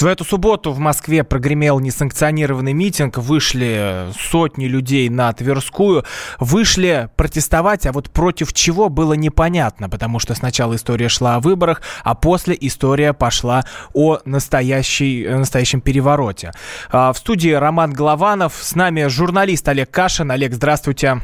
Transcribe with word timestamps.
В 0.00 0.06
эту 0.06 0.24
субботу 0.24 0.72
в 0.72 0.78
Москве 0.78 1.24
прогремел 1.24 1.80
несанкционированный 1.80 2.72
митинг. 2.72 3.18
Вышли 3.18 4.12
сотни 4.30 4.66
людей 4.66 5.08
на 5.08 5.32
Тверскую. 5.32 6.04
Вышли 6.38 7.08
протестовать, 7.16 7.86
а 7.86 7.92
вот 7.92 8.10
против 8.10 8.52
чего 8.52 8.88
было 8.88 9.14
непонятно, 9.14 9.88
потому 9.88 10.18
что 10.18 10.34
сначала 10.34 10.76
история 10.76 11.08
шла 11.08 11.36
о 11.36 11.40
выборах, 11.40 11.82
а 12.04 12.14
после 12.14 12.56
история 12.60 13.12
пошла 13.12 13.64
о 13.92 14.18
настоящей, 14.24 15.26
настоящем 15.26 15.80
перевороте. 15.80 16.52
А, 16.90 17.12
в 17.12 17.18
студии 17.18 17.50
Роман 17.50 17.92
Голованов. 17.92 18.54
С 18.60 18.74
нами 18.74 19.06
журналист 19.06 19.68
Олег 19.68 19.90
Кашин. 19.90 20.30
Олег, 20.30 20.54
здравствуйте. 20.54 21.20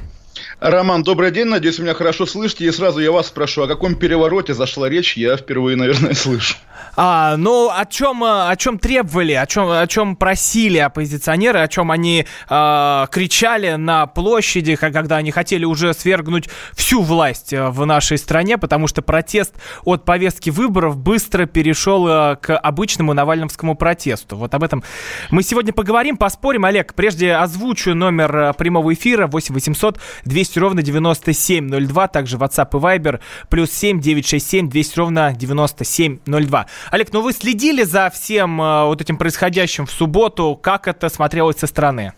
Роман, 0.61 1.03
добрый 1.03 1.31
день. 1.31 1.47
Надеюсь, 1.47 1.79
меня 1.79 1.95
хорошо 1.95 2.27
слышите. 2.27 2.65
И 2.65 2.71
сразу 2.71 3.01
я 3.01 3.11
вас 3.11 3.27
спрошу, 3.27 3.63
о 3.63 3.69
каком 3.69 3.97
перевороте 3.97 4.55
зашла 4.55 4.89
речь, 4.89 5.17
я 5.17 5.37
впервые, 5.37 5.77
наверное, 5.77 6.15
слышу. 6.15 6.55
А, 6.97 7.37
ну, 7.37 7.71
о 7.71 7.85
чем, 7.87 8.23
э, 8.23 8.49
о 8.49 8.57
чем 8.57 8.79
требовали, 8.79 9.33
о 9.33 9.47
чем, 9.47 9.69
о 9.69 9.87
чем 9.87 10.15
просили 10.15 10.79
оппозиционеры, 10.79 11.59
о 11.61 11.69
чем 11.69 11.91
они 11.91 12.25
э, 12.49 13.07
кричали 13.11 13.75
на 13.75 14.07
площади, 14.07 14.77
когда 14.77 15.17
они 15.17 15.33
хотели 15.33 15.65
уже 15.65 15.93
свергнуть 15.93 16.49
всю 16.73 17.03
власть 17.03 17.53
э, 17.53 17.69
в 17.69 17.85
нашей 17.85 18.17
стране, 18.17 18.59
потому 18.59 18.87
что 18.87 19.03
протест 19.03 19.55
от 19.85 20.05
повестки 20.05 20.51
выборов 20.51 20.97
быстро 20.97 21.47
перешел 21.47 22.07
э, 22.07 22.37
к 22.37 22.57
обычному 22.57 23.13
навальновскому 23.13 23.75
протесту. 23.75 24.37
Вот 24.37 24.55
об 24.55 24.63
этом 24.63 24.85
мы 25.31 25.43
сегодня 25.43 25.73
поговорим, 25.73 26.17
поспорим. 26.17 26.65
Олег, 26.65 26.95
прежде 26.95 27.33
озвучу 27.33 27.95
номер 27.95 28.55
прямого 28.55 28.95
эфира 28.95 29.27
8 29.27 29.53
800 29.53 29.99
200 30.25 30.44
ровно 30.57 30.83
9702, 30.83 32.09
также 32.09 32.37
WhatsApp 32.37 32.69
и 32.73 32.81
Viber, 32.81 33.21
плюс 33.49 33.71
7 33.71 34.01
967 34.01 34.69
200 34.69 34.99
ровно 34.99 35.33
9702. 35.33 36.67
Олег, 36.91 37.13
ну 37.13 37.21
вы 37.21 37.33
следили 37.33 37.83
за 37.85 38.11
всем 38.11 38.61
э, 38.61 38.85
вот 38.85 39.01
этим 39.01 39.17
происходящим 39.17 39.87
в 39.87 39.91
субботу, 39.91 40.59
как 40.61 40.89
это 40.89 41.09
смотрелось 41.09 41.57
со 41.57 41.67
стороны? 41.67 42.13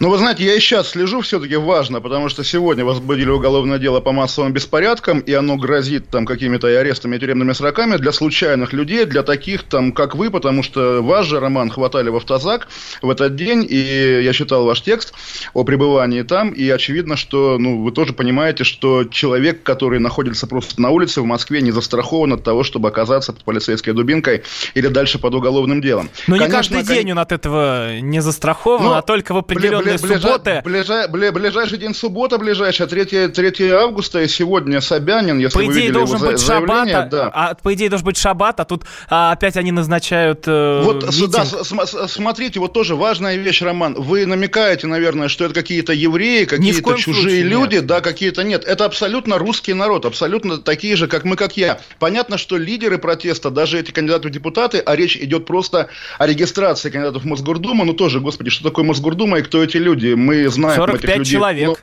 Ну, 0.00 0.10
вы 0.10 0.18
знаете, 0.18 0.44
я 0.44 0.54
и 0.54 0.60
сейчас 0.60 0.90
слежу, 0.90 1.20
все-таки 1.20 1.54
важно, 1.54 2.00
потому 2.00 2.28
что 2.28 2.42
сегодня 2.42 2.84
возбудили 2.84 3.30
уголовное 3.30 3.78
дело 3.78 4.00
по 4.00 4.10
массовым 4.10 4.52
беспорядкам, 4.52 5.20
и 5.20 5.32
оно 5.32 5.56
грозит 5.56 6.08
там 6.08 6.26
какими-то 6.26 6.66
арестами 6.66 7.16
и 7.16 7.18
тюремными 7.20 7.52
сроками 7.52 7.96
для 7.96 8.10
случайных 8.10 8.72
людей, 8.72 9.04
для 9.04 9.22
таких 9.22 9.62
там, 9.62 9.92
как 9.92 10.16
вы, 10.16 10.30
потому 10.30 10.64
что 10.64 11.00
вас 11.00 11.26
же, 11.26 11.38
Роман, 11.38 11.70
хватали 11.70 12.08
в 12.08 12.16
автозак 12.16 12.66
в 13.02 13.10
этот 13.10 13.36
день, 13.36 13.64
и 13.68 14.20
я 14.22 14.32
читал 14.32 14.64
ваш 14.64 14.82
текст 14.82 15.14
о 15.52 15.62
пребывании 15.62 16.22
там, 16.22 16.50
и 16.50 16.68
очевидно, 16.68 17.16
что, 17.16 17.56
ну, 17.58 17.82
вы 17.82 17.92
тоже 17.92 18.12
понимаете, 18.14 18.64
что 18.64 19.04
человек, 19.04 19.62
который 19.62 20.00
находится 20.00 20.48
просто 20.48 20.82
на 20.82 20.90
улице 20.90 21.20
в 21.20 21.24
Москве, 21.24 21.62
не 21.62 21.70
застрахован 21.70 22.32
от 22.32 22.42
того, 22.42 22.64
чтобы 22.64 22.88
оказаться 22.88 23.32
под 23.32 23.44
полицейской 23.44 23.92
дубинкой 23.92 24.42
или 24.74 24.88
дальше 24.88 25.20
под 25.20 25.34
уголовным 25.34 25.80
делом. 25.80 26.10
Но 26.26 26.36
Конечно, 26.36 26.74
не 26.74 26.80
каждый 26.80 26.96
день 26.96 27.12
он 27.12 27.20
от 27.20 27.30
этого 27.30 28.00
не 28.00 28.20
застрахован, 28.20 28.84
но, 28.84 28.94
а 28.94 29.02
только 29.02 29.34
в 29.34 29.38
определенном 29.38 29.83
бли, 29.84 29.96
субботы. 29.98 30.62
Ближай, 30.64 31.08
бли, 31.08 31.30
ближайший 31.30 31.78
день 31.78 31.94
суббота, 31.94 32.38
ближайшая, 32.38 32.88
3, 32.88 33.28
3 33.28 33.70
августа, 33.70 34.22
и 34.22 34.28
сегодня 34.28 34.80
Собянин, 34.80 35.38
если 35.38 35.58
по 35.58 35.64
идее, 35.66 35.92
должен 35.92 36.20
быть 36.20 36.40
шаббат, 36.40 36.88
а, 36.92 37.02
да. 37.06 37.30
а, 37.32 37.54
по 37.54 37.74
идее, 37.74 37.88
должен 37.88 38.06
быть 38.06 38.16
шаббат, 38.16 38.60
а 38.60 38.64
тут 38.64 38.84
а, 39.08 39.32
опять 39.32 39.56
они 39.56 39.72
назначают 39.72 40.44
э, 40.46 40.82
Вот, 40.84 41.04
митинг. 41.06 41.30
да, 41.30 41.44
с, 41.44 42.12
смотрите, 42.12 42.60
вот 42.60 42.72
тоже 42.72 42.96
важная 42.96 43.36
вещь, 43.36 43.62
Роман. 43.62 43.94
Вы 43.94 44.26
намекаете, 44.26 44.86
наверное, 44.86 45.28
что 45.28 45.44
это 45.44 45.54
какие-то 45.54 45.92
евреи, 45.92 46.44
какие-то 46.44 46.94
чужие 46.94 47.22
случае, 47.22 47.42
люди, 47.42 47.74
нет. 47.76 47.86
да, 47.86 48.00
какие-то 48.00 48.44
нет. 48.44 48.64
Это 48.64 48.84
абсолютно 48.84 49.38
русский 49.38 49.74
народ, 49.74 50.04
абсолютно 50.04 50.58
такие 50.58 50.96
же, 50.96 51.08
как 51.08 51.24
мы, 51.24 51.36
как 51.36 51.56
я. 51.56 51.80
Понятно, 51.98 52.38
что 52.38 52.56
лидеры 52.56 52.98
протеста, 52.98 53.50
даже 53.50 53.80
эти 53.80 53.90
кандидаты 53.90 54.28
в 54.28 54.30
депутаты, 54.30 54.78
а 54.78 54.96
речь 54.96 55.16
идет 55.16 55.46
просто 55.46 55.88
о 56.18 56.26
регистрации 56.26 56.90
кандидатов 56.90 57.22
в 57.22 57.26
Мосгордуму, 57.26 57.84
ну 57.84 57.92
тоже, 57.92 58.20
господи, 58.20 58.50
что 58.50 58.64
такое 58.64 58.84
Мосгордума 58.84 59.38
и 59.38 59.42
кто 59.42 59.62
эти 59.62 59.73
люди? 59.78 60.14
Мы 60.14 60.48
знаем 60.48 60.76
45 60.76 61.04
этих 61.04 61.18
людей. 61.18 61.32
человек. 61.32 61.68
Но... 61.68 61.76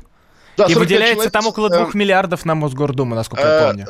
Да, 0.58 0.66
и 0.66 0.76
выделяется 0.76 1.16
человек, 1.16 1.32
там 1.32 1.48
около 1.48 1.70
двух 1.70 1.94
миллиардов 1.94 2.44
на 2.46 2.56
Мосгордуму, 2.56 3.16
насколько 3.16 3.42
я 3.42 3.68
помню. 3.68 3.88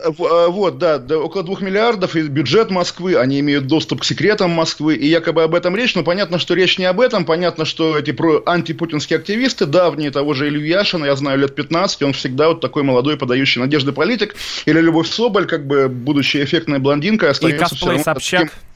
Вот, 0.52 0.78
да, 0.78 1.00
да, 1.00 1.18
около 1.18 1.44
двух 1.44 1.62
миллиардов, 1.62 2.16
и 2.16 2.22
бюджет 2.22 2.70
Москвы, 2.70 3.16
они 3.16 3.40
имеют 3.40 3.66
доступ 3.66 4.02
к 4.02 4.04
секретам 4.06 4.52
Москвы, 4.52 4.96
и 4.96 5.08
якобы 5.08 5.42
об 5.42 5.56
этом 5.56 5.76
речь, 5.76 5.96
но 5.96 6.04
понятно, 6.04 6.38
что 6.38 6.54
речь 6.54 6.78
не 6.78 6.86
об 6.86 7.02
этом, 7.02 7.26
понятно, 7.26 7.66
что 7.66 7.98
эти 7.98 8.12
про 8.12 8.44
антипутинские 8.46 9.18
активисты, 9.18 9.66
давние 9.66 10.12
того 10.12 10.36
же 10.36 10.50
Илью 10.50 10.66
Яшина, 10.66 11.06
я 11.06 11.16
знаю 11.16 11.40
лет 11.40 11.56
15, 11.56 12.04
он 12.04 12.14
всегда 12.14 12.50
вот 12.50 12.62
такой 12.62 12.84
молодой, 12.84 13.18
подающий 13.18 13.60
надежды 13.60 13.92
политик, 13.92 14.36
или 14.66 14.80
Любовь 14.80 15.10
Соболь, 15.10 15.48
как 15.48 15.66
бы, 15.66 15.90
будучи 15.90 16.44
эффектной 16.44 16.78
блондинкой, 16.78 17.32
остается 17.32 17.74
и 17.74 17.78
все 17.78 17.88
равно 17.88 18.04
Собчак. 18.04 18.42
Таким 18.42 18.71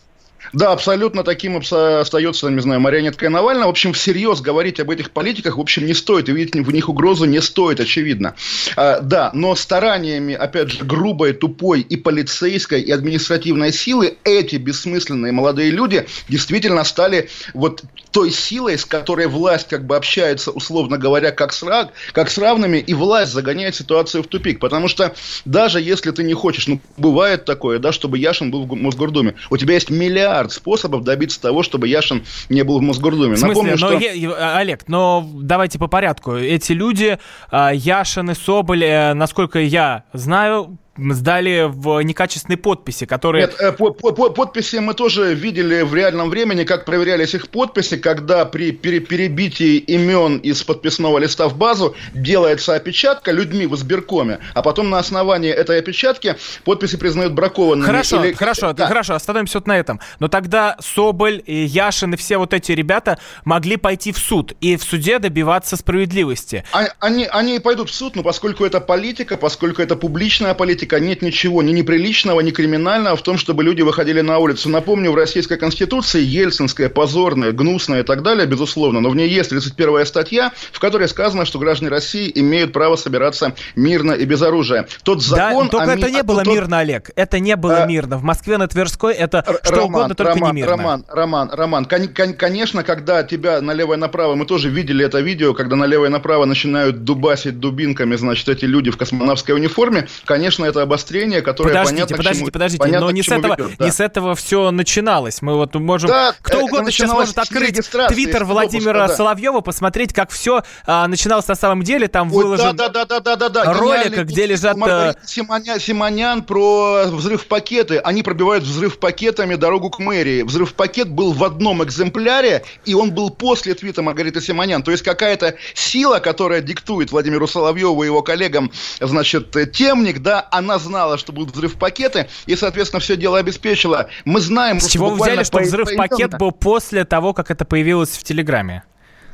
да, 0.55 0.71
абсолютно 0.71 1.23
таким 1.23 1.57
остается, 1.57 2.49
не 2.49 2.61
знаю, 2.61 2.79
марионеткой 2.79 3.27
Навального. 3.27 3.67
В 3.67 3.71
общем, 3.71 3.91
всерьез 3.91 4.39
говорить 4.39 4.79
об 4.79 4.89
этих 4.89 5.11
политиках, 5.11 5.57
в 5.57 5.59
общем, 5.59 5.85
не 5.85 5.93
стоит. 5.93 6.29
И 6.29 6.31
видеть 6.31 6.55
в 6.55 6.71
них 6.71 6.87
угрозу 6.87 7.25
не 7.25 7.41
стоит, 7.41 7.81
очевидно. 7.81 8.35
А, 8.77 9.01
да, 9.01 9.31
но 9.33 9.53
стараниями, 9.55 10.33
опять 10.33 10.71
же, 10.71 10.85
грубой, 10.85 11.33
тупой 11.33 11.81
и 11.81 11.97
полицейской, 11.97 12.81
и 12.81 12.89
административной 12.89 13.73
силы 13.73 14.17
эти 14.23 14.55
бессмысленные 14.55 15.33
молодые 15.33 15.71
люди 15.71 16.07
действительно 16.29 16.85
стали 16.85 17.29
вот 17.53 17.83
той 18.11 18.31
силой, 18.31 18.77
с 18.77 18.85
которой 18.85 19.27
власть 19.27 19.67
как 19.67 19.85
бы 19.85 19.97
общается, 19.97 20.51
условно 20.51 20.97
говоря, 20.97 21.31
как 21.31 21.51
с, 21.51 21.63
раг, 21.63 21.89
как 22.13 22.31
с 22.31 22.37
равными, 22.37 22.77
и 22.77 22.93
власть 22.93 23.33
загоняет 23.33 23.75
ситуацию 23.75 24.23
в 24.23 24.27
тупик. 24.27 24.61
Потому 24.61 24.87
что 24.87 25.13
даже 25.43 25.81
если 25.81 26.11
ты 26.11 26.23
не 26.23 26.33
хочешь, 26.33 26.67
ну, 26.67 26.79
бывает 26.95 27.43
такое, 27.43 27.77
да, 27.79 27.91
чтобы 27.91 28.17
Яшин 28.17 28.51
был 28.51 28.65
в 28.65 28.73
Мосгордуме, 28.73 29.33
у 29.49 29.57
тебя 29.57 29.73
есть 29.73 29.89
миллиард 29.89 30.44
миллиард 30.45 30.51
способов 30.51 31.03
добиться 31.03 31.41
того, 31.41 31.63
чтобы 31.63 31.87
Яшин 31.87 32.23
не 32.49 32.63
был 32.63 32.79
в 32.79 32.81
Мосгордуме. 32.81 33.35
В 33.35 33.39
смысле? 33.39 33.49
Напомню, 33.49 33.71
но, 33.71 33.77
что... 33.77 33.97
я, 33.97 34.57
Олег, 34.57 34.87
но 34.87 35.27
давайте 35.33 35.79
по 35.79 35.87
порядку. 35.87 36.35
Эти 36.35 36.71
люди, 36.71 37.17
а, 37.49 37.71
Яшин 37.73 38.31
и 38.31 38.33
Соболь, 38.33 38.83
э, 38.83 39.13
насколько 39.13 39.59
я 39.59 40.03
знаю, 40.13 40.77
сдали 40.97 41.65
в 41.67 42.01
некачественной 42.01 42.57
подписи, 42.57 43.05
которые... 43.05 43.45
Нет, 43.45 43.55
э, 43.59 43.71
по, 43.71 43.91
по, 43.91 44.11
по, 44.11 44.29
подписи 44.29 44.77
мы 44.77 44.93
тоже 44.93 45.33
видели 45.33 45.81
в 45.81 45.93
реальном 45.93 46.29
времени, 46.29 46.63
как 46.63 46.85
проверялись 46.85 47.33
их 47.33 47.49
подписи, 47.49 47.97
когда 47.97 48.45
при 48.45 48.71
пере, 48.71 48.99
перебитии 48.99 49.77
имен 49.77 50.37
из 50.37 50.63
подписного 50.63 51.17
листа 51.17 51.47
в 51.47 51.57
базу 51.57 51.95
делается 52.13 52.75
опечатка 52.75 53.31
людьми 53.31 53.67
в 53.67 53.75
избиркоме, 53.75 54.39
а 54.53 54.61
потом 54.61 54.89
на 54.89 54.99
основании 54.99 55.51
этой 55.51 55.79
опечатки 55.79 56.35
подписи 56.63 56.97
признают 56.97 57.33
бракованными. 57.33 57.85
Хорошо, 57.85 58.23
или... 58.23 58.33
хорошо, 58.33 58.73
да. 58.73 58.87
хорошо, 58.87 59.15
остановимся 59.15 59.59
вот 59.59 59.67
на 59.67 59.77
этом. 59.77 59.99
Но 60.19 60.27
тогда 60.27 60.77
Соболь, 60.79 61.41
и 61.45 61.65
Яшин 61.65 62.13
и 62.13 62.17
все 62.17 62.37
вот 62.37 62.53
эти 62.53 62.71
ребята 62.71 63.19
могли 63.43 63.77
пойти 63.77 64.11
в 64.11 64.17
суд 64.17 64.53
и 64.61 64.77
в 64.77 64.83
суде 64.83 65.19
добиваться 65.19 65.75
справедливости. 65.75 66.63
А, 66.71 66.85
они, 66.99 67.25
они 67.25 67.59
пойдут 67.59 67.89
в 67.89 67.93
суд, 67.93 68.15
но 68.15 68.23
поскольку 68.23 68.63
это 68.63 68.79
политика, 68.79 69.37
поскольку 69.37 69.81
это 69.81 69.95
публичная 69.95 70.53
политика, 70.53 70.84
политика, 70.85 70.99
нет 70.99 71.21
ничего 71.21 71.61
ни 71.63 71.71
неприличного, 71.71 72.41
ни 72.41 72.51
криминального 72.51 73.15
в 73.15 73.21
том, 73.21 73.37
чтобы 73.37 73.63
люди 73.63 73.81
выходили 73.81 74.21
на 74.21 74.37
улицу. 74.37 74.69
Напомню, 74.69 75.11
в 75.11 75.15
Российской 75.15 75.57
Конституции 75.57 76.21
ельцинская, 76.21 76.89
позорная, 76.89 77.51
гнусная 77.51 78.01
и 78.01 78.03
так 78.03 78.21
далее, 78.21 78.45
безусловно, 78.45 79.01
но 79.01 79.09
в 79.09 79.15
ней 79.15 79.29
есть 79.29 79.49
31 79.49 80.05
статья, 80.05 80.51
в 80.71 80.79
которой 80.79 81.07
сказано, 81.07 81.45
что 81.45 81.59
граждане 81.59 81.89
России 81.89 82.31
имеют 82.35 82.73
право 82.73 82.95
собираться 82.95 83.53
мирно 83.75 84.13
и 84.13 84.25
без 84.25 84.41
оружия. 84.41 84.87
Тот 85.03 85.23
закон... 85.23 85.65
Да, 85.65 85.71
только 85.71 85.91
о... 85.91 85.95
это 85.95 86.11
не 86.11 86.23
было 86.23 86.43
тот... 86.43 86.53
мирно, 86.53 86.79
Олег. 86.79 87.11
Это 87.15 87.39
не 87.39 87.55
было 87.55 87.83
а... 87.83 87.85
мирно. 87.85 88.17
В 88.17 88.23
Москве 88.23 88.57
на 88.57 88.67
Тверской 88.67 89.13
это 89.13 89.43
Р- 89.45 89.59
что 89.63 89.75
Роман, 89.75 89.89
угодно, 89.89 90.15
только 90.15 90.33
Роман, 90.33 90.55
не 90.55 90.61
мирно. 90.61 90.77
Роман, 90.77 91.05
Роман, 91.09 91.49
Роман, 91.51 91.85
кон- 91.85 92.07
кон- 92.09 92.33
конечно, 92.33 92.83
когда 92.83 93.23
тебя 93.23 93.61
налево 93.61 93.93
и 93.93 93.97
направо, 93.97 94.35
мы 94.35 94.45
тоже 94.45 94.69
видели 94.69 95.05
это 95.05 95.19
видео, 95.19 95.53
когда 95.53 95.75
налево 95.75 96.05
и 96.05 96.09
направо 96.09 96.45
начинают 96.45 97.03
дубасить 97.03 97.59
дубинками, 97.59 98.15
значит, 98.15 98.47
эти 98.49 98.65
люди 98.65 98.91
в 98.91 98.97
космонавтской 98.97 99.55
униформе, 99.55 100.07
конечно, 100.25 100.65
это 100.65 100.74
обострение, 100.83 101.41
которое 101.41 101.69
подождите, 101.69 101.95
понятно, 101.95 102.17
подождите, 102.17 102.39
чему, 102.39 102.51
подождите, 102.51 102.79
понятно, 102.79 103.05
но 103.05 103.11
не 103.11 103.23
с 103.23 103.29
этого, 103.29 103.55
ведет, 103.57 103.77
да. 103.77 103.85
не 103.85 103.91
с 103.91 103.99
этого 103.99 104.35
все 104.35 104.71
начиналось. 104.71 105.41
Мы 105.41 105.55
вот 105.55 105.75
можем, 105.75 106.09
да, 106.09 106.35
кто 106.41 106.61
угодно 106.61 106.91
сейчас 106.91 107.11
может 107.11 107.37
открыть 107.37 107.79
твиттер 108.09 108.45
Владимира 108.45 109.07
да. 109.07 109.15
Соловьева, 109.15 109.61
посмотреть, 109.61 110.13
как 110.13 110.31
все 110.31 110.63
а, 110.85 111.07
начиналось 111.07 111.47
на 111.47 111.55
самом 111.55 111.83
деле. 111.83 112.07
Там 112.07 112.31
Ой, 112.31 112.43
выложен 112.43 112.75
да, 112.75 112.89
да, 112.89 113.05
да, 113.05 113.19
да, 113.19 113.35
да, 113.35 113.49
да, 113.49 113.73
ролик, 113.73 114.17
где 114.23 114.45
лежат... 114.45 114.77
Э, 114.85 115.13
Симонян, 115.25 115.79
Симонян 115.79 116.43
про 116.43 117.05
взрыв 117.05 117.47
пакеты. 117.47 117.97
Они 117.99 118.23
пробивают 118.23 118.63
взрыв 118.63 118.99
пакетами 118.99 119.55
дорогу 119.55 119.89
к 119.89 119.99
мэрии. 119.99 120.43
Взрыв 120.43 120.73
пакет 120.73 121.09
был 121.09 121.33
в 121.33 121.43
одном 121.43 121.83
экземпляре, 121.83 122.63
и 122.85 122.93
он 122.93 123.11
был 123.11 123.29
после 123.29 123.73
твита 123.73 124.01
Маргариты 124.01 124.41
Симонян. 124.41 124.83
То 124.83 124.91
есть 124.91 125.03
какая-то 125.03 125.55
сила, 125.73 126.19
которая 126.19 126.61
диктует 126.61 127.11
Владимиру 127.11 127.47
Соловьеву 127.47 128.03
и 128.03 128.07
его 128.07 128.21
коллегам, 128.21 128.71
значит, 128.99 129.55
темник, 129.71 130.19
да, 130.19 130.47
она 130.51 130.64
знала, 130.79 131.05
знала, 131.05 131.17
что 131.17 131.31
будут 131.31 131.53
взрыв-пакеты, 131.55 132.27
и, 132.47 132.55
соответственно, 132.55 132.99
все 132.99 133.15
дело 133.15 133.37
обеспечила. 133.37 134.09
Мы 134.25 134.39
знаем... 134.39 134.79
С 134.79 134.87
чего 134.87 135.09
вы 135.09 135.17
взяли, 135.17 135.43
что 135.43 135.59
взрыв-пакет 135.59 136.37
был 136.37 136.51
после 136.51 137.05
того, 137.05 137.33
как 137.33 137.51
это 137.51 137.65
появилось 137.65 138.17
в 138.17 138.23
Телеграме? 138.23 138.83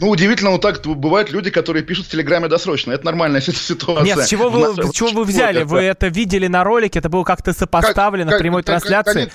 Ну, 0.02 0.10
удивительно, 0.10 0.50
но 0.50 0.58
так 0.58 0.82
бывают 0.82 1.30
люди, 1.30 1.52
которые 1.52 1.84
пишут 1.84 2.08
в 2.08 2.10
Телеграме 2.10 2.48
досрочно. 2.48 2.92
Это 2.92 3.06
нормальная 3.06 3.40
ситуация. 3.42 4.04
Нет, 4.04 4.20
с 4.20 4.28
чего 4.28 4.50
вы, 4.50 4.88
с 4.88 4.92
чего 4.92 5.10
вы 5.10 5.26
взяли? 5.26 5.62
Вы 5.62 5.82
это 5.82 6.08
видели 6.08 6.48
на 6.48 6.64
ролике? 6.64 6.98
Это 6.98 7.08
было 7.08 7.24
как-то 7.24 7.54
сопоставлено 7.54 8.32
как, 8.32 8.40
в 8.40 8.42
прямой 8.42 8.64
как, 8.64 8.82
трансляции? 8.82 9.32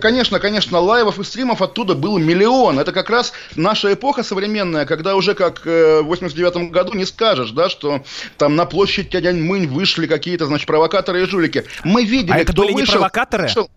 Конечно, 0.00 0.40
конечно, 0.40 0.80
лайвов 0.80 1.20
и 1.20 1.24
стримов 1.24 1.62
оттуда 1.62 1.94
был 1.94 2.18
миллион. 2.18 2.80
Это 2.80 2.90
как 2.90 3.08
раз 3.10 3.32
наша 3.54 3.92
эпоха 3.92 4.24
современная, 4.24 4.86
когда 4.86 5.14
уже 5.14 5.34
как 5.34 5.64
э, 5.64 6.00
в 6.00 6.06
89 6.06 6.72
году 6.72 6.94
не 6.94 7.04
скажешь, 7.04 7.52
да, 7.52 7.68
что 7.68 8.02
там 8.38 8.56
на 8.56 8.66
площадь 8.66 9.10
Тяньаньмынь 9.10 9.68
вышли 9.68 10.08
какие-то, 10.08 10.46
значит, 10.46 10.66
провокаторы 10.66 11.22
и 11.22 11.26
жулики. 11.26 11.64
Мы 11.84 12.04
видели, 12.04 12.32
а 12.32 12.38
это 12.38 12.52
кто 12.52 12.62
были 12.62 12.72
вышел, 12.72 12.94
не 12.94 12.98
провокаторы? 12.98 13.44
Вышел, 13.44 13.70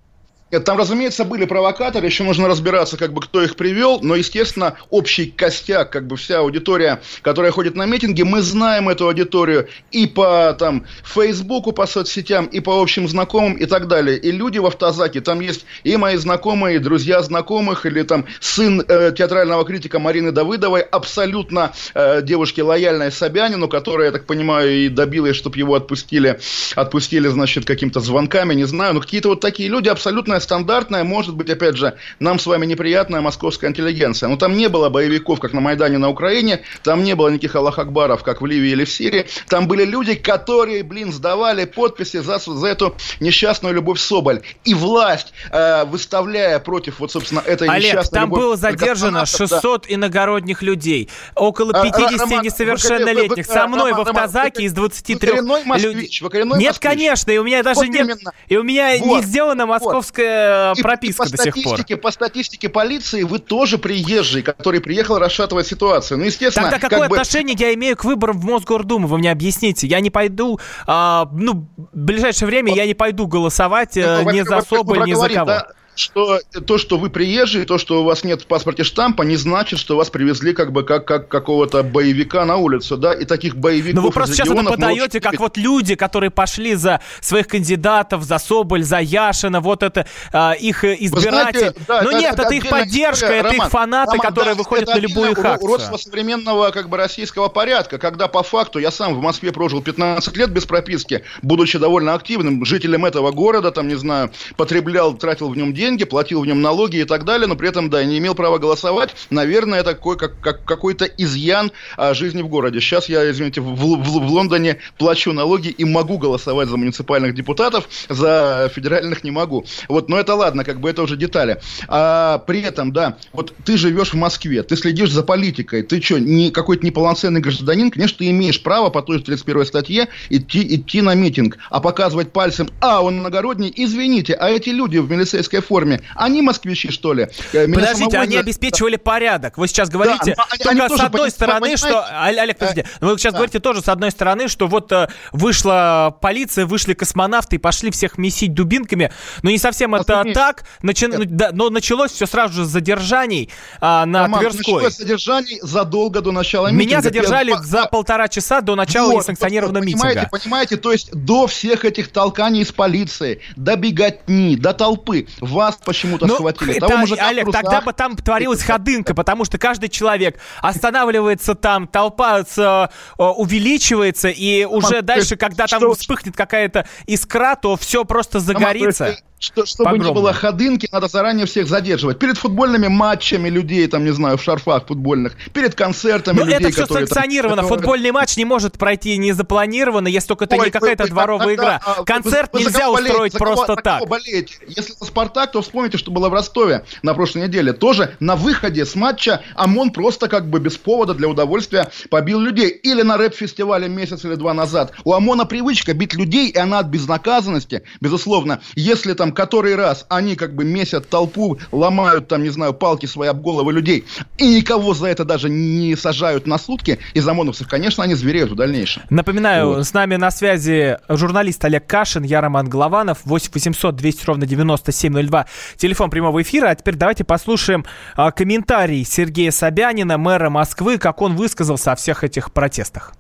нет, 0.52 0.64
там, 0.66 0.78
разумеется, 0.80 1.26
были 1.26 1.46
провокаторы, 1.46 2.08
еще 2.08 2.24
нужно 2.24 2.48
разбираться, 2.48 2.98
как 2.98 3.14
бы, 3.14 3.22
кто 3.22 3.44
их 3.44 3.56
привел, 3.56 4.00
но, 4.02 4.16
естественно, 4.16 4.76
общий 4.90 5.28
костяк, 5.28 5.92
как 5.92 6.08
бы 6.08 6.18
вся 6.18 6.40
аудитория, 6.40 7.02
которая 7.22 7.52
ходит 7.52 7.76
на 7.76 7.86
митинги, 7.86 8.24
мы 8.24 8.42
знаем 8.42 8.90
эту 8.90 9.08
аудиторию 9.08 9.68
и 9.92 10.08
по, 10.08 10.56
там, 10.58 10.86
Фейсбуку, 11.04 11.72
по 11.72 11.86
соцсетям, 11.86 12.46
и 12.48 12.60
по 12.62 12.82
общим 12.82 13.08
знакомым, 13.08 13.54
и 13.54 13.66
так 13.66 13.88
далее. 13.88 14.18
И 14.18 14.32
люди 14.32 14.58
в 14.58 14.66
автозаке, 14.66 15.22
там 15.22 15.40
есть 15.40 15.66
и 15.84 15.96
мои 15.98 16.18
знакомые, 16.18 16.78
и 16.78 16.80
друзья 16.80 17.22
знакомых, 17.22 17.86
или 17.86 18.02
там 18.02 18.26
сын 18.40 18.84
э, 18.88 19.12
театрального 19.16 19.64
критика 19.66 20.00
Марины 20.00 20.32
Давыдовой, 20.32 20.82
абсолютно 20.82 21.74
э, 21.94 22.22
девушки 22.24 22.62
лояльной 22.62 23.12
Собянину, 23.12 23.68
которая, 23.68 24.08
я 24.08 24.12
так 24.12 24.26
понимаю, 24.26 24.72
и 24.72 24.90
добилась, 24.90 25.36
чтобы 25.36 25.58
его 25.58 25.76
отпустили, 25.76 26.40
отпустили, 26.76 27.28
значит, 27.28 27.66
каким-то 27.66 28.00
звонками, 28.00 28.56
не 28.56 28.66
знаю, 28.66 28.96
но 28.96 29.02
какие-то 29.02 29.30
вот 29.30 29.42
такие 29.42 29.70
люди 29.70 29.90
абсолютно 29.90 30.39
самая 30.40 30.60
стандартная, 30.60 31.04
может 31.04 31.36
быть, 31.36 31.50
опять 31.50 31.78
же, 31.78 31.96
нам 32.20 32.40
с 32.40 32.46
вами 32.46 32.66
неприятная 32.66 33.22
московская 33.22 33.70
интеллигенция. 33.70 34.30
Но 34.30 34.36
там 34.36 34.58
не 34.58 34.68
было 34.68 34.90
боевиков, 34.90 35.40
как 35.40 35.54
на 35.54 35.62
Майдане 35.62 35.98
на 35.98 36.10
Украине, 36.10 36.62
там 36.84 37.04
не 37.04 37.16
было 37.16 37.30
никаких 37.30 37.56
Аллах-Акбаров, 37.56 38.24
как 38.24 38.42
в 38.42 38.46
Ливии 38.46 38.72
или 38.72 38.84
в 38.84 38.90
Сирии. 38.90 39.26
Там 39.48 39.68
были 39.68 39.86
люди, 39.86 40.16
которые, 40.16 40.84
блин, 40.84 41.12
сдавали 41.12 41.66
подписи 41.66 42.18
за, 42.18 42.40
за 42.40 42.68
эту 42.68 42.96
несчастную 43.20 43.74
Любовь 43.74 44.00
Соболь. 44.00 44.42
И 44.66 44.74
власть, 44.74 45.34
э, 45.52 45.86
выставляя 45.86 46.60
против, 46.60 47.00
вот, 47.00 47.12
собственно, 47.12 47.40
этой 47.46 47.68
Олег, 47.68 47.94
несчастной 47.94 48.20
там 48.20 48.30
Любовь... 48.30 48.40
было 48.40 48.58
задержано 48.58 49.26
600 49.26 49.88
да. 49.88 49.96
иногородних 49.96 50.62
людей, 50.62 51.10
около 51.36 51.74
50 51.74 52.20
Роман, 52.20 52.44
несовершеннолетних. 52.44 53.46
Со 53.46 53.68
мной 53.68 53.94
в 53.94 54.02
автозаке 54.02 54.64
из 54.64 54.74
23 54.74 55.32
людей. 55.32 56.10
Нет, 56.58 56.80
конечно, 56.80 57.32
и 57.32 57.38
у 57.38 57.44
меня 57.44 57.64
даже 57.64 57.80
вот 57.80 57.90
нет... 57.90 58.06
Именно. 58.06 58.34
И 58.48 58.58
у 58.58 58.64
меня 58.64 58.96
вот. 59.00 59.18
не 59.18 59.24
сделана 59.24 59.66
московская 59.66 60.29
Э, 60.30 60.74
и, 60.76 60.82
прописка 60.82 61.28
и 61.28 61.32
по 61.32 61.38
до 61.38 61.44
сих 61.44 61.64
пор. 61.64 61.80
По 62.02 62.12
статистике 62.12 62.70
полиции 62.70 63.24
вы 63.24 63.40
тоже 63.40 63.78
приезжий, 63.78 64.42
который 64.42 64.82
приехал 64.82 65.18
расшатывать 65.18 65.68
ситуацию. 65.68 66.18
Ну, 66.18 66.26
естественно... 66.26 66.70
Тогда 66.70 66.80
какое 66.80 67.08
как 67.08 67.12
отношение 67.12 67.56
бы... 67.56 67.64
я 67.64 67.74
имею 67.74 67.98
к 67.98 68.06
выборам 68.06 68.40
в 68.40 68.46
Мосгордуму? 68.46 69.08
Вы 69.08 69.18
мне 69.18 69.32
объясните. 69.32 69.88
Я 69.88 70.00
не 70.00 70.10
пойду... 70.10 70.60
А, 70.86 71.30
ну, 71.34 71.68
в 71.78 71.98
ближайшее 71.98 72.48
время 72.48 72.70
вот. 72.70 72.78
я 72.78 72.86
не 72.86 72.94
пойду 72.94 73.28
голосовать 73.28 73.96
ну, 73.96 74.32
ни 74.32 74.42
за 74.42 74.62
Соболь, 74.62 75.04
ни 75.06 75.14
за 75.14 75.30
кого. 75.30 75.46
Да? 75.46 75.68
Что 76.00 76.40
то, 76.66 76.78
что 76.78 76.98
вы 76.98 77.10
приезжие, 77.10 77.66
то, 77.66 77.78
что 77.78 78.02
у 78.02 78.04
вас 78.04 78.24
нет 78.24 78.42
в 78.42 78.46
паспорте 78.46 78.84
штампа, 78.84 79.24
не 79.24 79.36
значит, 79.36 79.80
что 79.80 79.96
вас 79.96 80.10
привезли 80.10 80.54
как 80.54 80.72
бы 80.72 80.84
как, 80.84 81.06
как 81.06 81.28
какого-то 81.28 81.84
боевика 81.84 82.46
на 82.46 82.58
улицу, 82.58 82.98
да, 82.98 83.14
и 83.14 83.26
таких 83.26 83.56
боевиков 83.56 83.96
Но 83.96 84.02
вы 84.02 84.12
просто 84.12 84.36
сейчас 84.36 84.50
это 84.50 84.64
подаете, 84.64 85.20
как 85.20 85.40
вот 85.40 85.58
люди, 85.58 85.96
которые 85.96 86.32
пошли 86.32 86.76
за 86.76 87.02
своих 87.22 87.48
кандидатов, 87.48 88.24
за 88.24 88.38
Соболь, 88.40 88.84
за 88.84 89.00
Яшина, 89.00 89.60
вот 89.60 89.84
это 89.84 90.06
э, 90.32 90.58
их 90.60 90.84
избиратели. 90.84 91.60
Знаете, 91.60 91.80
да, 91.88 92.02
Но 92.02 92.12
это, 92.12 92.20
нет, 92.20 92.34
это, 92.34 92.42
это 92.44 92.54
их 92.56 92.70
поддержка, 92.70 93.26
история, 93.26 93.40
это 93.40 93.50
Роман, 93.50 93.66
их 93.66 93.72
фанаты, 93.72 94.12
Роман, 94.12 94.28
которые 94.28 94.54
да, 94.54 94.58
выходят 94.58 94.88
на 94.90 94.98
любую 94.98 95.32
их 95.32 95.40
акцию. 95.40 95.70
Уродство 95.70 95.98
современного 95.98 96.72
как 96.72 96.90
бы 96.90 96.98
российского 96.98 97.50
порядка, 97.50 97.98
когда 97.98 98.28
по 98.28 98.44
факту 98.44 98.80
я 98.80 98.92
сам 98.92 99.16
в 99.16 99.22
Москве 99.22 99.52
прожил 99.52 99.82
15 99.82 100.38
лет 100.38 100.52
без 100.52 100.66
прописки, 100.66 101.24
будучи 101.42 101.78
довольно 101.78 102.14
активным 102.14 102.64
жителем 102.66 103.06
этого 103.06 103.32
города, 103.32 103.72
там, 103.72 103.88
не 103.88 103.96
знаю, 103.96 104.32
потреблял, 104.56 105.14
тратил 105.14 105.50
в 105.50 105.58
нем 105.58 105.74
деньги, 105.74 105.89
деньги, 105.90 106.04
платил 106.04 106.42
в 106.42 106.46
нем 106.46 106.62
налоги 106.62 106.98
и 106.98 107.04
так 107.04 107.26
далее, 107.26 107.48
но 107.48 107.56
при 107.56 107.70
этом, 107.70 107.90
да, 107.90 108.04
не 108.04 108.20
имел 108.20 108.36
права 108.36 108.60
голосовать. 108.60 109.16
Наверное, 109.32 109.80
это 109.80 109.96
как, 109.96 110.40
как, 110.40 110.64
какой-то 110.64 111.06
изъян 111.06 111.72
а, 111.98 112.14
жизни 112.14 112.44
в 112.44 112.48
городе. 112.48 112.80
Сейчас 112.80 113.10
я, 113.10 113.30
извините, 113.30 113.62
в, 113.62 113.74
в, 113.74 113.96
в 113.98 114.32
Лондоне 114.32 114.78
плачу 114.98 115.34
налоги 115.34 115.70
и 115.70 115.86
могу 115.86 116.20
голосовать 116.20 116.70
за 116.70 116.78
муниципальных 116.78 117.34
депутатов, 117.34 117.90
за 118.08 118.72
федеральных 118.74 119.24
не 119.24 119.32
могу. 119.32 119.66
Вот, 119.88 120.10
но 120.10 120.20
это 120.20 120.36
ладно, 120.36 120.64
как 120.64 120.80
бы 120.80 120.90
это 120.90 121.02
уже 121.02 121.18
детали. 121.18 121.60
А 121.88 122.38
при 122.40 122.62
этом, 122.62 122.94
да, 122.94 123.18
вот 123.34 123.54
ты 123.66 123.78
живешь 123.78 124.14
в 124.14 124.18
Москве, 124.18 124.62
ты 124.62 124.76
следишь 124.76 125.12
за 125.12 125.24
политикой, 125.24 125.82
ты 125.82 126.02
что, 126.02 126.20
не, 126.20 126.52
какой-то 126.52 126.86
неполноценный 126.86 127.42
гражданин, 127.42 127.90
конечно, 127.90 128.20
ты 128.20 128.30
имеешь 128.30 128.62
право 128.62 128.90
по 128.90 129.02
той 129.02 129.18
же 129.18 129.24
31 129.24 129.66
статье 129.66 130.08
идти, 130.30 130.76
идти 130.76 131.02
на 131.02 131.16
митинг, 131.16 131.58
а 131.72 131.80
показывать 131.80 132.32
пальцем, 132.32 132.70
а, 132.80 133.02
он 133.02 133.20
иногородний, 133.20 133.74
извините, 133.76 134.34
а 134.34 134.50
эти 134.50 134.70
люди 134.70 135.00
в 135.00 135.10
милицейской 135.10 135.62
форме 135.62 135.79
форме. 135.80 136.02
Они 136.16 136.42
москвичи, 136.42 136.92
что 136.92 137.14
ли? 137.14 137.28
Э, 137.54 137.68
меня 137.68 137.80
Подождите, 137.80 138.18
они 138.18 138.34
за... 138.34 138.40
обеспечивали 138.40 138.96
порядок. 138.98 139.58
Вы 139.58 139.68
сейчас 139.68 139.90
говорите 139.90 140.36
да, 140.36 140.46
только 140.58 140.70
они 140.70 140.98
с 140.98 141.00
одной 141.00 141.32
стороны, 141.32 141.78
что... 141.78 142.06
Олег, 142.24 142.58
подожди. 142.58 142.86
Вы 143.00 143.18
сейчас 143.18 143.34
да. 143.34 143.40
говорите 143.40 143.60
тоже 143.60 143.82
с 143.82 143.90
одной 143.90 144.12
стороны, 144.12 144.48
что 144.48 144.68
вот 144.68 144.92
э, 144.92 145.08
вышла 145.32 146.16
полиция, 146.22 146.66
вышли 146.66 146.94
космонавты 146.94 147.56
и 147.56 147.60
пошли 147.60 147.92
всех 147.92 148.18
месить 148.18 148.54
дубинками. 148.54 149.12
Но 149.42 149.50
не 149.50 149.58
совсем 149.58 149.96
это 149.96 150.24
так. 150.34 150.64
Начи... 150.82 151.08
Да, 151.08 151.50
но 151.54 151.70
началось 151.70 152.12
все 152.12 152.26
сразу 152.26 152.54
же 152.54 152.66
с 152.66 152.68
задержаний 152.68 153.50
а, 153.80 154.06
на 154.06 154.24
Роман, 154.24 154.42
Тверской. 154.42 154.74
Началось 154.74 154.98
задержаний 154.98 155.60
задолго 155.62 156.22
до 156.22 156.32
начала 156.32 156.68
митинга. 156.68 156.86
Меня 156.86 157.02
задержали 157.02 157.52
Я... 157.52 157.62
за 157.62 157.86
полтора 157.86 158.28
часа 158.28 158.62
до 158.62 158.76
начала 158.76 159.12
вот, 159.12 159.20
несанкционированного 159.20 159.84
понимаете, 159.84 160.20
митинга. 160.20 160.30
Понимаете, 160.30 160.78
то 160.78 160.92
есть 160.92 161.12
до 161.14 161.48
всех 161.48 161.86
этих 161.86 162.10
толканий 162.10 162.66
с 162.66 162.72
полицией, 162.72 163.42
до 163.56 163.76
беготни, 163.76 164.56
до 164.56 164.74
толпы, 164.74 165.28
вас 165.60 165.80
почему-то 165.84 166.26
Но, 166.26 166.36
схватили. 166.36 166.76
Это, 166.76 166.88
Того 166.88 167.06
Олег, 167.20 167.46
трусах, 167.46 167.62
тогда 167.62 167.82
бы 167.82 167.94
там 167.94 168.16
творилась 168.16 168.64
ходынка, 168.64 169.14
потому 169.14 169.46
что 169.46 169.58
каждый 169.58 169.90
человек 169.90 170.40
останавливается 170.62 171.56
там, 171.56 171.88
толпа 171.88 172.44
с, 172.44 172.58
э, 172.58 173.24
увеличивается, 173.24 174.30
и 174.30 174.66
уже 174.66 174.96
Мам, 174.96 175.06
дальше, 175.06 175.36
когда 175.36 175.68
что, 175.68 175.80
там 175.80 175.94
вспыхнет 175.96 176.36
какая-то 176.36 176.88
искра, 177.06 177.56
то 177.56 177.76
все 177.76 178.06
просто 178.06 178.40
загорится. 178.40 179.04
Мам, 179.06 179.16
что, 179.40 179.66
чтобы 179.66 179.92
Погромно. 179.92 180.08
не 180.08 180.14
было 180.14 180.34
ходынки, 180.34 180.88
надо 180.92 181.08
заранее 181.08 181.46
всех 181.46 181.68
задерживать. 181.68 182.20
Перед 182.20 182.38
футбольными 182.38 182.88
матчами 182.88 183.50
людей, 183.50 183.88
там, 183.88 184.04
не 184.04 184.12
знаю, 184.12 184.38
в 184.38 184.44
шарфах 184.44 184.88
футбольных, 184.88 185.34
перед 185.54 185.76
концертами 185.76 186.40
Но 186.40 186.44
людей, 186.44 186.60
это 186.60 186.70
все 186.72 186.82
которые, 186.82 187.08
санкционировано. 187.08 187.62
Там, 187.62 187.68
Футбольный 187.70 188.12
матч 188.12 188.36
не 188.36 188.46
может 188.46 188.78
пройти 188.78 189.18
не 189.18 189.32
запланированно, 189.32 190.10
если 190.10 190.28
только 190.28 190.46
это 190.46 190.58
Ой, 190.58 190.66
не 190.66 190.72
какая-то 190.72 191.08
дворовая 191.08 191.56
тогда, 191.56 191.78
игра. 191.78 191.82
А, 191.86 192.04
Концерт 192.04 192.50
вы, 192.52 192.60
вы 192.60 192.66
нельзя 192.66 192.90
устроить 192.90 193.34
просто 193.34 193.76
так. 193.78 194.08
Болеете? 194.08 194.56
Если 194.68 194.94
за 194.94 195.06
«Спартак», 195.06 195.49
то 195.52 195.62
вспомните, 195.62 195.98
что 195.98 196.12
было 196.12 196.30
в 196.30 196.34
Ростове 196.34 196.86
на 197.04 197.14
прошлой 197.14 197.44
неделе. 197.44 197.74
Тоже 197.74 198.16
на 198.20 198.36
выходе 198.36 198.86
с 198.86 198.96
матча 198.96 199.42
ОМОН 199.56 199.92
просто 199.92 200.28
как 200.28 200.50
бы 200.50 200.60
без 200.60 200.78
повода 200.78 201.14
для 201.14 201.28
удовольствия 201.28 201.90
побил 202.10 202.40
людей. 202.40 202.70
Или 202.70 203.02
на 203.02 203.18
рэп-фестивале 203.18 203.90
месяц 203.90 204.26
или 204.26 204.36
два 204.36 204.54
назад. 204.54 204.94
У 205.04 205.14
ОМОНа 205.14 205.46
привычка 205.46 205.94
бить 205.94 206.14
людей, 206.14 206.50
и 206.50 206.58
она 206.58 206.80
от 206.80 206.88
безнаказанности, 206.88 207.84
безусловно. 208.02 208.62
Если 208.76 209.14
там 209.14 209.32
который 209.32 209.76
раз 209.76 210.06
они 210.10 210.36
как 210.36 210.56
бы 210.56 210.64
месят 210.64 211.10
толпу, 211.10 211.60
ломают 211.72 212.28
там, 212.28 212.44
не 212.44 212.50
знаю, 212.50 212.74
палки 212.74 213.06
свои 213.06 213.30
об 213.30 213.42
головы 213.42 213.74
людей, 213.74 214.06
и 214.38 214.56
никого 214.56 214.94
за 214.94 215.08
это 215.08 215.26
даже 215.26 215.50
не 215.50 215.96
сажают 215.96 216.48
на 216.48 216.58
сутки 216.58 217.00
из 217.14 217.28
ОМОНовцев, 217.28 217.68
конечно, 217.68 218.04
они 218.04 218.16
звереют 218.16 218.52
в 218.52 218.56
дальнейшем. 218.56 219.04
Напоминаю, 219.10 219.68
вот. 219.70 219.88
с 219.88 219.94
нами 219.94 220.16
на 220.16 220.32
связи 220.32 220.98
журналист 221.08 221.64
Олег 221.66 221.86
Кашин, 221.88 222.24
я 222.24 222.42
Роман 222.42 222.68
Голованов, 222.70 223.20
8 223.26 223.52
800 223.54 223.96
200 223.96 224.26
ровно 224.26 224.46
9702, 224.46 225.39
телефон 225.78 226.10
прямого 226.10 226.42
эфира. 226.42 226.70
А 226.70 226.76
теперь 226.76 226.96
давайте 226.96 227.24
послушаем 227.24 227.86
а, 228.16 228.32
комментарий 228.32 229.04
Сергея 229.06 229.52
Собянина, 229.52 230.18
мэра 230.18 230.50
Москвы, 230.50 230.98
как 230.98 231.22
он 231.22 231.36
высказался 231.36 231.92
о 231.92 231.96
всех 231.96 232.24
этих 232.24 232.52
протестах 232.52 233.14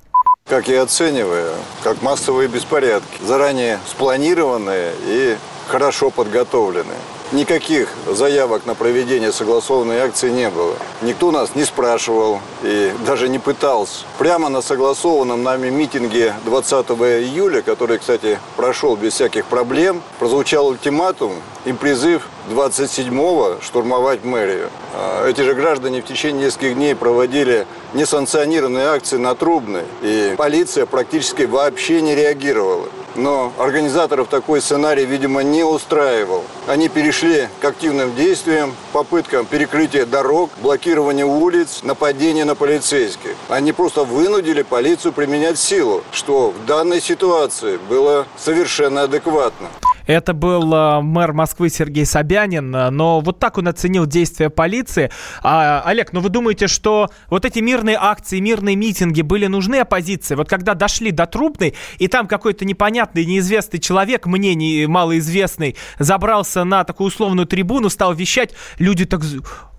как 0.50 0.68
я 0.68 0.82
оцениваю, 0.82 1.54
как 1.84 2.02
массовые 2.02 2.50
беспорядки, 2.50 3.22
заранее 3.22 3.78
спланированные 3.88 4.94
и 5.06 5.38
хорошо 5.68 6.10
подготовлены. 6.10 6.96
Никаких 7.31 7.89
заявок 8.07 8.65
на 8.65 8.74
проведение 8.74 9.31
согласованной 9.31 10.00
акции 10.00 10.31
не 10.31 10.50
было. 10.50 10.75
Никто 11.03 11.29
нас 11.29 11.53
не 11.53 11.63
спрашивал 11.63 12.39
и 12.63 12.91
даже 13.05 13.29
не 13.29 13.38
пытался. 13.38 14.05
Прямо 14.17 14.50
на 14.50 14.63
согласованном 14.63 15.43
нами 15.43 15.69
митинге 15.69 16.33
20 16.45 16.88
июля, 16.88 17.62
который, 17.62 18.00
кстати, 18.00 18.39
прошел 18.55 18.95
без 18.95 19.13
всяких 19.13 19.45
проблем, 19.45 20.01
прозвучал 20.17 20.69
ультиматум 20.69 21.33
и 21.65 21.74
призыв 21.74 22.27
27-го 22.50 23.57
штурмовать 23.62 24.24
мэрию. 24.24 24.71
А, 24.95 25.27
эти 25.27 25.41
же 25.41 25.53
граждане 25.53 26.01
в 26.01 26.05
течение 26.05 26.48
нескольких 26.48 26.74
дней 26.74 26.95
проводили 26.95 27.67
несанкционированные 27.93 28.88
акции 28.88 29.17
на 29.17 29.36
Трубной, 29.36 29.83
и 30.01 30.33
полиция 30.36 30.88
практически 30.88 31.43
вообще 31.43 32.01
не 32.01 32.15
реагировала. 32.15 32.88
Но 33.16 33.51
организаторов 33.58 34.28
такой 34.28 34.62
сценарий, 34.62 35.06
видимо, 35.06 35.42
не 35.42 35.63
устраивал. 35.63 36.44
Они 36.68 36.89
перешли 36.89 37.48
к 37.60 37.66
активным 37.66 38.16
действиям, 38.16 38.75
попыткам 38.94 39.46
перекрытия 39.46 40.06
дорог, 40.06 40.50
блокирования 40.62 41.25
улиц, 41.25 41.82
нападения 41.84 42.46
на 42.46 42.56
полицейских. 42.56 43.36
Они 43.50 43.72
просто 43.72 44.04
вынудили 44.04 44.62
полицию 44.62 45.13
применять 45.13 45.60
силу, 45.60 46.04
что 46.12 46.51
в 46.51 46.66
данной 46.66 47.01
ситуации 47.01 47.78
было 47.89 48.28
совершенно 48.38 49.04
адекватно. 49.04 49.68
Это 50.10 50.34
был 50.34 50.74
э, 50.74 51.01
мэр 51.01 51.34
Москвы 51.34 51.70
Сергей 51.70 52.04
Собянин, 52.04 52.72
но 52.72 53.20
вот 53.20 53.38
так 53.38 53.60
он 53.60 53.68
оценил 53.68 54.08
действия 54.08 54.50
полиции. 54.50 55.12
А, 55.44 55.84
Олег, 55.86 56.13
ну 56.13 56.20
вы 56.20 56.30
думаете, 56.30 56.66
что 56.66 57.12
вот 57.30 57.46
эти 57.46 57.60
мирные 57.60 57.96
акции, 57.96 58.39
мирные 58.39 58.75
митинги 58.75 59.22
были 59.22 59.46
нужны 59.46 59.75
оппозиции? 59.75 60.34
Вот 60.34 60.50
когда 60.50 60.74
дошли 60.74 61.12
до 61.12 61.28
Трубной, 61.28 61.75
и 62.00 62.08
там 62.08 62.28
какой-то 62.28 62.66
непонятный, 62.66 63.24
неизвестный 63.24 63.80
человек, 63.80 64.25
мне 64.25 64.56
не 64.56 64.88
малоизвестный, 64.88 65.75
забрался 66.00 66.63
на 66.63 66.84
такую 66.86 67.10
условную 67.10 67.46
трибуну, 67.46 67.89
стал 67.89 68.16
вещать, 68.16 68.56
люди 68.80 69.06
так 69.06 69.22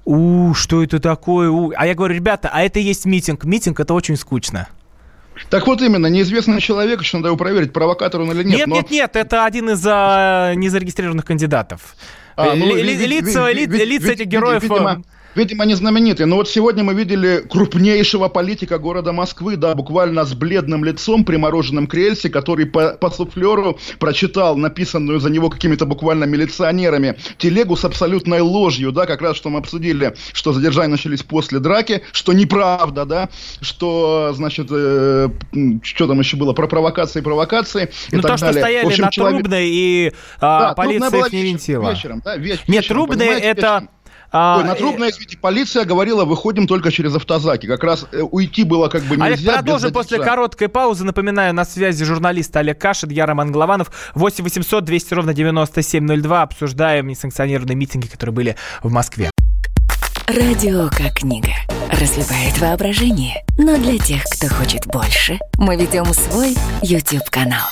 у, 0.04 0.54
что 0.54 0.84
это 0.84 1.00
такое? 1.00 1.50
У. 1.50 1.72
А 1.76 1.88
я 1.88 1.94
говорю, 1.96 2.14
ребята, 2.14 2.50
а 2.52 2.62
это 2.62 2.78
и 2.78 2.82
есть 2.82 3.04
митинг. 3.04 3.44
Митинг 3.44 3.80
это 3.80 3.94
очень 3.94 4.16
скучно. 4.16 4.68
Так 5.48 5.66
вот 5.66 5.80
именно, 5.82 6.06
неизвестный 6.06 6.60
человек, 6.60 7.00
еще 7.00 7.16
надо 7.16 7.28
его 7.28 7.36
проверить, 7.36 7.72
провокатор 7.72 8.20
он 8.20 8.30
или 8.32 8.44
нет. 8.44 8.58
Нет, 8.58 8.66
но... 8.66 8.74
нет, 8.76 8.90
нет, 8.90 9.16
это 9.16 9.44
один 9.44 9.70
из 9.70 9.84
а, 9.86 10.54
незарегистрированных 10.54 11.24
кандидатов. 11.24 11.96
А, 12.36 12.54
ну, 12.54 12.74
ли, 12.74 12.82
ли, 12.82 13.06
лица, 13.06 13.50
ли, 13.50 13.66
лица 13.66 14.12
этих 14.12 14.26
героев... 14.26 14.62
Видимо, 14.62 15.02
Видимо, 15.34 15.64
они 15.64 15.74
знаменитые. 15.74 16.26
Но 16.26 16.36
вот 16.36 16.48
сегодня 16.48 16.82
мы 16.82 16.94
видели 16.94 17.44
крупнейшего 17.48 18.28
политика 18.28 18.78
города 18.78 19.12
Москвы, 19.12 19.56
да, 19.56 19.74
буквально 19.74 20.24
с 20.24 20.34
бледным 20.34 20.84
лицом, 20.84 21.24
примороженным 21.24 21.86
к 21.86 21.94
рельсе, 21.94 22.28
который 22.28 22.66
по, 22.66 22.90
по 22.90 23.10
суфлеру 23.10 23.78
прочитал 23.98 24.56
написанную 24.56 25.20
за 25.20 25.30
него 25.30 25.50
какими-то 25.50 25.86
буквально 25.86 26.24
милиционерами 26.24 27.16
телегу 27.38 27.76
с 27.76 27.84
абсолютной 27.84 28.40
ложью, 28.40 28.92
да, 28.92 29.06
как 29.06 29.22
раз 29.22 29.36
что 29.36 29.50
мы 29.50 29.58
обсудили, 29.58 30.14
что 30.32 30.52
задержания 30.52 30.90
начались 30.90 31.22
после 31.22 31.60
драки, 31.60 32.02
что 32.12 32.32
неправда, 32.32 33.04
да, 33.04 33.28
что, 33.60 34.32
значит, 34.34 34.68
э, 34.70 35.28
что 35.82 36.06
там 36.08 36.18
еще 36.18 36.36
было, 36.36 36.52
про 36.52 36.66
провокации, 36.66 37.20
провокации 37.20 37.90
и 38.10 38.16
ну, 38.16 38.22
так 38.22 38.32
то, 38.32 38.36
что 38.36 38.46
далее. 38.46 38.62
стояли 38.62 38.86
общем, 38.86 39.04
на 39.04 39.10
человек... 39.10 39.40
Трубной 39.40 39.68
и 39.68 40.12
а, 40.40 40.68
да, 40.68 40.74
полиция 40.74 41.20
их 41.20 41.32
не 41.32 41.42
винтила. 41.42 41.90
Вечером, 41.90 42.22
да, 42.24 42.36
вечером, 42.36 42.64
Нет, 42.66 42.88
Трубная 42.88 43.38
это... 43.38 43.60
Вечером. 43.60 43.90
А, 44.32 44.58
Ой, 44.58 44.64
на 44.64 44.74
трубной, 44.74 45.08
э, 45.08 45.10
извините, 45.10 45.36
полиция 45.36 45.84
говорила, 45.84 46.24
выходим 46.24 46.66
только 46.66 46.92
через 46.92 47.14
автозаки. 47.16 47.66
Как 47.66 47.82
раз 47.82 48.06
э, 48.12 48.20
уйти 48.20 48.62
было 48.62 48.88
как 48.88 49.02
бы 49.02 49.16
нельзя. 49.16 49.52
Олег, 49.52 49.54
продолжим 49.54 49.92
после 49.92 50.18
короткой 50.18 50.68
паузы. 50.68 51.04
Напоминаю, 51.04 51.52
на 51.52 51.64
связи 51.64 52.04
журналист 52.04 52.56
Олег 52.56 52.78
Кашин, 52.78 53.10
я 53.10 53.26
Роман 53.26 53.50
Голованов. 53.50 53.90
8 54.14 54.44
800 54.44 54.84
200 54.84 55.14
ровно 55.14 55.34
9702. 55.34 56.42
Обсуждаем 56.42 57.08
несанкционированные 57.08 57.74
митинги, 57.74 58.06
которые 58.06 58.34
были 58.34 58.56
в 58.82 58.92
Москве. 58.92 59.30
Радио 60.28 60.88
как 60.90 61.14
книга. 61.14 61.50
Развивает 61.90 62.56
воображение. 62.60 63.44
Но 63.58 63.76
для 63.78 63.98
тех, 63.98 64.22
кто 64.24 64.46
хочет 64.46 64.86
больше, 64.86 65.40
мы 65.58 65.74
ведем 65.74 66.04
свой 66.04 66.54
YouTube-канал. 66.82 67.66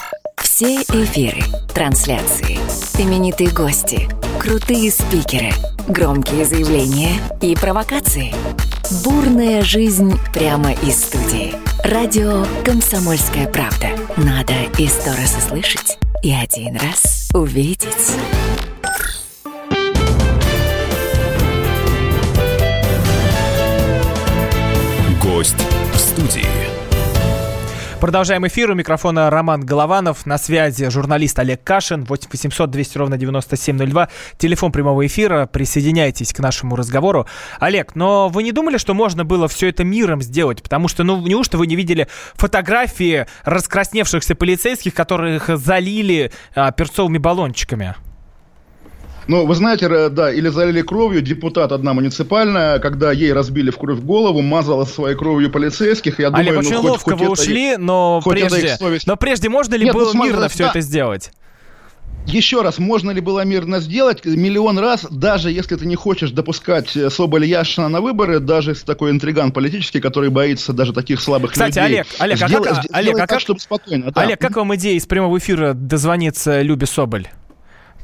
Все 0.58 0.82
эфиры, 0.82 1.40
трансляции, 1.72 2.58
именитые 3.00 3.50
гости, 3.50 4.08
крутые 4.40 4.90
спикеры, 4.90 5.52
громкие 5.86 6.44
заявления 6.44 7.12
и 7.40 7.54
провокации. 7.54 8.34
Бурная 9.04 9.62
жизнь 9.62 10.18
прямо 10.34 10.72
из 10.72 11.00
студии. 11.04 11.54
Радио 11.84 12.44
«Комсомольская 12.64 13.46
правда». 13.46 13.86
Надо 14.16 14.54
и 14.78 14.88
сто 14.88 15.12
раз 15.12 15.36
услышать, 15.38 15.96
и 16.24 16.32
один 16.32 16.74
раз 16.74 17.30
увидеть. 17.32 18.16
Гость 25.22 25.54
в 25.94 25.98
студии. 25.98 26.67
Продолжаем 28.00 28.46
эфир. 28.46 28.70
У 28.70 28.74
микрофона 28.74 29.28
Роман 29.28 29.66
Голованов. 29.66 30.24
На 30.24 30.38
связи 30.38 30.88
журналист 30.88 31.36
Олег 31.40 31.64
Кашин. 31.64 32.04
8 32.04 32.28
800 32.30 32.70
200 32.70 32.96
ровно 32.98 33.18
9702. 33.18 34.08
Телефон 34.36 34.70
прямого 34.70 35.04
эфира. 35.04 35.46
Присоединяйтесь 35.46 36.32
к 36.32 36.38
нашему 36.38 36.76
разговору. 36.76 37.26
Олег, 37.58 37.96
но 37.96 38.28
вы 38.28 38.44
не 38.44 38.52
думали, 38.52 38.78
что 38.78 38.94
можно 38.94 39.24
было 39.24 39.48
все 39.48 39.68
это 39.68 39.82
миром 39.82 40.22
сделать? 40.22 40.62
Потому 40.62 40.86
что, 40.86 41.02
ну, 41.02 41.20
неужто 41.26 41.58
вы 41.58 41.66
не 41.66 41.74
видели 41.74 42.06
фотографии 42.34 43.26
раскрасневшихся 43.44 44.36
полицейских, 44.36 44.94
которых 44.94 45.48
залили 45.48 46.30
а, 46.54 46.70
перцовыми 46.70 47.18
баллончиками? 47.18 47.96
Ну, 49.28 49.44
вы 49.44 49.54
знаете, 49.54 50.08
да, 50.08 50.32
или 50.32 50.48
залили 50.48 50.80
кровью, 50.80 51.20
депутат 51.20 51.70
одна 51.70 51.92
муниципальная, 51.92 52.78
когда 52.78 53.12
ей 53.12 53.34
разбили 53.34 53.70
в 53.70 53.76
кровь 53.76 54.00
голову, 54.00 54.40
мазала 54.40 54.86
своей 54.86 55.16
кровью 55.16 55.50
полицейских. 55.50 56.18
Я 56.18 56.28
Олег, 56.28 56.54
думаю, 56.54 56.58
очень 56.60 56.74
ну, 56.74 56.80
ловко 56.80 57.10
хоть, 57.10 57.20
вы 57.20 57.30
ушли, 57.30 57.76
но 57.76 58.22
прежде, 58.24 58.76
совесть... 58.76 59.06
но 59.06 59.16
прежде 59.16 59.50
можно 59.50 59.74
ли 59.74 59.84
Нет, 59.84 59.94
было 59.94 60.12
ну, 60.14 60.24
мирно 60.24 60.40
да, 60.42 60.48
все 60.48 60.66
это 60.66 60.80
сделать? 60.80 61.30
Еще 62.26 62.62
раз, 62.62 62.78
можно 62.78 63.10
ли 63.10 63.20
было 63.20 63.44
мирно 63.44 63.80
сделать? 63.80 64.24
Миллион 64.24 64.78
раз, 64.78 65.06
даже 65.10 65.50
если 65.50 65.76
ты 65.76 65.86
не 65.86 65.94
хочешь 65.94 66.30
допускать 66.30 66.94
э, 66.96 67.08
Соболь 67.10 67.44
Яшина 67.44 67.88
на 67.88 68.00
выборы, 68.00 68.38
даже 68.38 68.72
если 68.72 68.84
такой 68.84 69.10
интриган 69.10 69.52
политический, 69.52 70.00
который 70.00 70.28
боится 70.30 70.72
даже 70.72 70.92
таких 70.92 71.20
слабых 71.20 71.52
Кстати, 71.52 71.78
людей. 71.78 72.02
Кстати, 72.02 72.22
Олег, 72.22 72.38
Олег, 72.38 72.48
сделай, 72.48 72.68
а 72.70 72.74
как, 72.74 72.84
Олег, 72.92 73.14
а 73.14 73.18
так, 73.18 73.28
как, 73.28 73.40
чтобы 73.40 73.60
спокойно. 73.60 74.10
Да. 74.10 74.22
Олег, 74.22 74.38
как 74.40 74.56
вам 74.56 74.74
идея 74.74 74.96
из 74.96 75.06
прямого 75.06 75.38
эфира 75.38 75.72
дозвониться 75.74 76.62
Любе 76.62 76.86
Соболь? 76.86 77.28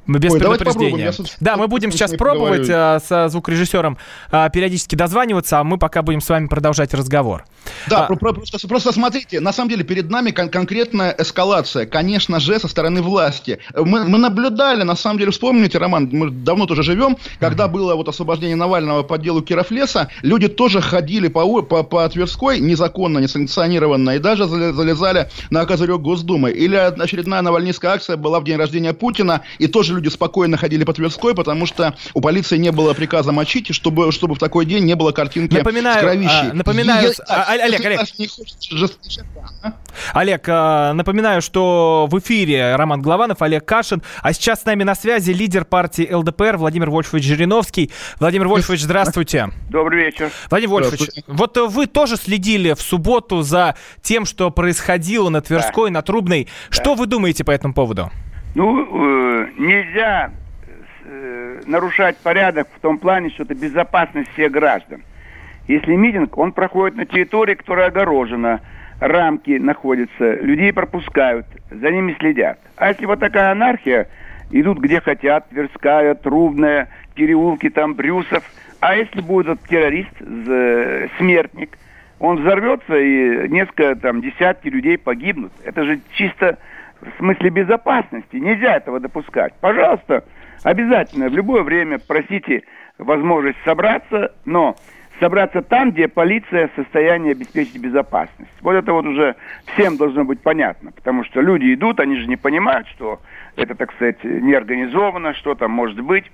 Без 0.06 0.32
Ой, 0.32 0.38
предупреждения. 0.38 1.12
Да, 1.40 1.56
мы 1.56 1.66
будем 1.66 1.90
сейчас 1.90 2.12
пробовать 2.12 2.68
а, 2.70 3.00
со 3.00 3.28
звукорежиссером 3.28 3.96
а, 4.30 4.48
периодически 4.50 4.94
дозваниваться, 4.94 5.60
а 5.60 5.64
мы 5.64 5.78
пока 5.78 6.02
будем 6.02 6.20
с 6.20 6.28
вами 6.28 6.46
продолжать 6.46 6.92
разговор. 6.92 7.44
Да, 7.88 8.06
а... 8.06 8.14
просто, 8.14 8.68
просто 8.68 8.92
смотрите, 8.92 9.40
на 9.40 9.52
самом 9.52 9.70
деле 9.70 9.84
перед 9.84 10.10
нами 10.10 10.30
кон- 10.30 10.50
конкретная 10.50 11.14
эскалация, 11.18 11.86
конечно 11.86 12.38
же, 12.38 12.58
со 12.58 12.68
стороны 12.68 13.00
власти. 13.00 13.58
Мы, 13.74 14.04
мы 14.04 14.18
наблюдали, 14.18 14.82
на 14.82 14.94
самом 14.94 15.18
деле, 15.18 15.30
вспомните, 15.30 15.78
Роман, 15.78 16.10
мы 16.12 16.30
давно 16.30 16.66
тоже 16.66 16.82
живем, 16.82 17.16
когда 17.40 17.66
было 17.68 17.94
вот 17.94 18.08
освобождение 18.08 18.56
Навального 18.56 19.02
по 19.02 19.16
делу 19.16 19.40
Кировлеса, 19.40 20.08
люди 20.20 20.48
тоже 20.48 20.82
ходили 20.82 21.28
по, 21.28 21.62
по, 21.62 21.82
по 21.82 22.06
Тверской 22.08 22.60
незаконно, 22.60 23.18
несанкционированно, 23.20 24.10
и 24.10 24.18
даже 24.18 24.46
залезали 24.46 25.30
на 25.50 25.64
козырек 25.64 26.00
Госдумы. 26.00 26.50
Или 26.50 26.76
очередная 26.76 27.40
навальнистская 27.40 27.92
акция 27.92 28.16
была 28.16 28.40
в 28.40 28.44
день 28.44 28.56
рождения 28.56 28.92
Путина, 28.92 29.42
и 29.58 29.66
тоже 29.66 29.93
люди 29.94 30.08
спокойно 30.08 30.56
ходили 30.56 30.84
по 30.84 30.92
Тверской, 30.92 31.34
потому 31.34 31.66
что 31.66 31.94
у 32.12 32.20
полиции 32.20 32.56
не 32.56 32.72
было 32.72 32.94
приказа 32.94 33.32
мочить, 33.32 33.74
чтобы, 33.74 34.12
чтобы 34.12 34.34
в 34.34 34.38
такой 34.38 34.66
день 34.66 34.84
не 34.84 34.94
было 34.94 35.12
картинки 35.12 35.54
напоминаю, 35.54 35.98
с 35.98 36.00
кровищей. 36.00 36.50
А, 36.50 36.54
напоминаю, 36.54 37.08
Я, 37.08 37.24
а, 37.28 37.52
Олег, 37.52 37.84
Олег. 37.84 38.00
А? 39.62 39.72
Олег, 40.12 40.44
а, 40.48 40.92
напоминаю, 40.92 41.42
что 41.42 42.08
в 42.10 42.18
эфире 42.18 42.76
Роман 42.76 43.02
Главанов, 43.02 43.42
Олег 43.42 43.64
Кашин, 43.64 44.02
а 44.22 44.32
сейчас 44.32 44.62
с 44.62 44.64
нами 44.64 44.82
на 44.82 44.94
связи 44.94 45.30
лидер 45.30 45.64
партии 45.64 46.08
ЛДПР 46.12 46.56
Владимир 46.56 46.90
Вольфович 46.90 47.24
Жириновский. 47.24 47.90
Владимир 48.18 48.48
Вольфович, 48.48 48.82
здравствуйте. 48.82 49.50
Добрый 49.70 50.04
вечер. 50.04 50.30
Владимир 50.50 50.74
Вольфович, 50.74 51.10
вот 51.26 51.56
вы 51.56 51.86
тоже 51.86 52.16
следили 52.16 52.72
в 52.72 52.80
субботу 52.80 53.42
за 53.42 53.76
тем, 54.02 54.24
что 54.24 54.50
происходило 54.50 55.28
на 55.28 55.40
Тверской, 55.40 55.90
да. 55.90 55.94
на 55.94 56.02
Трубной. 56.02 56.44
Да. 56.44 56.50
Что 56.76 56.94
вы 56.94 57.06
думаете 57.06 57.44
по 57.44 57.50
этому 57.50 57.74
поводу? 57.74 58.10
Ну, 58.54 58.86
э, 58.86 59.48
нельзя 59.58 60.30
э, 61.04 61.60
нарушать 61.66 62.16
порядок 62.18 62.68
в 62.76 62.80
том 62.80 62.98
плане, 62.98 63.30
что 63.30 63.42
это 63.42 63.54
безопасность 63.54 64.30
всех 64.32 64.52
граждан. 64.52 65.02
Если 65.66 65.94
митинг, 65.96 66.38
он 66.38 66.52
проходит 66.52 66.96
на 66.96 67.04
территории, 67.04 67.54
которая 67.54 67.88
огорожена, 67.88 68.60
рамки 69.00 69.58
находятся, 69.58 70.34
людей 70.34 70.72
пропускают, 70.72 71.46
за 71.70 71.90
ними 71.90 72.14
следят. 72.20 72.60
А 72.76 72.88
если 72.88 73.06
вот 73.06 73.18
такая 73.18 73.50
анархия, 73.50 74.08
идут 74.50 74.78
где 74.78 75.00
хотят, 75.00 75.48
Тверская, 75.48 76.14
Трубная, 76.14 76.88
переулки 77.14 77.70
там, 77.70 77.94
Брюсов. 77.94 78.44
А 78.78 78.94
если 78.94 79.20
будет 79.20 79.60
террорист, 79.62 80.16
смертник, 81.18 81.76
он 82.20 82.36
взорвется 82.36 82.96
и 82.96 83.48
несколько 83.48 83.96
там 83.96 84.20
десятки 84.20 84.68
людей 84.68 84.96
погибнут. 84.98 85.52
Это 85.64 85.84
же 85.84 86.00
чисто 86.12 86.58
в 87.00 87.18
смысле 87.18 87.50
безопасности. 87.50 88.36
Нельзя 88.36 88.76
этого 88.76 89.00
допускать. 89.00 89.54
Пожалуйста, 89.60 90.24
обязательно 90.62 91.28
в 91.28 91.34
любое 91.34 91.62
время 91.62 91.98
просите 91.98 92.62
возможность 92.98 93.58
собраться, 93.64 94.32
но 94.44 94.76
собраться 95.20 95.62
там, 95.62 95.92
где 95.92 96.08
полиция 96.08 96.68
в 96.68 96.82
состоянии 96.82 97.32
обеспечить 97.32 97.78
безопасность. 97.78 98.50
Вот 98.60 98.72
это 98.74 98.92
вот 98.92 99.06
уже 99.06 99.36
всем 99.74 99.96
должно 99.96 100.24
быть 100.24 100.40
понятно, 100.40 100.92
потому 100.92 101.24
что 101.24 101.40
люди 101.40 101.74
идут, 101.74 102.00
они 102.00 102.16
же 102.16 102.26
не 102.26 102.36
понимают, 102.36 102.88
что 102.88 103.20
это, 103.56 103.74
так 103.74 103.92
сказать, 103.92 104.22
не 104.24 104.54
организовано, 104.54 105.34
что 105.34 105.54
там 105.54 105.70
может 105.70 106.00
быть. 106.00 106.30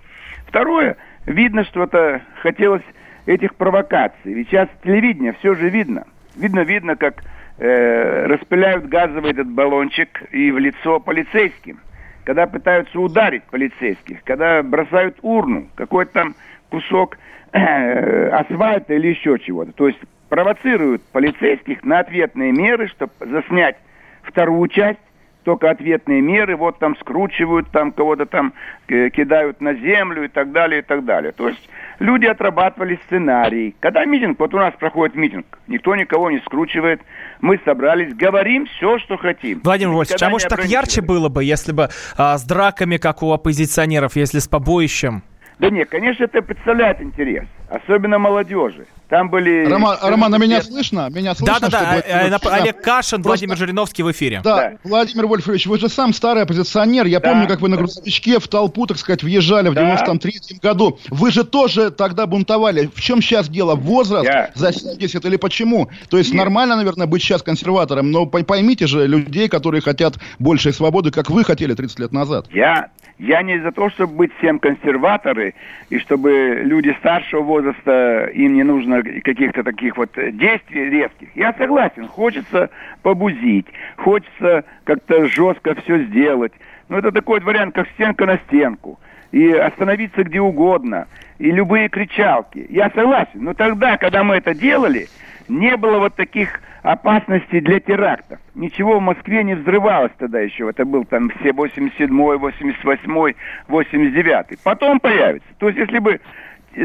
Второе, 0.47 0.97
видно, 1.27 1.65
что 1.65 1.85
это 1.85 2.23
хотелось 2.43 2.83
этих 3.27 3.55
провокаций. 3.55 4.33
Ведь 4.33 4.49
сейчас 4.49 4.69
телевидение 4.83 5.35
все 5.35 5.55
же 5.55 5.69
видно. 5.69 6.05
Видно, 6.37 6.61
видно, 6.61 6.97
как 6.97 7.23
э, 7.61 8.27
распыляют 8.27 8.89
газовый 8.89 9.33
этот 9.33 9.49
баллончик 9.49 10.23
и 10.33 10.51
в 10.51 10.59
лицо 10.59 10.99
полицейским, 10.99 11.79
когда 12.25 12.47
пытаются 12.47 12.99
ударить 12.99 13.45
полицейских, 13.45 14.25
когда 14.25 14.63
бросают 14.63 15.19
урну, 15.23 15.69
какой-то 15.77 16.13
там 16.13 16.35
кусок 16.71 17.19
э, 17.53 18.29
асфальта 18.31 18.95
или 18.95 19.09
еще 19.09 19.39
чего-то. 19.39 19.73
То 19.73 19.89
есть 19.89 20.01
провоцируют 20.29 21.03
полицейских 21.13 21.85
на 21.85 22.01
ответные 22.01 22.53
меры, 22.53 22.89
чтобы 22.89 23.13
заснять 23.21 23.77
вторую 24.23 24.67
часть 24.69 24.99
только 25.45 25.71
ответные 25.71 26.21
меры, 26.21 26.57
вот 26.57 26.79
там 26.79 26.97
скручивают, 26.97 27.69
там 27.71 27.93
кого-то 27.93 28.27
там 28.27 28.53
э, 28.89 29.11
кидают 29.11 29.61
на 29.61 29.75
землю 29.75 30.25
и 30.25 30.29
так 30.29 30.53
далее, 30.53 30.81
и 30.81 30.83
так 30.83 31.05
далее. 31.05 31.33
То 31.33 31.49
есть 31.49 31.69
люди 31.99 32.27
отрабатывали 32.27 32.99
сценарий. 33.07 33.75
Когда 33.81 34.05
митинг, 34.05 34.39
вот 34.39 34.55
у 34.55 34.59
нас 34.59 34.75
проходит 34.79 35.17
митинг, 35.17 35.47
никто 35.67 35.97
никого 35.97 36.31
не 36.31 36.39
скручивает, 36.41 37.01
мы 37.41 37.61
собрались, 37.65 38.15
говорим 38.15 38.67
все, 38.67 38.99
что 38.99 39.17
хотим. 39.17 39.61
Владимир 39.65 39.95
Вольфович, 39.95 40.23
а 40.23 40.31
может 40.31 40.49
так 40.49 40.65
ярче 40.65 41.01
было 41.01 41.29
бы, 41.29 41.45
если 41.45 41.73
бы 41.73 41.89
а, 42.17 42.37
с 42.37 42.45
драками, 42.45 42.97
как 42.97 43.23
у 43.23 43.33
оппозиционеров, 43.33 44.17
если 44.17 44.39
с 44.39 44.49
побоищем? 44.49 45.23
Да 45.61 45.69
нет, 45.69 45.91
конечно, 45.91 46.25
это 46.25 46.41
представляет 46.41 47.03
интерес, 47.03 47.45
особенно 47.69 48.19
молодежи. 48.19 48.87
Там 49.11 49.29
были... 49.29 49.67
Роман, 49.67 49.99
Роман, 50.01 50.33
а 50.33 50.39
меня 50.39 50.63
слышно? 50.63 51.11
Меня 51.11 51.35
слышно? 51.35 51.59
Да-да-да, 51.61 51.99
э, 51.99 52.31
Олег 52.31 52.81
Кашин, 52.81 53.23
Просто... 53.23 53.29
Владимир 53.29 53.57
Жириновский 53.59 54.03
в 54.03 54.11
эфире. 54.11 54.41
Да, 54.43 54.57
да, 54.57 54.73
Владимир 54.85 55.27
Вольфович, 55.27 55.67
вы 55.67 55.79
же 55.79 55.91
сам 55.91 56.15
старый 56.15 56.45
оппозиционер. 56.45 57.05
Я 57.05 57.21
да. 57.21 57.29
помню, 57.29 57.47
как 57.47 57.61
вы 57.61 57.69
на 57.69 57.77
грузовичке 57.77 58.39
в 58.39 58.49
толпу, 58.49 58.87
так 58.87 58.97
сказать, 58.97 59.23
въезжали 59.23 59.69
в 59.69 59.75
да. 59.75 59.97
93-м 59.97 60.59
году. 60.63 60.99
Вы 61.09 61.31
же 61.31 61.45
тоже 61.45 61.91
тогда 61.91 62.27
бунтовали. 62.27 62.89
В 62.95 63.01
чем 63.03 63.21
сейчас 63.21 63.51
дело? 63.51 63.75
Возраст 63.75 64.25
Я... 64.25 64.53
за 64.55 64.73
70 64.73 65.23
или 65.25 65.37
почему? 65.37 65.91
То 66.09 66.17
есть 66.17 66.31
Нет. 66.31 66.39
нормально, 66.39 66.77
наверное, 66.77 67.07
быть 67.07 67.21
сейчас 67.21 67.43
консерватором, 67.43 68.13
но 68.13 68.25
поймите 68.25 68.87
же 68.87 69.07
людей, 69.07 69.49
которые 69.49 69.83
хотят 69.83 70.15
большей 70.39 70.73
свободы, 70.73 71.11
как 71.11 71.29
вы 71.29 71.45
хотели 71.45 71.75
30 71.75 71.99
лет 71.99 72.13
назад. 72.13 72.47
Я 72.51 72.91
я 73.21 73.43
не 73.43 73.59
за 73.59 73.71
то, 73.71 73.91
чтобы 73.91 74.15
быть 74.15 74.33
всем 74.39 74.59
консерваторы, 74.59 75.55
и 75.91 75.99
чтобы 75.99 76.63
люди 76.65 76.97
старшего 77.01 77.43
возраста, 77.43 78.31
им 78.33 78.55
не 78.55 78.63
нужно 78.63 79.03
каких-то 79.03 79.63
таких 79.63 79.99
вот 79.99 80.11
действий 80.15 80.89
резких. 80.89 81.29
Я 81.35 81.53
согласен, 81.53 82.09
хочется 82.09 82.71
побузить, 83.03 83.67
хочется 83.97 84.65
как-то 84.85 85.27
жестко 85.27 85.75
все 85.83 85.99
сделать. 86.05 86.53
Но 86.89 86.99
это 86.99 87.13
такой 87.13 87.41
вариант, 87.41 87.75
как 87.75 87.89
стенка 87.91 88.25
на 88.25 88.39
стенку. 88.39 88.99
И 89.33 89.53
остановиться 89.53 90.25
где 90.25 90.41
угодно. 90.41 91.07
И 91.39 91.51
любые 91.51 91.89
кричалки. 91.89 92.67
Я 92.71 92.91
согласен. 92.91 93.45
Но 93.45 93.55
тогда, 93.55 93.97
когда 93.99 94.25
мы 94.25 94.37
это 94.37 94.55
делали, 94.55 95.09
не 95.51 95.77
было 95.77 95.99
вот 95.99 96.15
таких 96.15 96.61
опасности 96.83 97.61
для 97.61 97.81
терактов. 97.81 98.39
Ничего 98.55 98.99
в 98.99 99.03
Москве 99.03 99.45
не 99.45 99.55
взрывалось 99.55 100.13
тогда 100.19 100.41
еще. 100.41 100.69
Это 100.69 100.85
был 100.85 101.05
там 101.05 101.31
все 101.41 101.51
87-й, 101.51 102.09
88-й, 102.09 103.37
89-й. 103.69 104.59
Потом 104.65 105.01
появится. 105.01 105.49
То 105.59 105.69
есть 105.69 105.79
если 105.79 105.99
бы 105.99 106.21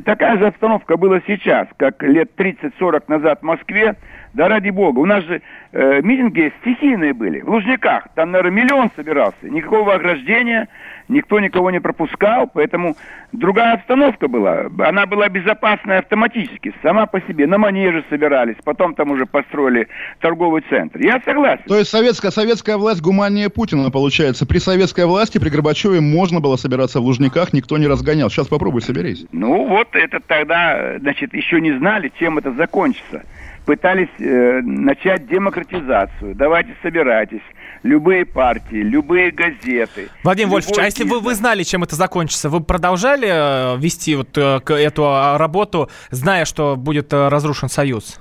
такая 0.03 0.37
же 0.37 0.47
обстановка 0.47 0.97
была 0.97 1.21
сейчас, 1.27 1.67
как 1.77 2.01
лет 2.03 2.31
30-40 2.37 3.03
назад 3.07 3.39
в 3.41 3.45
Москве, 3.45 3.95
да 4.35 4.49
ради 4.49 4.69
бога, 4.69 4.99
у 4.99 5.05
нас 5.05 5.23
же 5.23 5.41
э, 5.71 6.01
митинги 6.01 6.51
стихийные 6.61 7.13
были, 7.13 7.39
в 7.39 7.49
Лужниках, 7.49 8.07
там, 8.15 8.31
наверное, 8.31 8.63
миллион 8.63 8.91
собирался, 8.95 9.49
никакого 9.49 9.93
ограждения, 9.93 10.67
никто 11.07 11.39
никого 11.39 11.71
не 11.71 11.79
пропускал, 11.79 12.49
поэтому 12.53 12.97
другая 13.31 13.75
обстановка 13.75 14.27
была, 14.27 14.65
она 14.79 15.05
была 15.05 15.29
безопасная 15.29 15.99
автоматически, 15.99 16.73
сама 16.83 17.05
по 17.05 17.21
себе, 17.21 17.47
на 17.47 17.57
манеже 17.57 18.03
собирались, 18.09 18.57
потом 18.63 18.93
там 18.93 19.11
уже 19.11 19.25
построили 19.25 19.87
торговый 20.19 20.63
центр. 20.69 20.99
Я 20.99 21.21
согласен. 21.23 21.63
То 21.67 21.77
есть 21.77 21.89
советская, 21.89 22.31
советская 22.31 22.77
власть 22.77 23.01
гуманнее 23.01 23.49
Путина, 23.49 23.89
получается. 23.89 24.45
При 24.45 24.57
советской 24.57 25.05
власти, 25.05 25.37
при 25.37 25.49
Горбачеве 25.49 26.01
можно 26.01 26.41
было 26.41 26.57
собираться 26.57 26.99
в 26.99 27.03
Лужниках, 27.03 27.53
никто 27.53 27.77
не 27.77 27.87
разгонял. 27.87 28.29
Сейчас 28.29 28.47
попробуй 28.47 28.81
соберись. 28.81 29.25
Ну 29.31 29.67
вот 29.67 29.89
это 29.93 30.19
тогда, 30.19 30.97
значит, 30.99 31.33
еще 31.33 31.61
не 31.61 31.71
знали, 31.77 32.11
чем 32.19 32.37
это 32.37 32.51
закончится 32.51 33.23
пытались 33.65 34.09
э, 34.19 34.61
начать 34.61 35.27
демократизацию. 35.27 36.35
Давайте 36.35 36.75
собирайтесь. 36.81 37.41
Любые 37.83 38.25
партии, 38.25 38.77
любые 38.77 39.31
газеты. 39.31 40.09
Владимир 40.23 40.51
Вольфович, 40.51 40.79
а 40.79 40.85
если 40.85 41.03
вы, 41.03 41.19
вы 41.19 41.35
знали, 41.35 41.63
чем 41.63 41.83
это 41.83 41.95
закончится, 41.95 42.49
вы 42.49 42.61
продолжали 42.61 43.27
э, 43.27 43.77
вести 43.77 44.15
вот 44.15 44.37
э, 44.37 44.59
эту 44.69 45.05
а, 45.05 45.37
работу, 45.37 45.89
зная, 46.09 46.45
что 46.45 46.75
будет 46.75 47.13
э, 47.13 47.27
разрушен 47.27 47.69
Союз? 47.69 48.19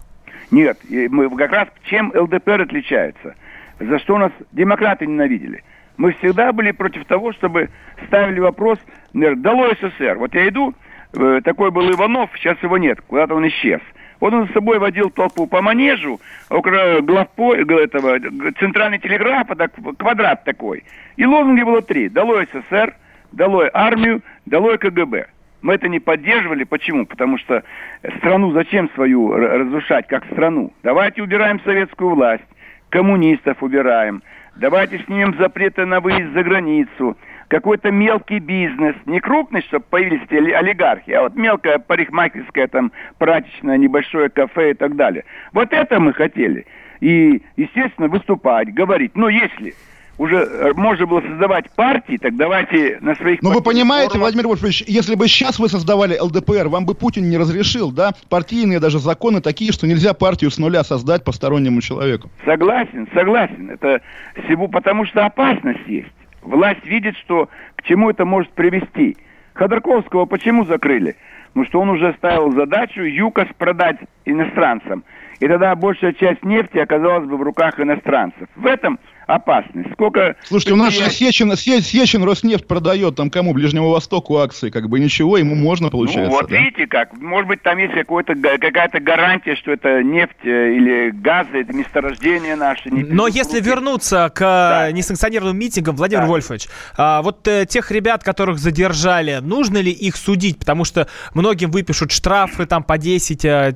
Нет, 0.50 0.78
мы 0.88 1.34
как 1.36 1.52
раз 1.52 1.68
чем 1.84 2.12
ЛДПР 2.14 2.62
отличается? 2.62 3.34
За 3.80 3.98
что 3.98 4.18
нас 4.18 4.32
демократы 4.52 5.06
ненавидели? 5.06 5.62
Мы 5.96 6.12
всегда 6.14 6.52
были 6.52 6.72
против 6.72 7.04
того, 7.06 7.32
чтобы 7.32 7.70
ставили 8.06 8.40
вопрос, 8.40 8.78
например, 9.12 9.36
долой 9.36 9.76
СССР. 9.80 10.16
Вот 10.18 10.34
я 10.34 10.48
иду, 10.48 10.74
э, 11.12 11.40
такой 11.44 11.70
был 11.70 11.90
Иванов, 11.90 12.30
сейчас 12.36 12.60
его 12.62 12.78
нет, 12.78 13.00
куда-то 13.06 13.34
он 13.34 13.46
исчез. 13.48 13.80
Он 14.24 14.48
с 14.48 14.52
собой 14.52 14.78
водил 14.78 15.10
толпу 15.10 15.46
по 15.46 15.60
манежу, 15.60 16.18
около 16.48 17.02
главпо, 17.02 17.54
этого, 17.54 18.18
центральный 18.58 18.98
телеграфа, 18.98 19.54
так, 19.54 19.72
квадрат 19.98 20.44
такой. 20.44 20.84
И 21.18 21.26
лозунги 21.26 21.62
было 21.62 21.82
три. 21.82 22.08
Долой 22.08 22.48
СССР, 22.50 22.94
долой 23.32 23.68
армию, 23.74 24.22
долой 24.46 24.78
КГБ. 24.78 25.26
Мы 25.60 25.74
это 25.74 25.88
не 25.88 26.00
поддерживали. 26.00 26.64
Почему? 26.64 27.04
Потому 27.04 27.36
что 27.36 27.64
страну 28.16 28.52
зачем 28.52 28.88
свою 28.94 29.30
разрушать, 29.36 30.06
как 30.06 30.24
страну? 30.32 30.72
Давайте 30.82 31.22
убираем 31.22 31.60
советскую 31.60 32.14
власть, 32.14 32.48
коммунистов 32.88 33.62
убираем, 33.62 34.22
давайте 34.56 35.00
снимем 35.00 35.36
запреты 35.38 35.84
на 35.84 36.00
выезд 36.00 36.32
за 36.32 36.42
границу, 36.42 37.18
какой-то 37.54 37.92
мелкий 37.92 38.40
бизнес, 38.40 38.96
не 39.06 39.20
крупный, 39.20 39.62
чтобы 39.62 39.84
появились 39.88 40.22
эти 40.28 40.34
олигархи, 40.34 41.12
а 41.12 41.22
вот 41.22 41.36
мелкая 41.36 41.78
парикмахерская, 41.78 42.66
там, 42.66 42.90
прачечная, 43.18 43.78
небольшое 43.78 44.28
кафе 44.28 44.72
и 44.72 44.74
так 44.74 44.96
далее. 44.96 45.24
Вот 45.52 45.72
это 45.72 46.00
мы 46.00 46.12
хотели. 46.12 46.66
И, 46.98 47.42
естественно, 47.56 48.08
выступать, 48.08 48.74
говорить. 48.74 49.12
Но 49.14 49.28
если 49.28 49.72
уже 50.18 50.38
э, 50.38 50.72
можно 50.74 51.06
было 51.06 51.20
создавать 51.20 51.70
партии, 51.70 52.16
так 52.16 52.36
давайте 52.36 52.98
на 53.00 53.14
своих... 53.14 53.40
Но 53.40 53.50
вы 53.50 53.62
понимаете, 53.62 54.14
формах... 54.14 54.32
Владимир 54.32 54.48
Вольфович, 54.48 54.82
если 54.88 55.14
бы 55.14 55.28
сейчас 55.28 55.60
вы 55.60 55.68
создавали 55.68 56.18
ЛДПР, 56.18 56.66
вам 56.66 56.86
бы 56.86 56.96
Путин 56.96 57.30
не 57.30 57.38
разрешил, 57.38 57.92
да? 57.92 58.14
Партийные 58.30 58.80
даже 58.80 58.98
законы 58.98 59.40
такие, 59.40 59.70
что 59.70 59.86
нельзя 59.86 60.12
партию 60.12 60.50
с 60.50 60.58
нуля 60.58 60.82
создать 60.82 61.22
постороннему 61.22 61.80
человеку. 61.82 62.30
Согласен, 62.44 63.06
согласен. 63.14 63.70
Это 63.70 64.00
всего 64.44 64.66
потому, 64.66 65.06
что 65.06 65.24
опасность 65.24 65.86
есть. 65.86 66.08
Власть 66.44 66.84
видит, 66.84 67.16
что 67.16 67.48
к 67.76 67.82
чему 67.82 68.10
это 68.10 68.24
может 68.24 68.52
привести. 68.52 69.16
Ходорковского 69.54 70.26
почему 70.26 70.64
закрыли? 70.64 71.16
Ну 71.54 71.64
что 71.64 71.80
он 71.80 71.88
уже 71.88 72.12
ставил 72.18 72.52
задачу 72.52 73.00
ЮКОС 73.02 73.48
продать 73.56 73.96
иностранцам. 74.24 75.04
И 75.40 75.48
тогда 75.48 75.74
большая 75.74 76.12
часть 76.12 76.44
нефти 76.44 76.78
оказалась 76.78 77.26
бы 77.26 77.36
в 77.36 77.42
руках 77.42 77.80
иностранцев. 77.80 78.48
В 78.56 78.66
этом 78.66 78.98
опасность. 79.26 79.92
Сколько... 79.92 80.36
Слушайте, 80.44 80.74
у 80.74 80.76
нас 80.76 80.94
же 80.94 81.10
Сечин, 81.10 81.54
Сечин 81.56 82.24
Роснефть 82.24 82.66
продает 82.66 83.16
там 83.16 83.30
кому? 83.30 83.54
Ближнему 83.54 83.90
Востоку 83.90 84.38
акции. 84.38 84.70
Как 84.70 84.88
бы 84.88 85.00
ничего, 85.00 85.36
ему 85.36 85.54
можно, 85.54 85.90
получается. 85.90 86.30
Ну, 86.30 86.40
вот 86.40 86.50
да? 86.50 86.56
видите 86.56 86.86
как. 86.86 87.12
Может 87.16 87.48
быть, 87.48 87.62
там 87.62 87.78
есть 87.78 87.94
какая-то 87.94 89.00
гарантия, 89.00 89.56
что 89.56 89.72
это 89.72 90.02
нефть 90.02 90.32
э, 90.44 90.74
или 90.74 91.10
газы, 91.10 91.60
это 91.60 91.72
месторождение 91.72 92.56
наше. 92.56 92.90
Но 92.90 93.26
если 93.28 93.60
вернуться 93.60 94.30
к 94.34 94.40
да. 94.40 94.92
несанкционированным 94.92 95.58
митингам, 95.58 95.96
Владимир 95.96 96.22
да. 96.22 96.28
Вольфович, 96.28 96.68
а, 96.96 97.22
вот 97.22 97.46
э, 97.48 97.66
тех 97.66 97.90
ребят, 97.90 98.22
которых 98.24 98.58
задержали, 98.58 99.38
нужно 99.40 99.78
ли 99.78 99.90
их 99.90 100.16
судить? 100.16 100.58
Потому 100.58 100.84
что 100.84 101.08
многим 101.34 101.70
выпишут 101.70 102.12
штрафы 102.12 102.66
там 102.66 102.82
по 102.82 102.96
10-15 102.98 103.74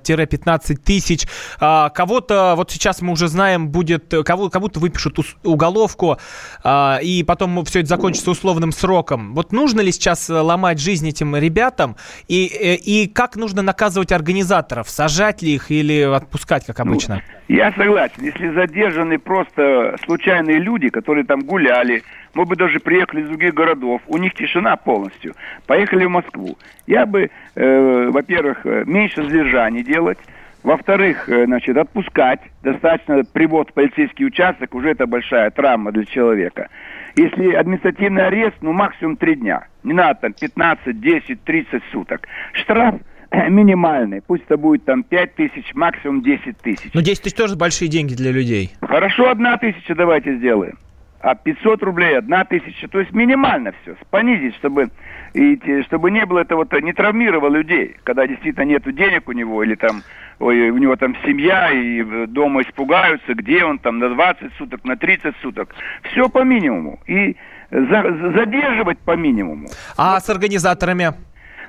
э, 0.69 0.77
тысяч. 0.77 1.27
А, 1.61 1.91
кого-то, 1.91 2.55
вот 2.57 2.71
сейчас 2.71 3.01
мы 3.01 3.13
уже 3.13 3.29
знаем, 3.29 3.69
будет, 3.69 4.13
кого, 4.25 4.51
кого-то 4.51 4.81
выпишут 4.81 5.19
уголовку, 5.45 6.19
э, 6.65 7.03
и 7.03 7.25
потом 7.25 7.65
все 7.65 7.81
это 7.81 7.89
закончится 7.89 8.31
условным 8.31 8.73
сроком. 8.73 9.35
Вот 9.35 9.53
нужно 9.53 9.81
ли 9.81 9.93
сейчас 9.93 10.29
ломать 10.29 10.79
жизнь 10.79 11.09
этим 11.09 11.37
ребятам, 11.37 11.97
и, 12.29 12.47
э, 12.47 12.75
и 12.75 13.09
как 13.09 13.37
нужно 13.37 13.63
наказывать 13.63 14.13
организаторов? 14.13 14.89
Сажать 14.89 15.43
ли 15.43 15.55
их 15.55 15.71
или 15.71 16.03
отпускать, 16.03 16.67
как 16.67 16.81
обычно? 16.81 17.23
Ну, 17.49 17.57
я 17.57 17.73
согласен. 17.73 18.23
Если 18.23 18.51
задержаны 18.51 19.19
просто 19.19 19.97
случайные 20.05 20.59
люди, 20.59 20.89
которые 20.91 21.25
там 21.25 21.41
гуляли, 21.41 22.03
может 22.35 22.51
быть, 22.51 22.59
даже 22.59 22.79
приехали 22.79 23.23
из 23.23 23.29
других 23.29 23.55
городов, 23.55 24.03
у 24.07 24.19
них 24.19 24.35
тишина 24.35 24.77
полностью, 24.77 25.35
поехали 25.67 26.05
в 26.05 26.11
Москву. 26.11 26.57
Я 26.87 27.07
бы, 27.07 27.31
э, 27.55 28.11
во-первых, 28.11 28.65
э, 28.65 28.85
меньше 28.87 29.23
задержаний 29.25 29.83
делать, 29.83 30.19
во-вторых, 30.63 31.29
э, 31.29 31.47
значит, 31.47 31.77
отпускать. 31.77 32.41
Достаточно 32.63 33.23
привод 33.25 33.71
в 33.71 33.73
полицейский 33.73 34.27
участок, 34.27 34.75
уже 34.75 34.91
это 34.91 35.07
большая 35.07 35.51
травма 35.51 35.93
для 35.93 36.05
человека. 36.05 36.69
Если 37.17 37.53
административный 37.53 38.27
арест, 38.27 38.57
ну 38.61 38.73
максимум 38.73 39.17
три 39.17 39.35
дня. 39.35 39.67
Не 39.83 39.93
надо 39.93 40.21
там 40.21 40.33
15, 40.35 41.01
10, 41.01 41.43
30 41.43 41.83
суток. 41.93 42.29
Штраф 42.53 42.97
минимальный. 43.31 44.23
Пусть 44.27 44.45
это 44.45 44.57
будет 44.57 44.85
там 44.85 45.03
5 45.03 45.35
тысяч, 45.35 45.75
максимум 45.75 46.23
10 46.23 46.59
тысяч. 46.59 46.91
Но 46.95 47.01
10 47.01 47.23
тысяч 47.23 47.35
тоже 47.35 47.57
большие 47.57 47.89
деньги 47.89 48.15
для 48.15 48.31
людей. 48.31 48.73
Хорошо, 48.81 49.31
одна 49.31 49.57
тысяча 49.57 49.95
давайте 49.95 50.37
сделаем. 50.37 50.79
А 51.21 51.35
500 51.35 51.83
рублей, 51.83 52.17
одна 52.17 52.45
тысяча, 52.45 52.87
то 52.87 53.01
есть 53.01 53.13
минимально 53.13 53.73
все, 53.83 53.97
понизить, 54.11 54.55
чтобы, 54.57 54.91
и, 55.35 55.83
чтобы 55.87 56.13
не 56.13 56.25
было 56.25 56.41
это 56.41 56.55
вот, 56.55 56.73
не 56.81 56.93
травмировало 56.93 57.49
людей, 57.57 57.97
когда 58.05 58.27
действительно 58.27 58.65
нет 58.65 58.85
денег 58.95 59.29
у 59.29 59.33
него, 59.33 59.65
или 59.65 59.75
там 59.75 60.03
ой, 60.39 60.71
у 60.71 60.79
него 60.79 60.97
там 60.97 61.17
семья, 61.25 61.71
и 61.71 62.27
дома 62.27 62.63
испугаются, 62.63 63.35
где 63.35 63.65
он 63.65 63.79
там, 63.79 63.99
на 63.99 64.09
20 64.11 64.53
суток, 64.55 64.85
на 64.85 64.97
30 64.97 65.35
суток. 65.43 65.75
Все 66.11 66.29
по 66.29 66.45
минимуму. 66.45 67.01
И 67.07 67.37
за, 67.71 68.33
задерживать 68.35 68.99
по 68.99 69.17
минимуму. 69.17 69.69
А 69.97 70.15
вот. 70.15 70.25
с 70.25 70.31
организаторами? 70.31 71.13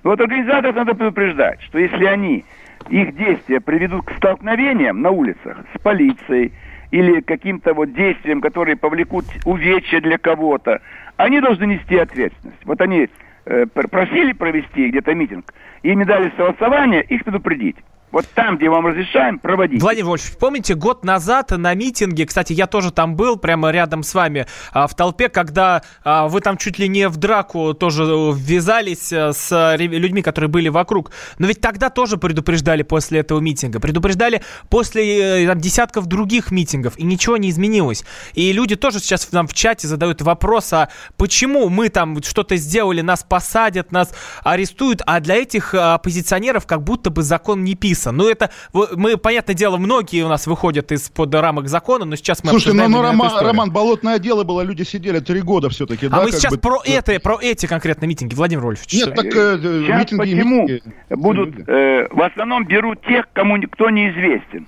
Вот 0.03 0.21
организаторов 0.21 0.75
надо 0.75 0.93
предупреждать, 0.93 1.61
что 1.63 1.77
если 1.77 2.05
они, 2.05 2.45
их 2.89 3.15
действия 3.15 3.59
приведут 3.59 4.05
к 4.05 4.15
столкновениям 4.15 5.01
на 5.01 5.09
улицах 5.09 5.57
с 5.75 5.79
полицией, 5.81 6.53
или 6.91 7.21
каким-то 7.21 7.73
вот 7.73 7.93
действием, 7.93 8.41
которые 8.41 8.75
повлекут 8.75 9.25
увечья 9.45 10.01
для 10.01 10.17
кого-то, 10.17 10.81
они 11.17 11.39
должны 11.41 11.65
нести 11.65 11.97
ответственность. 11.97 12.65
Вот 12.65 12.81
они 12.81 13.09
э, 13.45 13.65
просили 13.67 14.33
провести 14.33 14.89
где-то 14.89 15.13
митинг, 15.13 15.53
им 15.83 16.03
дали 16.05 16.31
согласование, 16.37 17.03
их 17.03 17.23
предупредить. 17.23 17.77
Вот 18.11 18.25
там, 18.33 18.57
где 18.57 18.69
вам 18.69 18.87
разрешаем, 18.87 19.37
проводить. 19.37 19.81
Владимир 19.81 20.07
Вольфович, 20.07 20.37
помните, 20.37 20.73
год 20.73 21.05
назад 21.05 21.51
на 21.51 21.75
митинге, 21.75 22.25
кстати, 22.25 22.53
я 22.53 22.65
тоже 22.65 22.91
там 22.91 23.15
был, 23.15 23.37
прямо 23.37 23.69
рядом 23.69 24.01
с 24.01 24.15
вами, 24.15 24.47
а, 24.71 24.87
в 24.87 24.95
толпе, 24.95 25.29
когда 25.29 25.83
а, 26.03 26.27
вы 26.27 26.41
там 26.41 26.57
чуть 26.57 26.79
ли 26.79 26.87
не 26.87 27.07
в 27.07 27.17
драку 27.17 27.75
тоже 27.75 28.03
ввязались 28.03 29.13
а, 29.13 29.31
с 29.31 29.75
людьми, 29.77 30.23
которые 30.23 30.49
были 30.49 30.69
вокруг. 30.69 31.11
Но 31.37 31.45
ведь 31.45 31.61
тогда 31.61 31.91
тоже 31.91 32.17
предупреждали 32.17 32.81
после 32.81 33.19
этого 33.19 33.39
митинга. 33.39 33.79
Предупреждали 33.79 34.41
после 34.69 35.43
э, 35.43 35.47
там, 35.47 35.59
десятков 35.59 36.07
других 36.07 36.49
митингов, 36.49 36.97
и 36.97 37.03
ничего 37.03 37.37
не 37.37 37.51
изменилось. 37.51 38.03
И 38.33 38.51
люди 38.53 38.75
тоже 38.75 38.99
сейчас 38.99 39.31
нам 39.31 39.45
в 39.47 39.53
чате 39.53 39.87
задают 39.87 40.23
вопрос, 40.23 40.73
а 40.73 40.89
почему 41.15 41.69
мы 41.69 41.89
там 41.89 42.23
что-то 42.23 42.55
сделали, 42.55 43.01
нас 43.01 43.23
посадят, 43.23 43.91
нас 43.91 44.15
арестуют, 44.43 45.03
а 45.05 45.19
для 45.19 45.35
этих 45.35 45.75
оппозиционеров 45.75 46.65
как 46.65 46.83
будто 46.83 47.11
бы 47.11 47.21
закон 47.21 47.63
не 47.63 47.75
писан 47.75 47.98
написан. 47.99 48.17
Ну, 48.17 48.29
это, 48.29 48.49
мы, 48.95 49.17
понятное 49.17 49.55
дело, 49.55 49.77
многие 49.77 50.23
у 50.23 50.27
нас 50.27 50.47
выходят 50.47 50.91
из-под 50.91 51.33
рамок 51.35 51.67
закона, 51.67 52.05
но 52.05 52.15
сейчас 52.15 52.43
мы 52.43 52.51
Слушайте, 52.51 52.77
ну, 52.77 52.87
ну 52.87 53.01
Роман, 53.01 53.31
Роман, 53.39 53.71
болотное 53.71 54.19
дело 54.19 54.43
было, 54.43 54.61
люди 54.61 54.83
сидели 54.83 55.19
три 55.19 55.41
года 55.41 55.69
все-таки. 55.69 56.07
А 56.07 56.09
да, 56.09 56.21
мы 56.23 56.31
сейчас 56.31 56.53
бы... 56.53 56.59
про 56.59 56.79
это, 56.85 57.19
про 57.19 57.37
эти 57.41 57.65
конкретно 57.65 58.05
митинги, 58.05 58.35
Владимир 58.35 58.63
Вольфович. 58.63 58.93
Нет, 58.93 59.15
так 59.15 59.25
э, 59.25 59.57
сейчас 59.59 59.99
митинги, 59.99 60.19
почему 60.19 60.63
митинги. 60.63 60.83
будут, 61.09 61.69
э, 61.69 62.07
в 62.09 62.21
основном 62.21 62.65
берут 62.65 63.01
тех, 63.05 63.27
кому 63.33 63.59
кто 63.71 63.89
неизвестен. 63.89 64.67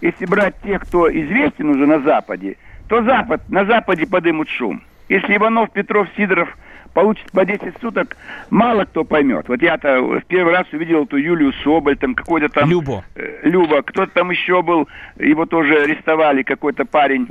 Если 0.00 0.26
брать 0.26 0.54
тех, 0.62 0.82
кто 0.82 1.10
известен 1.10 1.70
уже 1.70 1.86
на 1.86 2.00
Западе, 2.00 2.56
то 2.88 3.02
Запад, 3.02 3.42
на 3.48 3.64
Западе 3.64 4.06
подымут 4.06 4.48
шум. 4.48 4.82
Если 5.08 5.36
Иванов, 5.36 5.70
Петров, 5.72 6.06
Сидоров– 6.16 6.48
получит 6.92 7.30
по 7.32 7.44
10 7.44 7.74
суток, 7.80 8.16
мало 8.50 8.84
кто 8.84 9.04
поймет. 9.04 9.48
Вот 9.48 9.62
я-то 9.62 10.00
в 10.00 10.24
первый 10.26 10.52
раз 10.52 10.66
увидел 10.72 11.04
эту 11.04 11.16
Юлию 11.16 11.52
Соболь, 11.64 11.96
там 11.96 12.14
какой-то 12.14 12.48
там... 12.48 12.68
Любо. 12.68 13.04
Э, 13.14 13.40
Люба. 13.42 13.82
Кто-то 13.82 14.12
там 14.12 14.30
еще 14.30 14.62
был, 14.62 14.88
его 15.18 15.46
тоже 15.46 15.82
арестовали, 15.82 16.42
какой-то 16.42 16.84
парень. 16.84 17.28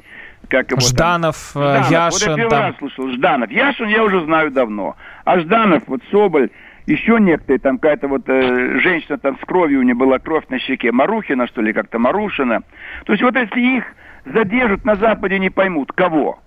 Как 0.50 0.72
его 0.72 0.80
Жданов, 0.80 1.52
там? 1.54 1.84
Жданов, 1.84 1.92
Яшин. 1.92 2.12
Вот 2.12 2.22
я 2.22 2.36
первый 2.36 2.50
там... 2.50 2.62
раз 2.62 2.76
слушал. 2.78 3.12
Жданов. 3.12 3.52
Яшин 3.52 3.88
я 3.88 4.04
уже 4.04 4.24
знаю 4.26 4.52
давно. 4.52 4.96
А 5.26 5.40
Жданов, 5.40 5.84
вот 5.88 6.02
Соболь, 6.12 6.50
еще 6.86 7.20
некоторые, 7.20 7.60
там 7.60 7.78
какая-то 7.78 8.08
вот 8.08 8.24
э, 8.28 8.80
женщина 8.80 9.18
там 9.18 9.38
с 9.38 9.46
кровью, 9.46 9.80
у 9.80 9.84
нее 9.84 9.94
была 9.94 10.20
кровь 10.20 10.46
на 10.50 10.58
щеке, 10.58 10.92
Марухина, 10.92 11.48
что 11.48 11.62
ли, 11.62 11.74
как-то 11.74 12.00
Марушина. 12.00 12.62
То 13.06 13.14
есть 13.14 13.22
вот 13.24 13.36
если 13.36 13.60
их 13.60 13.84
задержат 14.26 14.86
на 14.86 14.96
Западе, 14.96 15.38
не 15.38 15.50
поймут, 15.50 15.92
кого. 15.92 16.40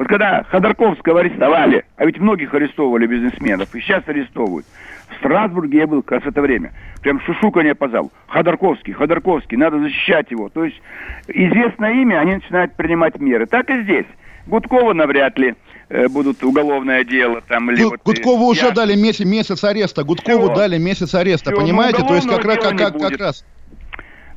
Вот 0.00 0.08
когда 0.08 0.44
Ходорковского 0.44 1.20
арестовали, 1.20 1.84
а 1.98 2.06
ведь 2.06 2.18
многих 2.18 2.54
арестовывали 2.54 3.06
бизнесменов, 3.06 3.74
и 3.74 3.80
сейчас 3.82 4.02
арестовывают. 4.06 4.64
В 5.10 5.18
Страсбурге 5.18 5.80
я 5.80 5.86
был 5.86 6.02
как 6.02 6.20
раз 6.20 6.32
это 6.32 6.40
время. 6.40 6.72
Прям 7.02 7.20
шушуканье 7.20 7.74
по 7.74 7.86
залу. 7.90 8.10
Ходорковский, 8.28 8.94
Ходорковский, 8.94 9.58
надо 9.58 9.78
защищать 9.78 10.30
его. 10.30 10.48
То 10.48 10.64
есть 10.64 10.80
известное 11.28 11.92
имя, 12.00 12.20
они 12.20 12.36
начинают 12.36 12.74
принимать 12.76 13.20
меры. 13.20 13.44
Так 13.44 13.68
и 13.68 13.82
здесь. 13.82 14.06
Гудкова 14.46 14.94
навряд 14.94 15.38
ли 15.38 15.54
э, 15.90 16.08
будут 16.08 16.42
уголовное 16.44 17.04
дело 17.04 17.42
там 17.46 17.70
или 17.70 17.82
вот, 17.82 18.00
Гудкову 18.02 18.44
я... 18.44 18.48
уже 18.52 18.70
дали 18.70 18.96
месяц, 18.96 19.26
месяц 19.26 19.62
ареста. 19.64 20.02
Гудкову 20.02 20.46
Все. 20.46 20.54
дали 20.54 20.78
месяц 20.78 21.14
ареста, 21.14 21.50
Все, 21.50 21.60
понимаете? 21.60 22.02
То 22.04 22.14
есть 22.14 22.26
как, 22.26 22.40
как, 22.40 22.78
как, 22.78 22.98
как 22.98 23.18
раз. 23.18 23.44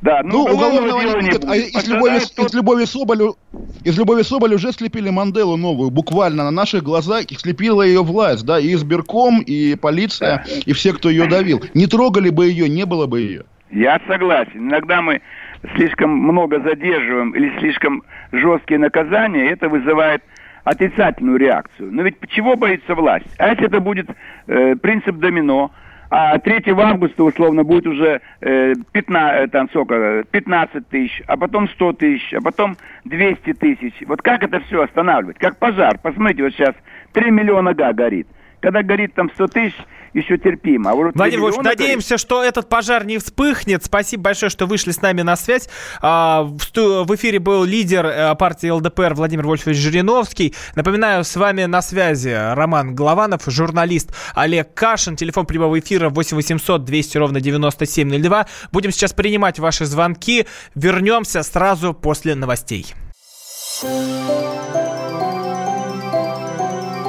Да, 0.04 0.20
ну, 0.22 0.46
ну 0.46 0.54
уголовного 0.54 1.00
не 1.00 1.30
будет. 1.30 1.44
А 1.48 1.56
из 1.56 1.88
Любови, 1.88 2.18
тот... 2.36 2.48
из 2.48 2.54
Любови 2.54 2.84
Соболю, 2.84 3.36
из 3.84 3.98
Любови 3.98 4.20
Соболь 4.20 4.52
уже 4.52 4.70
слепили 4.72 5.08
Манделу 5.08 5.56
новую, 5.56 5.90
буквально 5.90 6.44
на 6.44 6.50
наших 6.50 6.82
глазах 6.82 7.24
их 7.32 7.40
слепила 7.40 7.80
ее 7.80 8.02
власть, 8.02 8.44
да, 8.44 8.60
и 8.60 8.74
избирком, 8.74 9.40
и 9.40 9.76
полиция, 9.76 10.44
и 10.66 10.74
все, 10.74 10.92
кто 10.92 11.08
ее 11.08 11.26
давил. 11.26 11.62
Не 11.72 11.86
трогали 11.86 12.28
бы 12.28 12.48
ее, 12.48 12.68
не 12.68 12.84
было 12.84 13.06
бы 13.06 13.22
ее. 13.22 13.44
Я 13.70 13.98
согласен. 14.06 14.68
Иногда 14.68 15.00
мы 15.00 15.22
слишком 15.74 16.10
много 16.10 16.60
задерживаем 16.60 17.30
или 17.30 17.58
слишком 17.58 18.02
жесткие 18.30 18.80
наказания, 18.80 19.48
это 19.52 19.70
вызывает 19.70 20.22
отрицательную 20.64 21.38
реакцию. 21.38 21.90
Но 21.92 22.02
ведь 22.02 22.16
чего 22.28 22.56
боится 22.56 22.94
власть? 22.94 23.26
А 23.38 23.48
если 23.48 23.68
это 23.68 23.80
будет 23.80 24.10
э, 24.48 24.76
принцип 24.76 25.16
домино, 25.16 25.70
а 26.16 26.38
3 26.38 26.62
августа 26.76 27.24
условно 27.24 27.64
будет 27.64 27.88
уже 27.88 28.20
э, 28.40 28.74
15, 28.92 29.40
э, 29.40 29.48
там, 29.48 29.68
сколько, 29.68 30.22
15 30.30 30.88
тысяч, 30.88 31.20
а 31.26 31.36
потом 31.36 31.68
100 31.68 31.92
тысяч, 31.94 32.32
а 32.34 32.40
потом 32.40 32.76
200 33.04 33.52
тысяч. 33.54 33.94
Вот 34.06 34.22
как 34.22 34.44
это 34.44 34.60
все 34.60 34.82
останавливать? 34.82 35.38
Как 35.38 35.58
пожар. 35.58 35.98
Посмотрите, 36.00 36.44
вот 36.44 36.52
сейчас 36.52 36.76
3 37.14 37.32
миллиона 37.32 37.74
га 37.74 37.92
горит. 37.92 38.28
Когда 38.64 38.82
горит 38.82 39.12
там 39.14 39.30
100 39.34 39.46
тысяч, 39.48 39.74
еще 40.14 40.38
терпимо. 40.38 40.92
А 40.92 40.94
вот 40.94 41.14
Владимир 41.14 41.42
Владимирович, 41.42 41.78
надеемся, 41.78 42.16
что 42.16 42.42
этот 42.42 42.70
пожар 42.70 43.04
не 43.04 43.18
вспыхнет. 43.18 43.84
Спасибо 43.84 44.22
большое, 44.22 44.48
что 44.48 44.64
вышли 44.64 44.90
с 44.90 45.02
нами 45.02 45.20
на 45.20 45.36
связь. 45.36 45.68
А, 46.00 46.44
в 46.44 47.14
эфире 47.14 47.40
был 47.40 47.64
лидер 47.64 48.06
э, 48.06 48.34
партии 48.36 48.70
ЛДПр 48.70 49.12
Владимир 49.12 49.46
Вольфович 49.46 49.76
Жириновский. 49.76 50.54
Напоминаю, 50.76 51.24
с 51.24 51.36
вами 51.36 51.64
на 51.64 51.82
связи 51.82 52.30
Роман 52.54 52.94
Голованов, 52.94 53.42
журналист 53.48 54.16
Олег 54.34 54.72
Кашин. 54.72 55.16
Телефон 55.16 55.44
прямого 55.44 55.78
эфира 55.78 56.08
8 56.08 56.34
800 56.34 56.84
200 56.84 57.18
ровно 57.18 57.42
9702. 57.42 58.46
Будем 58.72 58.92
сейчас 58.92 59.12
принимать 59.12 59.58
ваши 59.58 59.84
звонки. 59.84 60.46
Вернемся 60.74 61.42
сразу 61.42 61.92
после 61.92 62.34
новостей. 62.34 62.94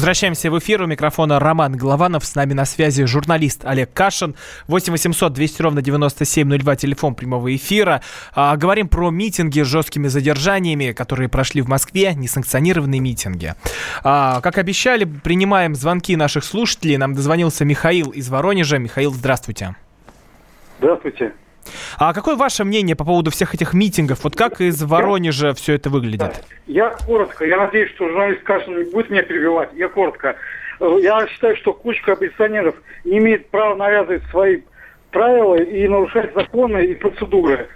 Возвращаемся 0.00 0.50
в 0.50 0.58
эфир. 0.58 0.80
У 0.80 0.86
микрофона 0.86 1.38
Роман 1.38 1.76
Голованов. 1.76 2.24
С 2.24 2.34
нами 2.34 2.54
на 2.54 2.64
связи 2.64 3.04
журналист 3.04 3.66
Олег 3.66 3.92
Кашин. 3.92 4.34
8 4.66 4.92
800 4.92 5.30
200 5.30 5.60
ровно 5.60 5.82
9702, 5.82 6.76
телефон 6.76 7.14
прямого 7.14 7.54
эфира. 7.54 8.00
А, 8.34 8.56
говорим 8.56 8.88
про 8.88 9.10
митинги 9.10 9.60
с 9.60 9.66
жесткими 9.66 10.08
задержаниями, 10.08 10.92
которые 10.92 11.28
прошли 11.28 11.60
в 11.60 11.68
Москве, 11.68 12.14
несанкционированные 12.14 12.98
митинги. 12.98 13.54
А, 14.02 14.40
как 14.40 14.56
обещали, 14.56 15.04
принимаем 15.04 15.74
звонки 15.74 16.16
наших 16.16 16.44
слушателей. 16.44 16.96
Нам 16.96 17.14
дозвонился 17.14 17.66
Михаил 17.66 18.08
из 18.08 18.30
Воронежа. 18.30 18.78
Михаил, 18.78 19.12
здравствуйте. 19.12 19.76
Здравствуйте. 20.78 21.34
А 21.98 22.12
какое 22.12 22.36
ваше 22.36 22.64
мнение 22.64 22.96
по 22.96 23.04
поводу 23.04 23.30
всех 23.30 23.54
этих 23.54 23.74
митингов? 23.74 24.24
Вот 24.24 24.36
как 24.36 24.60
из 24.60 24.82
Воронежа 24.82 25.54
все 25.54 25.74
это 25.74 25.90
выглядит? 25.90 26.42
Я 26.66 26.90
коротко, 26.90 27.44
я 27.44 27.56
надеюсь, 27.58 27.90
что 27.90 28.08
журналист 28.08 28.42
Кашин 28.42 28.78
не 28.78 28.84
будет 28.90 29.10
меня 29.10 29.22
перебивать. 29.22 29.70
Я 29.74 29.88
коротко. 29.88 30.36
Э, 30.80 30.98
Я 31.02 31.26
считаю, 31.28 31.56
что 31.56 31.72
кучка 31.72 32.12
оппозиционеров 32.12 32.74
не 33.04 33.18
имеет 33.18 33.48
права 33.50 33.74
навязывать 33.74 34.22
свои 34.30 34.60
правила 35.10 35.56
и 35.56 35.86
нарушать 35.88 36.32
законы 36.34 36.84
и 36.84 36.94
процедуры. 36.94 37.68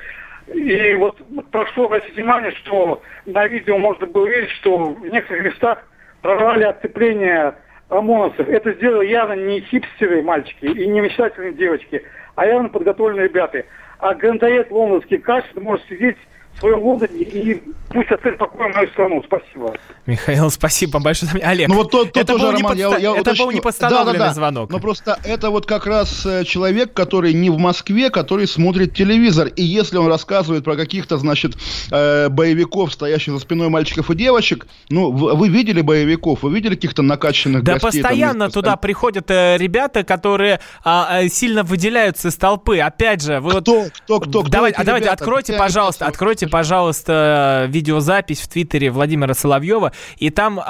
И 0.52 0.94
вот 0.94 1.16
прошу 1.50 1.85
обратить 1.85 2.14
внимание, 2.16 2.52
что 2.52 3.02
на 3.26 3.46
видео 3.46 3.78
можно 3.78 4.07
было 4.07 4.26
видеть, 4.26 4.50
что 4.50 4.76
в 4.78 5.07
некоторых 5.07 5.44
местах 5.44 5.78
прорвали 6.20 6.64
отцепление 6.64 7.54
ОМОНовцев. 7.88 8.48
Это 8.48 8.72
сделали 8.72 9.07
явно 9.09 9.35
не 9.35 9.61
хипстеры 9.61 10.22
мальчики 10.22 10.66
и 10.66 10.87
не 10.87 11.00
мечтательные 11.00 11.52
девочки, 11.54 12.02
а 12.35 12.46
явно 12.46 12.68
подготовленные 12.68 13.28
ребята. 13.28 13.64
А 14.04 14.12
грантоед 14.12 14.70
лондонский 14.70 15.16
Кашин 15.16 15.62
может 15.62 15.86
сидеть 15.88 16.18
в 16.56 16.60
своем 16.60 16.80
Лондоне 16.82 17.18
и 17.22 17.62
пусть 17.88 18.10
оставит 18.10 18.38
покой 18.38 18.72
мою 18.72 18.88
страну. 18.90 19.22
Спасибо. 19.26 19.72
Михаил, 20.06 20.50
спасибо 20.50 20.98
большое. 21.00 21.32
Олег, 21.42 21.68
Ну 21.68 21.74
вот 21.76 21.90
тот, 21.90 22.12
тот 22.12 22.22
это, 22.22 22.32
тоже, 22.34 22.44
был 22.46 22.52
не 22.52 22.62
Роман, 22.62 22.76
я- 22.78 22.86
подста- 22.88 23.00
я 23.00 23.10
это 23.10 23.14
был 23.14 23.20
уточню. 23.20 23.50
не 23.52 23.60
подстановленный 23.60 24.12
Да-да-да. 24.18 24.34
звонок. 24.34 24.70
Но 24.70 24.78
просто 24.80 25.18
это 25.24 25.50
вот 25.50 25.66
как 25.66 25.86
раз 25.86 26.24
э, 26.26 26.44
человек, 26.44 26.92
который 26.92 27.32
не 27.32 27.50
в 27.50 27.58
Москве, 27.58 28.10
который 28.10 28.46
смотрит 28.46 28.94
телевизор. 28.94 29.48
И 29.48 29.62
если 29.62 29.96
он 29.96 30.08
рассказывает 30.08 30.64
про 30.64 30.76
каких-то, 30.76 31.16
значит, 31.18 31.54
э, 31.90 32.28
боевиков, 32.28 32.92
стоящих 32.92 33.34
за 33.34 33.40
спиной 33.40 33.68
мальчиков 33.68 34.10
и 34.10 34.14
девочек, 34.14 34.66
ну, 34.90 35.10
вы 35.10 35.48
видели 35.48 35.80
боевиков, 35.80 36.42
вы 36.42 36.52
видели 36.52 36.74
каких-то 36.74 37.02
накачанных 37.02 37.62
Да 37.64 37.74
гостей? 37.74 37.90
там, 38.02 38.10
постоянно 38.10 38.44
из- 38.44 38.52
туда 38.52 38.76
приходят 38.76 39.30
э, 39.30 39.56
ребята, 39.58 40.04
которые 40.04 40.60
а, 40.84 41.18
а, 41.18 41.28
сильно 41.28 41.62
выделяются 41.62 42.28
из 42.28 42.36
толпы. 42.36 42.78
Опять 42.80 43.22
же, 43.22 43.40
вы 43.40 43.52
вот... 43.52 43.62
Кто, 43.62 43.84
кто, 43.92 44.20
кто, 44.20 44.40
кто 44.42 44.50
Давайте, 44.50 44.76
эти 44.76 44.82
а 44.82 44.84
давайте 44.84 45.06
ребята? 45.06 45.22
откройте, 45.24 45.52
пожалуйста, 45.54 46.04
просят? 46.06 46.43
Откройте, 46.44 46.50
пожалуйста, 46.50 47.66
видеозапись 47.68 48.40
в 48.40 48.48
Твиттере 48.48 48.90
Владимира 48.90 49.35
Соловьева, 49.35 49.92
и 50.18 50.30
там 50.30 50.61
а, 50.61 50.64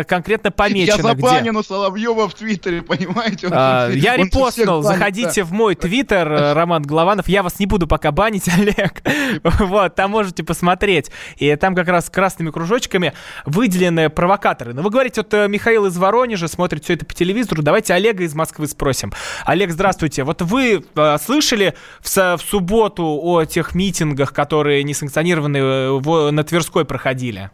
а, 0.00 0.04
конкретно 0.04 0.50
помечено, 0.50 1.08
Я 1.08 1.14
где. 1.14 1.22
забанен 1.22 1.56
у 1.56 1.62
Соловьева 1.62 2.28
в 2.28 2.34
Твиттере, 2.34 2.82
понимаете? 2.82 3.48
Он 3.48 3.52
А, 3.54 3.90
Я 3.90 4.14
он 4.14 4.20
всех 4.20 4.26
репостнул, 4.26 4.82
банит, 4.82 4.98
заходите 4.98 5.42
да. 5.42 5.48
в 5.48 5.52
мой 5.52 5.74
твиттер, 5.74 6.32
э, 6.32 6.52
Роман 6.52 6.82
Голованов. 6.82 7.28
Я 7.28 7.42
вас 7.42 7.58
не 7.58 7.66
буду 7.66 7.86
пока 7.86 8.12
банить, 8.12 8.48
Олег. 8.58 9.02
Вот, 9.42 9.94
там 9.94 10.10
можете 10.10 10.42
посмотреть. 10.42 11.10
И 11.36 11.54
там 11.56 11.74
как 11.74 11.88
раз 11.88 12.10
красными 12.10 12.50
кружочками 12.50 13.12
выделены 13.44 14.10
провокаторы. 14.10 14.74
Но 14.74 14.82
вы 14.82 14.90
говорите, 14.90 15.20
вот 15.20 15.32
э, 15.34 15.48
Михаил 15.48 15.86
из 15.86 15.96
Воронежа 15.96 16.48
смотрит 16.48 16.84
все 16.84 16.94
это 16.94 17.04
по 17.04 17.14
телевизору. 17.14 17.62
Давайте 17.62 17.94
Олега 17.94 18.24
из 18.24 18.34
Москвы 18.34 18.66
спросим. 18.66 19.12
Олег, 19.44 19.70
здравствуйте. 19.70 20.24
Вот 20.24 20.42
вы 20.42 20.84
э, 20.94 21.16
слышали 21.18 21.74
в, 22.00 22.38
субботу 22.38 23.18
о 23.22 23.44
тех 23.44 23.74
митингах, 23.74 24.32
которые 24.32 24.82
несанкционированные 24.84 25.17
э, 25.17 25.17
в- 26.00 26.30
на 26.30 26.44
Тверской 26.44 26.84
проходили? 26.84 27.50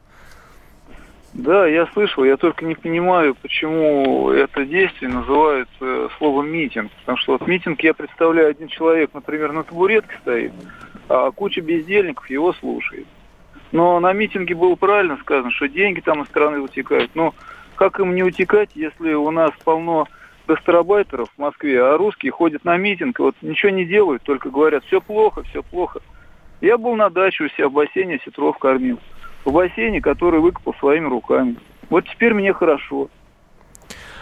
Да, 1.35 1.67
я 1.67 1.87
слышал, 1.89 2.23
я 2.23 2.37
только 2.37 2.65
не 2.65 2.77
понимаю, 2.77 3.35
почему 3.35 4.31
это 4.31 4.65
действие 4.65 5.11
называют 5.11 5.69
э, 5.81 6.09
словом 6.17 6.49
митинг. 6.49 6.93
Потому 7.01 7.19
что 7.19 7.33
вот 7.33 7.47
митинг 7.49 7.81
я 7.83 7.93
представляю, 7.93 8.51
один 8.51 8.69
человек, 8.69 9.11
например, 9.13 9.51
на 9.53 9.65
табуретке 9.65 10.17
стоит, 10.23 10.53
а 11.09 11.33
куча 11.33 11.61
бездельников 11.61 12.31
его 12.31 12.53
слушает. 12.53 13.07
Но 13.73 13.99
на 13.99 14.13
митинге 14.13 14.55
было 14.55 14.77
правильно 14.77 15.17
сказано, 15.17 15.51
что 15.51 15.67
деньги 15.67 15.99
там 15.99 16.23
из 16.23 16.29
страны 16.29 16.61
утекают. 16.61 17.11
Но 17.15 17.35
как 17.75 17.99
им 17.99 18.15
не 18.15 18.23
утекать, 18.23 18.71
если 18.77 19.15
у 19.15 19.33
нас 19.33 19.51
полно 19.65 20.07
гастарбайтеров 20.47 21.29
в 21.37 21.41
Москве, 21.41 21.83
а 21.83 21.97
русские 21.97 22.31
ходят 22.31 22.65
на 22.65 22.77
митинг, 22.77 23.19
вот 23.19 23.35
ничего 23.43 23.71
не 23.71 23.85
делают, 23.85 24.23
только 24.23 24.51
говорят, 24.51 24.85
все 24.85 25.01
плохо, 25.01 25.43
все 25.43 25.65
плохо. 25.65 26.01
Я 26.65 26.79
был 26.79 26.97
на 26.97 27.11
даче 27.11 27.45
у 27.45 27.49
себя 27.51 27.69
в 27.69 27.73
бассейне, 27.73 28.19
сетров 28.25 28.57
кормил. 28.57 28.99
В 29.45 29.53
бассейне, 29.53 30.01
который 30.01 30.41
выкопал 30.41 30.75
своими 30.81 31.07
руками. 31.07 31.57
Вот 31.91 32.07
теперь 32.09 32.33
мне 32.33 32.55
хорошо. 32.55 33.11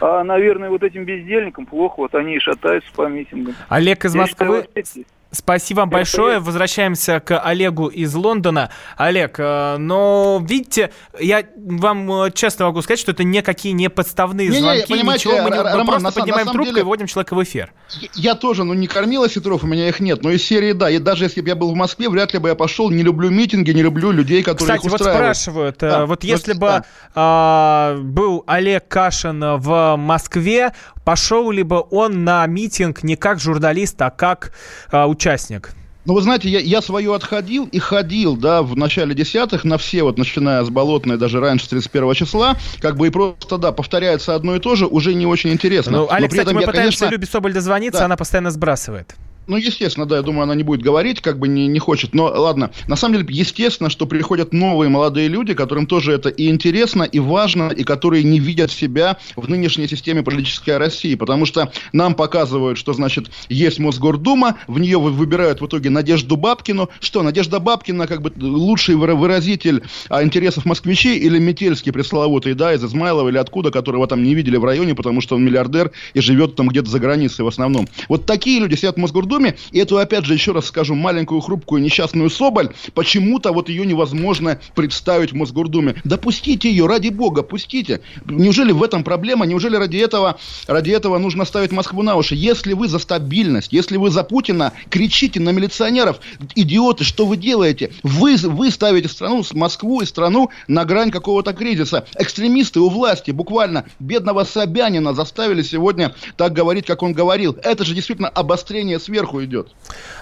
А, 0.00 0.24
наверное, 0.24 0.68
вот 0.68 0.82
этим 0.82 1.04
бездельникам 1.04 1.66
плохо, 1.66 1.94
вот 1.98 2.16
они 2.16 2.34
и 2.34 2.40
шатаются 2.40 2.92
по 2.94 3.06
митингам. 3.06 3.54
Олег 3.68 4.04
из 4.04 4.16
Я 4.16 4.26
считаю, 4.26 4.50
Москвы. 4.50 4.66
вот 4.66 4.76
эти- 4.76 5.06
Спасибо 5.34 5.80
вам 5.80 5.90
большое. 5.90 6.34
я- 6.34 6.40
Возвращаемся 6.40 7.18
к 7.20 7.38
Олегу 7.40 7.86
из 7.88 8.14
Лондона. 8.14 8.68
Олег, 8.98 9.36
э, 9.38 9.76
но 9.78 10.40
видите, 10.46 10.90
я 11.18 11.42
вам 11.56 12.24
э, 12.24 12.30
честно 12.32 12.66
могу 12.66 12.82
сказать, 12.82 13.00
что 13.00 13.12
это 13.12 13.24
никакие 13.24 13.72
не 13.72 13.88
подставные 13.88 14.48
Не-не, 14.48 14.60
звонки, 14.60 14.92
понимаете, 14.92 15.28
ничего. 15.30 15.42
Мы, 15.42 15.50
не- 15.50 15.56
Р- 15.56 15.64
мы 15.64 15.70
Роман, 15.70 15.86
просто 15.86 16.02
на 16.02 16.08
на 16.10 16.12
поднимаем 16.12 16.46
самом 16.46 16.52
трубку 16.56 16.70
деле- 16.72 16.80
и 16.82 16.84
вводим 16.84 17.06
человека 17.06 17.34
в 17.34 17.42
эфир. 17.42 17.72
Я 18.14 18.34
тоже, 18.34 18.64
ну, 18.64 18.74
не 18.74 18.86
кормил 18.86 19.22
осетров, 19.22 19.64
у 19.64 19.66
меня 19.66 19.88
их 19.88 20.00
нет. 20.00 20.22
Но 20.22 20.30
из 20.30 20.44
серии, 20.44 20.72
да. 20.72 20.90
И 20.90 20.98
даже 20.98 21.24
если 21.24 21.40
бы 21.40 21.48
я 21.48 21.56
был 21.56 21.72
в 21.72 21.76
Москве, 21.76 22.10
вряд 22.10 22.34
ли 22.34 22.38
бы 22.38 22.50
я 22.50 22.54
пошел. 22.54 22.90
Не 22.90 23.02
люблю 23.02 23.30
митинги, 23.30 23.70
не 23.70 23.82
люблю 23.82 24.10
людей, 24.10 24.42
которые 24.42 24.76
Кстати, 24.78 24.84
их 24.86 24.92
вот 24.92 25.00
устраивают. 25.00 25.36
спрашивают, 25.38 25.82
э, 25.82 25.88
Да, 25.90 26.06
вот 26.06 26.24
если 26.24 26.52
бы 26.52 26.60
да. 26.66 26.84
а, 27.14 27.96
был 28.02 28.44
Олег 28.46 28.86
Кашин 28.88 29.42
в 29.56 29.96
Москве, 29.96 30.72
пошел 31.04 31.50
ли 31.50 31.62
бы 31.62 31.84
он 31.90 32.24
на 32.24 32.46
митинг 32.46 33.02
не 33.02 33.16
как 33.16 33.40
журналист, 33.40 34.00
а 34.02 34.10
как 34.10 34.52
а, 34.90 35.06
участник? 35.06 35.74
Ну, 36.04 36.14
вы 36.14 36.22
знаете, 36.22 36.48
я, 36.48 36.58
я 36.58 36.82
свое 36.82 37.14
отходил 37.14 37.66
и 37.66 37.78
ходил, 37.78 38.36
да, 38.36 38.62
в 38.62 38.76
начале 38.76 39.14
десятых 39.14 39.62
на 39.62 39.78
все, 39.78 40.02
вот 40.02 40.18
начиная 40.18 40.64
с 40.64 40.68
Болотной, 40.68 41.16
даже 41.16 41.38
раньше, 41.38 41.66
с 41.66 41.68
31 41.68 42.14
числа, 42.14 42.56
как 42.80 42.96
бы 42.96 43.06
и 43.06 43.10
просто, 43.10 43.56
да, 43.56 43.70
повторяется 43.70 44.34
одно 44.34 44.56
и 44.56 44.58
то 44.58 44.74
же, 44.74 44.86
уже 44.86 45.14
не 45.14 45.26
очень 45.26 45.52
интересно. 45.52 45.98
Ну, 45.98 46.06
при 46.08 46.26
кстати, 46.26 46.52
мы 46.52 46.60
я, 46.62 46.66
пытаемся 46.66 46.98
конечно, 46.98 47.14
Любе 47.14 47.26
Соболь 47.26 47.52
дозвониться, 47.52 48.00
Да. 48.00 48.06
она 48.06 48.16
постоянно 48.16 48.50
сбрасывает. 48.50 49.14
Ну, 49.52 49.58
естественно, 49.58 50.06
да, 50.06 50.16
я 50.16 50.22
думаю, 50.22 50.44
она 50.44 50.54
не 50.54 50.62
будет 50.62 50.80
говорить, 50.80 51.20
как 51.20 51.38
бы 51.38 51.46
не, 51.46 51.66
не 51.66 51.78
хочет. 51.78 52.14
Но 52.14 52.24
ладно, 52.24 52.70
на 52.88 52.96
самом 52.96 53.18
деле, 53.18 53.26
естественно, 53.28 53.90
что 53.90 54.06
приходят 54.06 54.54
новые 54.54 54.88
молодые 54.88 55.28
люди, 55.28 55.52
которым 55.52 55.86
тоже 55.86 56.12
это 56.12 56.30
и 56.30 56.48
интересно, 56.48 57.02
и 57.02 57.18
важно, 57.18 57.68
и 57.68 57.84
которые 57.84 58.24
не 58.24 58.38
видят 58.38 58.70
себя 58.70 59.18
в 59.36 59.50
нынешней 59.50 59.88
системе 59.88 60.22
политической 60.22 60.78
России. 60.78 61.16
Потому 61.16 61.44
что 61.44 61.70
нам 61.92 62.14
показывают, 62.14 62.78
что, 62.78 62.94
значит, 62.94 63.30
есть 63.50 63.78
Мосгордума, 63.78 64.56
в 64.68 64.78
нее 64.78 64.98
вы- 64.98 65.10
выбирают 65.10 65.60
в 65.60 65.66
итоге 65.66 65.90
Надежду 65.90 66.38
Бабкину. 66.38 66.88
Что, 67.00 67.22
Надежда 67.22 67.60
Бабкина 67.60 68.06
как 68.06 68.22
бы 68.22 68.32
лучший 68.40 68.94
выра- 68.94 69.14
выразитель 69.16 69.82
а, 70.08 70.22
интересов 70.22 70.64
москвичей 70.64 71.18
или 71.18 71.38
Метельский 71.38 71.92
пресловутый, 71.92 72.54
да, 72.54 72.72
из 72.72 72.82
Измайлова 72.82 73.28
или 73.28 73.36
откуда, 73.36 73.70
которого 73.70 74.06
там 74.06 74.22
не 74.22 74.34
видели 74.34 74.56
в 74.56 74.64
районе, 74.64 74.94
потому 74.94 75.20
что 75.20 75.36
он 75.36 75.44
миллиардер 75.44 75.90
и 76.14 76.20
живет 76.22 76.56
там 76.56 76.68
где-то 76.68 76.88
за 76.88 76.98
границей 77.00 77.44
в 77.44 77.48
основном. 77.48 77.86
Вот 78.08 78.24
такие 78.24 78.58
люди 78.58 78.76
сидят 78.76 78.96
в 78.96 78.98
Мосгордуме, 78.98 79.41
и 79.70 79.78
эту, 79.78 79.98
опять 79.98 80.24
же, 80.24 80.34
еще 80.34 80.52
раз 80.52 80.66
скажу, 80.66 80.94
маленькую, 80.94 81.40
хрупкую, 81.40 81.82
несчастную 81.82 82.30
Соболь, 82.30 82.70
почему-то 82.94 83.52
вот 83.52 83.68
ее 83.68 83.86
невозможно 83.86 84.60
представить 84.74 85.32
в 85.32 85.36
Мосгордуме. 85.36 85.96
Да 86.04 86.16
пустите 86.16 86.70
ее, 86.70 86.86
ради 86.86 87.08
бога, 87.08 87.42
пустите. 87.42 88.00
Неужели 88.24 88.72
в 88.72 88.82
этом 88.82 89.04
проблема? 89.04 89.46
Неужели 89.46 89.76
ради 89.76 89.96
этого, 89.96 90.38
ради 90.66 90.90
этого 90.90 91.18
нужно 91.18 91.44
ставить 91.44 91.72
Москву 91.72 92.02
на 92.02 92.16
уши? 92.16 92.34
Если 92.34 92.72
вы 92.72 92.88
за 92.88 92.98
стабильность, 92.98 93.72
если 93.72 93.96
вы 93.96 94.10
за 94.10 94.24
Путина, 94.24 94.72
кричите 94.90 95.40
на 95.40 95.50
милиционеров, 95.50 96.20
идиоты, 96.54 97.04
что 97.04 97.26
вы 97.26 97.36
делаете? 97.36 97.92
Вы, 98.02 98.36
вы 98.36 98.70
ставите 98.70 99.08
страну, 99.08 99.44
Москву 99.52 100.00
и 100.00 100.06
страну 100.06 100.50
на 100.68 100.84
грань 100.84 101.10
какого-то 101.10 101.52
кризиса. 101.52 102.06
Экстремисты 102.18 102.80
у 102.80 102.88
власти 102.88 103.30
буквально 103.30 103.84
бедного 103.98 104.44
Собянина 104.44 105.14
заставили 105.14 105.62
сегодня 105.62 106.14
так 106.36 106.52
говорить, 106.52 106.86
как 106.86 107.02
он 107.02 107.12
говорил. 107.12 107.56
Это 107.62 107.84
же 107.84 107.94
действительно 107.94 108.28
обострение 108.28 108.98
сверху 108.98 109.21
идет. 109.44 109.74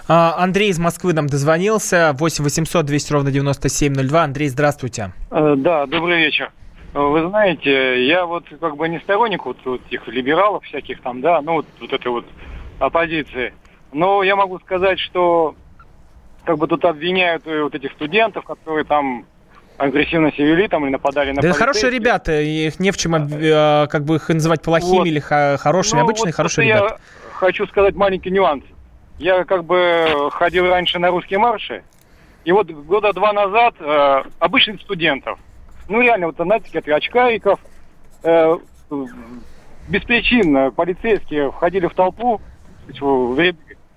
А, 0.09 0.35
Андрей 0.39 0.71
из 0.71 0.79
Москвы 0.79 1.13
нам 1.13 1.27
дозвонился. 1.27 2.15
8 2.19 2.45
800 2.45 2.85
200 2.87 3.13
ровно 3.13 3.31
9702. 3.31 4.23
Андрей, 4.23 4.49
здравствуйте. 4.49 5.13
Э, 5.31 5.55
Да, 5.57 5.87
добрый 5.87 6.19
вечер. 6.19 6.51
Э, 6.95 6.99
Вы 7.01 7.29
знаете, 7.29 8.07
я 8.07 8.27
вот 8.27 8.45
как 8.61 8.77
бы 8.77 8.89
не 8.89 8.99
сторонник 9.01 9.45
вот, 9.47 9.57
вот 9.65 9.81
этих 9.87 10.07
либералов 10.09 10.65
всяких 10.65 11.01
там, 11.03 11.21
да, 11.21 11.41
ну 11.43 11.55
вот, 11.55 11.67
вот 11.81 11.93
этой 11.93 12.09
вот 12.09 12.25
оппозиции. 12.79 13.53
Но 13.93 14.23
я 14.23 14.37
могу 14.37 14.59
сказать, 14.61 14.99
что 14.99 15.55
как 16.45 16.59
бы 16.59 16.67
тут 16.67 16.85
обвиняют 16.85 17.47
э, 17.47 17.63
вот 17.63 17.75
этих 17.75 17.93
студентов, 17.93 18.45
которые 18.45 18.85
там 18.85 19.25
агрессивно 19.79 20.31
себя 20.33 20.47
вели 20.47 20.69
там 20.69 20.85
или 20.85 20.93
нападали 20.93 21.33
на 21.33 21.41
Да 21.41 21.53
хорошие 21.55 21.91
ребята, 21.91 22.39
их 22.41 22.79
не 22.81 22.91
в 22.91 22.99
чем 22.99 23.13
как 23.13 24.05
бы 24.05 24.17
их 24.17 24.29
называть 24.29 24.61
плохими 24.63 24.99
Вот. 24.99 25.07
или 25.07 25.19
хорошими, 25.21 26.01
Ну, 26.01 26.05
обычные 26.05 26.27
вот 26.33 26.35
хорошие 26.35 26.69
ребята. 26.69 26.85
Я 26.85 26.99
хочу 27.33 27.67
сказать 27.67 27.95
маленький 27.95 28.31
нюанс. 28.31 28.63
Я 29.20 29.44
как 29.44 29.64
бы 29.64 30.30
ходил 30.33 30.66
раньше 30.66 30.98
на 30.98 31.11
русские 31.11 31.38
марши, 31.38 31.85
и 32.46 32.52
вот 32.52 32.70
года 32.70 33.12
два 33.12 33.35
назад 33.35 33.74
э, 33.78 34.22
обычных 34.38 34.80
студентов, 34.80 35.38
ну 35.88 36.00
реально, 36.00 36.28
вот 36.28 36.37
знаете, 36.38 36.70
таких 36.72 36.94
очкариков, 36.94 37.61
э, 38.22 38.56
беспричинно 39.88 40.70
полицейские 40.70 41.52
входили 41.52 41.87
в 41.87 41.92
толпу, 41.92 42.40
ряд- 42.88 43.56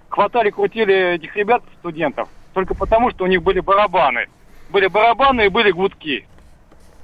хватали, 0.09 0.49
крутили 0.49 1.13
этих 1.13 1.33
ребят, 1.38 1.63
студентов, 1.79 2.27
только 2.53 2.75
потому, 2.75 3.09
что 3.12 3.23
у 3.23 3.27
них 3.27 3.41
были 3.41 3.62
барабаны. 3.62 4.27
Были 4.71 4.88
барабаны 4.88 5.45
и 5.45 5.49
были 5.49 5.71
гудки. 5.71 6.27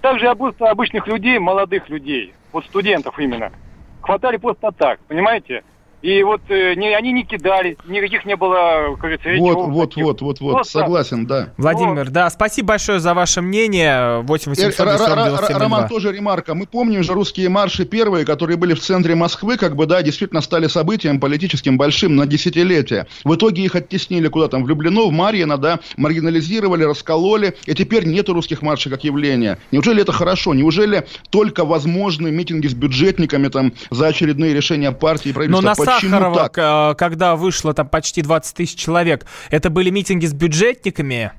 Также 0.02 0.26
обы- 0.26 0.54
обычных 0.60 1.08
людей, 1.08 1.40
молодых 1.40 1.88
людей, 1.88 2.34
вот 2.52 2.66
студентов 2.66 3.18
именно, 3.18 3.54
хватали 4.02 4.36
просто 4.36 4.74
так, 4.74 5.00
понимаете? 5.08 5.64
И 6.02 6.24
вот 6.24 6.42
э, 6.50 6.76
не, 6.76 6.96
они 6.96 7.12
не 7.12 7.24
кидали, 7.26 7.78
никаких 7.86 8.24
не 8.26 8.36
было, 8.38 8.92
как 8.92 9.00
говорится, 9.00 9.30
Вот, 9.38 9.50
речевых 9.52 9.70
вот, 9.74 9.90
таких. 9.90 10.04
вот, 10.06 10.22
вот, 10.22 10.40
вот, 10.40 10.52
Просто- 10.54 10.80
согласен, 10.80 11.26
да. 11.26 11.50
Владимир, 11.58 12.10
да, 12.10 12.30
спасибо 12.30 12.70
большое 12.70 13.00
за 13.00 13.14
ваше 13.14 13.42
мнение. 13.42 14.22
8 14.22 14.52
800 14.52 14.80
Р- 14.80 14.86
240 14.88 15.18
Р- 15.18 15.18
Р- 15.20 15.26
97 15.28 15.58
Роман, 15.58 15.80
02. 15.82 15.88
тоже 15.90 16.12
ремарка. 16.14 16.56
Мы 16.56 16.68
помним 16.68 17.04
же 17.04 17.14
русские 17.14 17.50
марши 17.50 17.84
первые, 17.86 18.26
которые 18.26 18.56
были 18.58 18.74
в 18.76 18.80
центре 18.80 19.14
Москвы, 19.16 19.58
как 19.58 19.76
бы, 19.76 19.86
да, 19.88 20.02
действительно 20.02 20.40
стали 20.42 20.68
событием 20.68 21.20
политическим 21.20 21.78
большим 21.78 22.16
на 22.16 22.26
десятилетия. 22.26 23.06
В 23.26 23.36
итоге 23.36 23.64
их 23.64 23.76
оттеснили 23.76 24.30
куда 24.30 24.48
там, 24.48 24.64
в 24.64 24.70
Люблино, 24.70 25.02
в 25.08 25.12
Марьино, 25.12 25.58
да, 25.58 25.80
маргинализировали, 25.98 26.84
раскололи, 26.84 27.56
и 27.66 27.74
теперь 27.74 28.06
нету 28.06 28.34
русских 28.34 28.62
маршей 28.62 28.92
как 28.92 29.04
явления. 29.04 29.58
Неужели 29.72 30.02
это 30.02 30.12
хорошо? 30.12 30.54
Неужели 30.54 31.06
только 31.30 31.66
возможны 31.66 32.32
митинги 32.32 32.68
с 32.68 32.74
бюджетниками 32.74 33.48
там 33.50 33.74
за 33.90 34.08
очередные 34.08 34.54
решения 34.54 34.92
партии 34.92 35.30
и 35.30 35.32
Но 35.32 35.36
правительства? 35.36 35.70
на 35.70 35.76
Сахарова, 36.02 36.48
к- 36.50 36.96
когда 36.98 37.36
вышло 37.36 37.74
там 37.74 37.88
почти 37.88 38.22
20 38.22 38.56
тысяч 38.56 38.78
человек, 38.78 39.26
это 39.50 39.70
были 39.70 39.90
митинги 39.90 40.26
с 40.26 40.34
бюджетниками? 40.34 41.32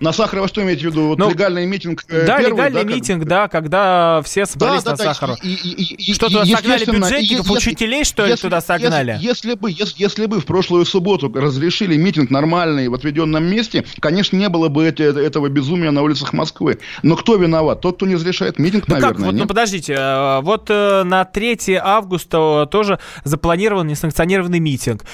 На 0.00 0.12
Сахарова 0.12 0.48
что 0.48 0.62
имеете 0.62 0.88
в 0.88 0.90
виду? 0.92 1.08
Вот 1.08 1.18
Ну, 1.18 1.28
легальный 1.30 1.66
митинг 1.66 2.04
э, 2.08 2.24
да, 2.26 2.38
первый, 2.38 2.52
легальный 2.52 2.82
да, 2.84 2.86
как 2.88 2.96
митинг, 2.96 3.18
бы? 3.24 3.28
да, 3.28 3.48
когда 3.48 4.22
все 4.24 4.46
собрались 4.46 4.82
Да, 4.82 4.92
на 4.92 4.96
да, 4.96 5.04
Сахарова. 5.04 5.36
и- 5.42 5.48
и- 5.52 5.72
и- 5.82 5.94
и- 6.10 6.14
Что, 6.14 6.26
и- 6.26 6.30
туда 6.30 6.46
согнали 6.46 6.82
и 6.82 6.86
бюджетников, 6.90 7.46
если- 7.50 7.70
учителей, 7.70 8.04
что 8.04 8.24
ли, 8.24 8.30
если- 8.30 8.42
туда 8.42 8.60
согнали? 8.62 9.12
Если, 9.12 9.26
если 9.26 9.54
бы, 9.54 9.70
если, 9.70 9.94
если 10.02 10.26
бы 10.26 10.40
в 10.40 10.46
прошлую 10.46 10.86
субботу 10.86 11.30
разрешили 11.34 11.96
митинг 11.96 12.30
нормальный 12.30 12.88
в 12.88 12.94
отведенном 12.94 13.44
месте, 13.44 13.84
конечно, 14.00 14.36
не 14.36 14.48
было 14.48 14.68
бы 14.68 14.86
эти- 14.88 15.02
этого 15.02 15.48
безумия 15.48 15.90
на 15.90 16.02
улицах 16.02 16.32
Москвы. 16.32 16.78
Но 17.02 17.16
кто 17.16 17.36
виноват? 17.36 17.82
Тот, 17.82 17.96
кто 17.96 18.06
не 18.06 18.14
разрешает 18.14 18.58
митинг, 18.58 18.88
Ну 18.88 18.94
наверное, 18.94 19.14
как, 19.14 19.24
вот, 19.26 19.32
ну 19.32 19.38
нет? 19.40 19.48
подождите, 19.48 19.92
э, 19.98 20.40
вот 20.40 20.66
э, 20.70 21.02
на 21.04 21.26
3 21.26 21.74
августа 21.76 22.66
тоже 22.70 22.98
запланирован 23.24 23.86
несанкционированный 23.86 24.60
митинг. 24.60 25.04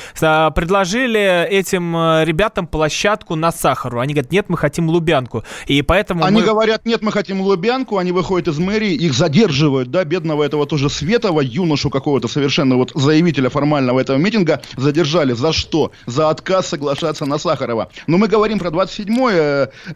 Предложили 0.54 1.44
этим 1.48 1.96
э, 1.96 2.24
ребятам 2.24 2.66
площадку 2.66 3.34
на 3.34 3.50
Сахару. 3.50 3.98
Они 4.00 4.14
говорят, 4.14 4.30
нет, 4.30 4.46
мы 4.48 4.56
хотим 4.56 4.75
Лубянку. 4.84 5.44
И 5.66 5.82
поэтому 5.82 6.24
Они 6.24 6.40
мы... 6.40 6.46
говорят, 6.46 6.84
нет, 6.84 7.02
мы 7.02 7.12
хотим 7.12 7.40
Лубянку, 7.40 7.98
они 7.98 8.12
выходят 8.12 8.48
из 8.48 8.58
мэрии, 8.58 8.92
их 8.92 9.14
задерживают, 9.14 9.90
да, 9.90 10.04
бедного 10.04 10.42
этого 10.42 10.66
тоже 10.66 10.90
Светова, 10.90 11.40
юношу 11.40 11.90
какого-то 11.90 12.28
совершенно 12.28 12.76
вот 12.76 12.92
заявителя 12.94 13.48
формального 13.48 14.00
этого 14.00 14.16
митинга, 14.16 14.60
задержали. 14.76 15.32
За 15.32 15.52
что? 15.52 15.92
За 16.06 16.30
отказ 16.30 16.68
соглашаться 16.68 17.26
на 17.26 17.38
Сахарова. 17.38 17.90
Но 18.06 18.18
мы 18.18 18.28
говорим 18.28 18.58
про 18.58 18.70
27 18.70 19.16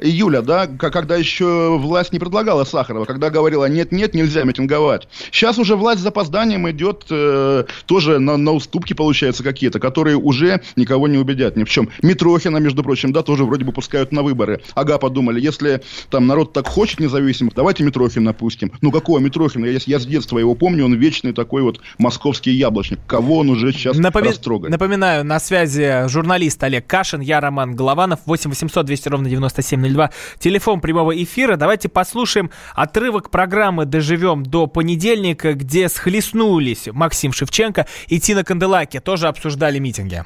июля, 0.01 0.43
да, 0.43 0.67
когда 0.67 1.17
еще 1.17 1.79
власть 1.79 2.13
не 2.13 2.19
предлагала 2.19 2.65
Сахарова, 2.65 3.05
когда 3.05 3.31
говорила, 3.31 3.69
нет-нет, 3.69 4.15
нельзя 4.15 4.45
митинговать. 4.45 5.09
Сейчас 5.31 5.59
уже 5.59 5.77
власть 5.77 6.01
с 6.01 6.03
запозданием 6.03 6.69
идет 6.71 7.07
э, 7.11 7.65
тоже 7.87 8.19
на, 8.19 8.37
на 8.37 8.53
уступки, 8.53 8.93
получается, 8.93 9.43
какие-то, 9.43 9.79
которые 9.79 10.17
уже 10.17 10.61
никого 10.77 11.09
не 11.09 11.19
убедят 11.19 11.57
ни 11.57 11.65
в 11.65 11.71
чем. 11.71 11.91
Митрохина, 12.03 12.59
между 12.59 12.83
прочим, 12.83 13.13
да, 13.13 13.23
тоже 13.23 13.45
вроде 13.45 13.65
бы 13.65 13.73
пускают 13.73 14.13
на 14.13 14.23
выборы. 14.23 14.61
Ага, 14.75 14.99
подумали, 14.99 15.41
если 15.41 15.83
там 16.11 16.27
народ 16.27 16.53
так 16.53 16.67
хочет 16.69 17.01
независимых, 17.01 17.55
давайте 17.55 17.85
Митрохина 17.85 18.33
пустим. 18.33 18.73
Ну, 18.81 18.91
какого 18.91 19.19
Митрохина? 19.19 19.67
Я, 19.67 19.79
я 19.87 19.99
с 19.99 20.07
детства 20.07 20.39
его 20.39 20.55
помню, 20.55 20.85
он 20.85 20.95
вечный 20.95 21.33
такой 21.33 21.63
вот 21.63 21.81
московский 21.99 22.53
яблочник. 22.53 22.99
Кого 23.07 23.39
он 23.39 23.51
уже 23.51 23.73
сейчас 23.73 23.97
Напоми- 23.97 24.29
растрогает? 24.29 24.71
Напоминаю, 24.71 25.25
на 25.25 25.39
связи 25.41 26.09
журналист 26.09 26.63
Олег 26.63 26.87
Кашин, 26.87 27.21
я 27.21 27.41
Роман 27.41 27.75
Голованов, 27.75 28.21
8 28.27 28.51
800 28.51 28.87
200 28.87 29.09
ровно 29.09 29.29
9702, 29.29 30.11
телефон 30.39 30.81
прямого 30.81 31.11
эфира. 31.23 31.57
Давайте 31.57 31.89
послушаем 31.89 32.51
отрывок 32.75 33.31
программы 33.31 33.85
«Доживем 33.85 34.43
до 34.45 34.67
понедельника», 34.67 35.55
где 35.55 35.89
схлестнулись 35.89 36.89
Максим 36.93 37.33
Шевченко 37.33 37.87
и 38.09 38.21
Тина 38.21 38.45
Канделаки, 38.45 39.01
тоже 39.01 39.29
обсуждали 39.29 39.79
митинги. 39.79 40.25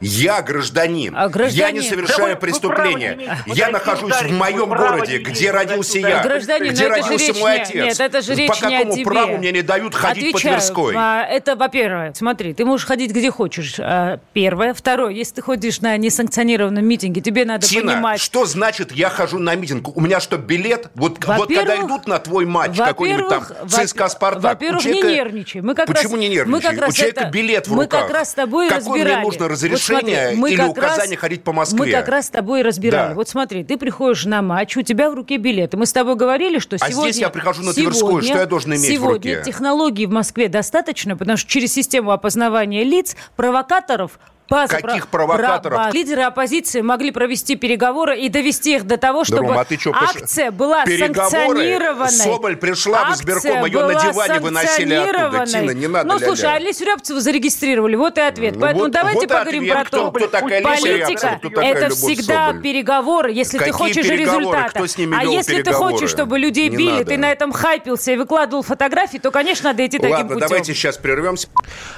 Я 0.00 0.40
гражданин. 0.40 1.14
А, 1.14 1.28
гражданин. 1.28 1.58
Я 1.58 1.70
не 1.72 1.82
совершаю 1.82 2.20
Да 2.30 2.34
вы- 2.34 2.36
преступления. 2.36 3.16
не. 3.46 3.54
Я 3.54 3.68
нахожусь 3.68 4.04
ударить, 4.10 4.30
в 4.32 4.34
моем 4.34 4.68
городе, 4.70 5.18
где 5.18 5.50
родился 5.50 5.98
я. 5.98 6.22
Гражданин, 6.22 6.72
где 6.72 6.88
но 6.88 6.94
это 6.94 7.02
же 7.02 7.08
родился 7.10 7.26
речь 7.32 7.40
мой 7.40 7.52
не- 7.56 7.60
отец. 7.60 7.74
нет, 7.74 8.00
это 8.00 8.22
же 8.22 8.34
речь 8.34 8.48
По 8.60 8.66
не 8.66 8.74
о 8.76 8.78
какому 8.78 8.94
тебе. 8.94 9.04
праву 9.04 9.36
мне 9.36 9.52
не 9.52 9.60
дают 9.62 9.94
ходить 9.94 10.32
по 10.32 10.38
Отвечаю. 10.38 10.56
Тверской? 10.58 10.94
А, 10.96 11.22
Это, 11.26 11.54
во-первых, 11.54 12.16
смотри, 12.16 12.54
ты 12.54 12.64
можешь 12.64 12.86
ходить 12.86 13.10
где 13.10 13.30
хочешь. 13.30 13.74
а, 13.78 14.20
Первое. 14.32 14.72
Второе, 14.72 15.12
если 15.12 15.34
ты 15.36 15.42
ходишь 15.42 15.80
на 15.82 15.94
несанкционированном 15.98 16.84
митинге, 16.84 17.20
тебе 17.20 17.44
надо 17.44 17.66
Тина, 17.66 17.92
понимать... 17.92 18.20
что 18.20 18.46
значит 18.46 18.92
я 18.92 19.10
хожу 19.10 19.38
на 19.38 19.54
митинг? 19.54 19.94
У 19.94 20.00
меня 20.00 20.20
что, 20.20 20.38
билет? 20.38 20.88
Вот, 20.94 21.22
вот 21.24 21.48
когда 21.54 21.76
идут 21.76 22.06
на 22.06 22.18
твой 22.18 22.46
матч 22.46 22.76
какой-нибудь 22.78 23.28
там 23.28 23.44
ЦСКА 23.68 24.08
Спартак, 24.08 24.42
Во-первых, 24.54 24.82
человека- 24.82 25.08
не 25.08 25.14
нервничай. 25.14 25.60
Мы 25.60 25.74
как 25.74 25.86
Почему 25.88 26.12
раз, 26.14 26.20
не 26.22 26.28
нервничай? 26.30 26.50
Мы 26.52 26.60
как 26.62 26.80
раз 26.80 26.90
у 26.90 26.92
человека 26.96 27.20
это- 27.20 27.30
билет 27.30 27.68
в 27.68 27.74
Мы 27.74 27.82
руках. 27.84 28.02
как 28.06 28.10
раз 28.14 28.30
с 28.30 28.34
тобой 28.34 28.66
и 28.66 28.70
Какое 28.70 28.84
разбирали. 29.04 29.14
мне 29.16 29.24
нужно 29.26 29.48
Вот 29.48 29.50
разрешение 29.90 30.20
смотри, 30.22 30.36
мы 30.40 30.50
или 30.50 30.56
как 30.56 30.70
указание 30.70 31.10
раз- 31.12 31.20
ходить 31.20 31.42
по 31.44 31.52
Москве? 31.52 31.78
Мы 31.78 31.90
как 31.90 32.08
раз 32.08 32.26
с 32.26 32.30
тобой 32.30 32.62
разбирали. 32.62 33.08
Да. 33.10 33.14
Вот 33.14 33.28
смотри, 33.28 33.64
ты 33.64 33.76
приходишь 33.76 34.24
на 34.24 34.42
матч, 34.42 34.76
у 34.76 34.82
тебя 34.82 35.10
в 35.10 35.14
руке 35.14 35.36
билет. 35.36 35.74
И 35.74 35.76
мы 35.76 35.86
с 35.86 35.92
тобой 35.92 36.16
говорили, 36.16 36.58
что 36.58 36.76
А 36.80 36.88
сегодня... 36.90 37.10
здесь 37.12 37.20
я 37.22 37.30
прихожу 37.30 37.62
на 37.62 37.72
Тверскую, 37.72 38.22
что 38.22 38.38
я 38.38 38.46
должен 38.46 38.72
иметь 38.72 38.84
в 38.84 38.92
Сегодня 38.92 39.38
руке? 39.38 39.42
технологий 39.44 40.06
в 40.06 40.10
Москве 40.10 40.48
достаточно, 40.48 41.16
потому 41.16 41.36
что 41.36 41.48
через 41.50 41.72
систему 41.72 42.10
опознавания 42.12 42.84
лиц 42.84 43.16
провокаторов 43.36 44.18
база 44.50 44.76
Каких 44.80 45.08
про- 45.08 45.26
провокаторов? 45.26 45.78
про- 45.78 45.90
Лидеры 45.92 46.22
оппозиции 46.22 46.80
могли 46.82 47.10
провести 47.12 47.56
переговоры 47.56 48.18
и 48.18 48.28
довести 48.28 48.74
их 48.76 48.84
до 48.86 48.96
того, 48.98 49.24
чтобы 49.24 49.48
Ром, 49.48 49.58
а 49.58 49.64
ты 49.64 49.76
чё, 49.76 49.92
акция 49.94 50.50
была 50.50 50.84
санкционированной. 50.84 52.10
Соболь 52.10 52.56
пришла 52.56 52.98
в 53.04 53.10
Акция 53.10 53.24
избирком, 53.36 53.64
её 53.64 53.80
на 53.86 53.92
была 53.94 54.12
диване 54.12 54.40
выносили 54.40 54.94
оттуда. 54.94 55.46
Тина, 55.46 55.70
не 55.70 55.86
надо 55.86 56.08
Ну, 56.08 56.14
ля-ля. 56.14 56.26
слушай, 56.26 56.54
Олесю 56.56 56.84
Рябцеву 56.84 57.20
зарегистрировали, 57.20 57.96
вот 57.96 58.18
и 58.18 58.20
ответ. 58.20 58.54
Ну, 58.56 58.60
Поэтому 58.60 58.84
вот- 58.84 58.92
давайте 58.92 59.20
вот 59.20 59.28
поговорим 59.28 59.62
ответ. 59.62 59.74
про 59.76 59.84
Кто- 59.84 59.96
то. 59.98 60.10
кто 60.12 60.26
такая 60.26 60.62
Политика 60.62 61.36
кто 61.38 61.48
такая 61.50 61.70
это 61.70 61.80
Любовь 61.86 61.98
всегда 61.98 62.46
Соболь? 62.48 62.62
переговоры, 62.62 63.32
если 63.32 63.52
ты 63.58 63.64
Какие 63.64 63.72
хочешь 63.72 64.06
переговоры? 64.08 64.40
результата. 64.44 64.70
Кто 64.70 64.86
с 64.86 64.98
ними 64.98 65.16
а 65.18 65.22
вел 65.22 65.32
если 65.32 65.62
ты 65.62 65.72
хочешь, 65.72 66.10
чтобы 66.10 66.38
людей 66.38 66.68
Не 66.68 66.76
били, 66.76 66.90
надо. 66.90 67.04
ты 67.04 67.16
на 67.18 67.30
этом 67.30 67.52
хайпился 67.52 68.12
и 68.12 68.16
выкладывал 68.16 68.62
фотографии, 68.62 69.18
то, 69.18 69.30
конечно, 69.30 69.70
надо 69.70 69.86
идти 69.86 69.98
таким 69.98 70.12
Ладно, 70.16 70.34
путем. 70.34 70.48
давайте 70.48 70.74
сейчас 70.74 70.96
прервемся. 70.98 71.48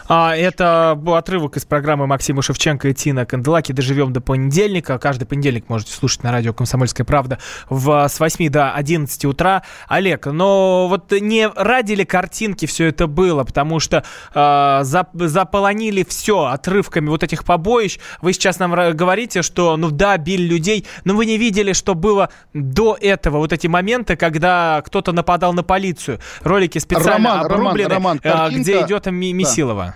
А, 0.09 0.37
это 0.37 0.95
был 0.97 1.15
отрывок 1.15 1.57
из 1.57 1.65
программы 1.65 2.07
Максима 2.07 2.41
Шевченко 2.42 2.88
и 2.88 2.94
Тина 2.94 3.24
Канделаки 3.26 3.72
«Доживем 3.72 4.12
до 4.12 4.20
понедельника». 4.20 4.98
Каждый 4.98 5.24
понедельник 5.24 5.68
можете 5.68 5.92
слушать 5.92 6.22
на 6.22 6.33
радио 6.33 6.52
«Комсомольская 6.52 7.05
правда» 7.05 7.38
в, 7.68 8.09
с 8.09 8.20
8 8.20 8.48
до 8.50 8.72
11 8.72 9.24
утра. 9.24 9.62
Олег, 9.88 10.26
но 10.26 10.88
вот 10.88 11.12
не 11.12 11.48
ради 11.48 11.92
ли 11.92 12.05
картинки 12.05 12.66
все 12.66 12.87
это 12.87 13.07
было? 13.07 13.44
Потому 13.44 13.81
что 13.81 14.05
э, 14.35 14.38
зап- 14.38 15.26
заполонили 15.26 16.05
все 16.09 16.44
отрывками 16.46 17.09
вот 17.09 17.22
этих 17.22 17.44
побоищ. 17.44 17.98
Вы 18.20 18.33
сейчас 18.33 18.59
нам 18.59 18.72
говорите, 18.96 19.42
что, 19.42 19.76
ну 19.76 19.90
да, 19.90 20.16
били 20.18 20.42
людей, 20.42 20.87
но 21.05 21.14
вы 21.14 21.26
не 21.26 21.38
видели, 21.38 21.72
что 21.72 21.94
было 21.94 22.31
до 22.55 22.96
этого. 23.00 23.38
Вот 23.38 23.52
эти 23.52 23.66
моменты, 23.66 24.16
когда 24.16 24.83
кто-то 24.85 25.12
нападал 25.12 25.52
на 25.52 25.62
полицию. 25.62 26.18
Ролики 26.42 26.78
специально 26.78 27.12
Роман, 27.12 27.46
Роман, 27.46 27.61
обрублены, 27.66 27.94
Роман, 27.94 28.20
э, 28.22 28.31
картинка- 28.31 28.61
где 28.62 28.81
идет 28.83 29.07
Ми- 29.07 29.33
Да. 29.33 29.94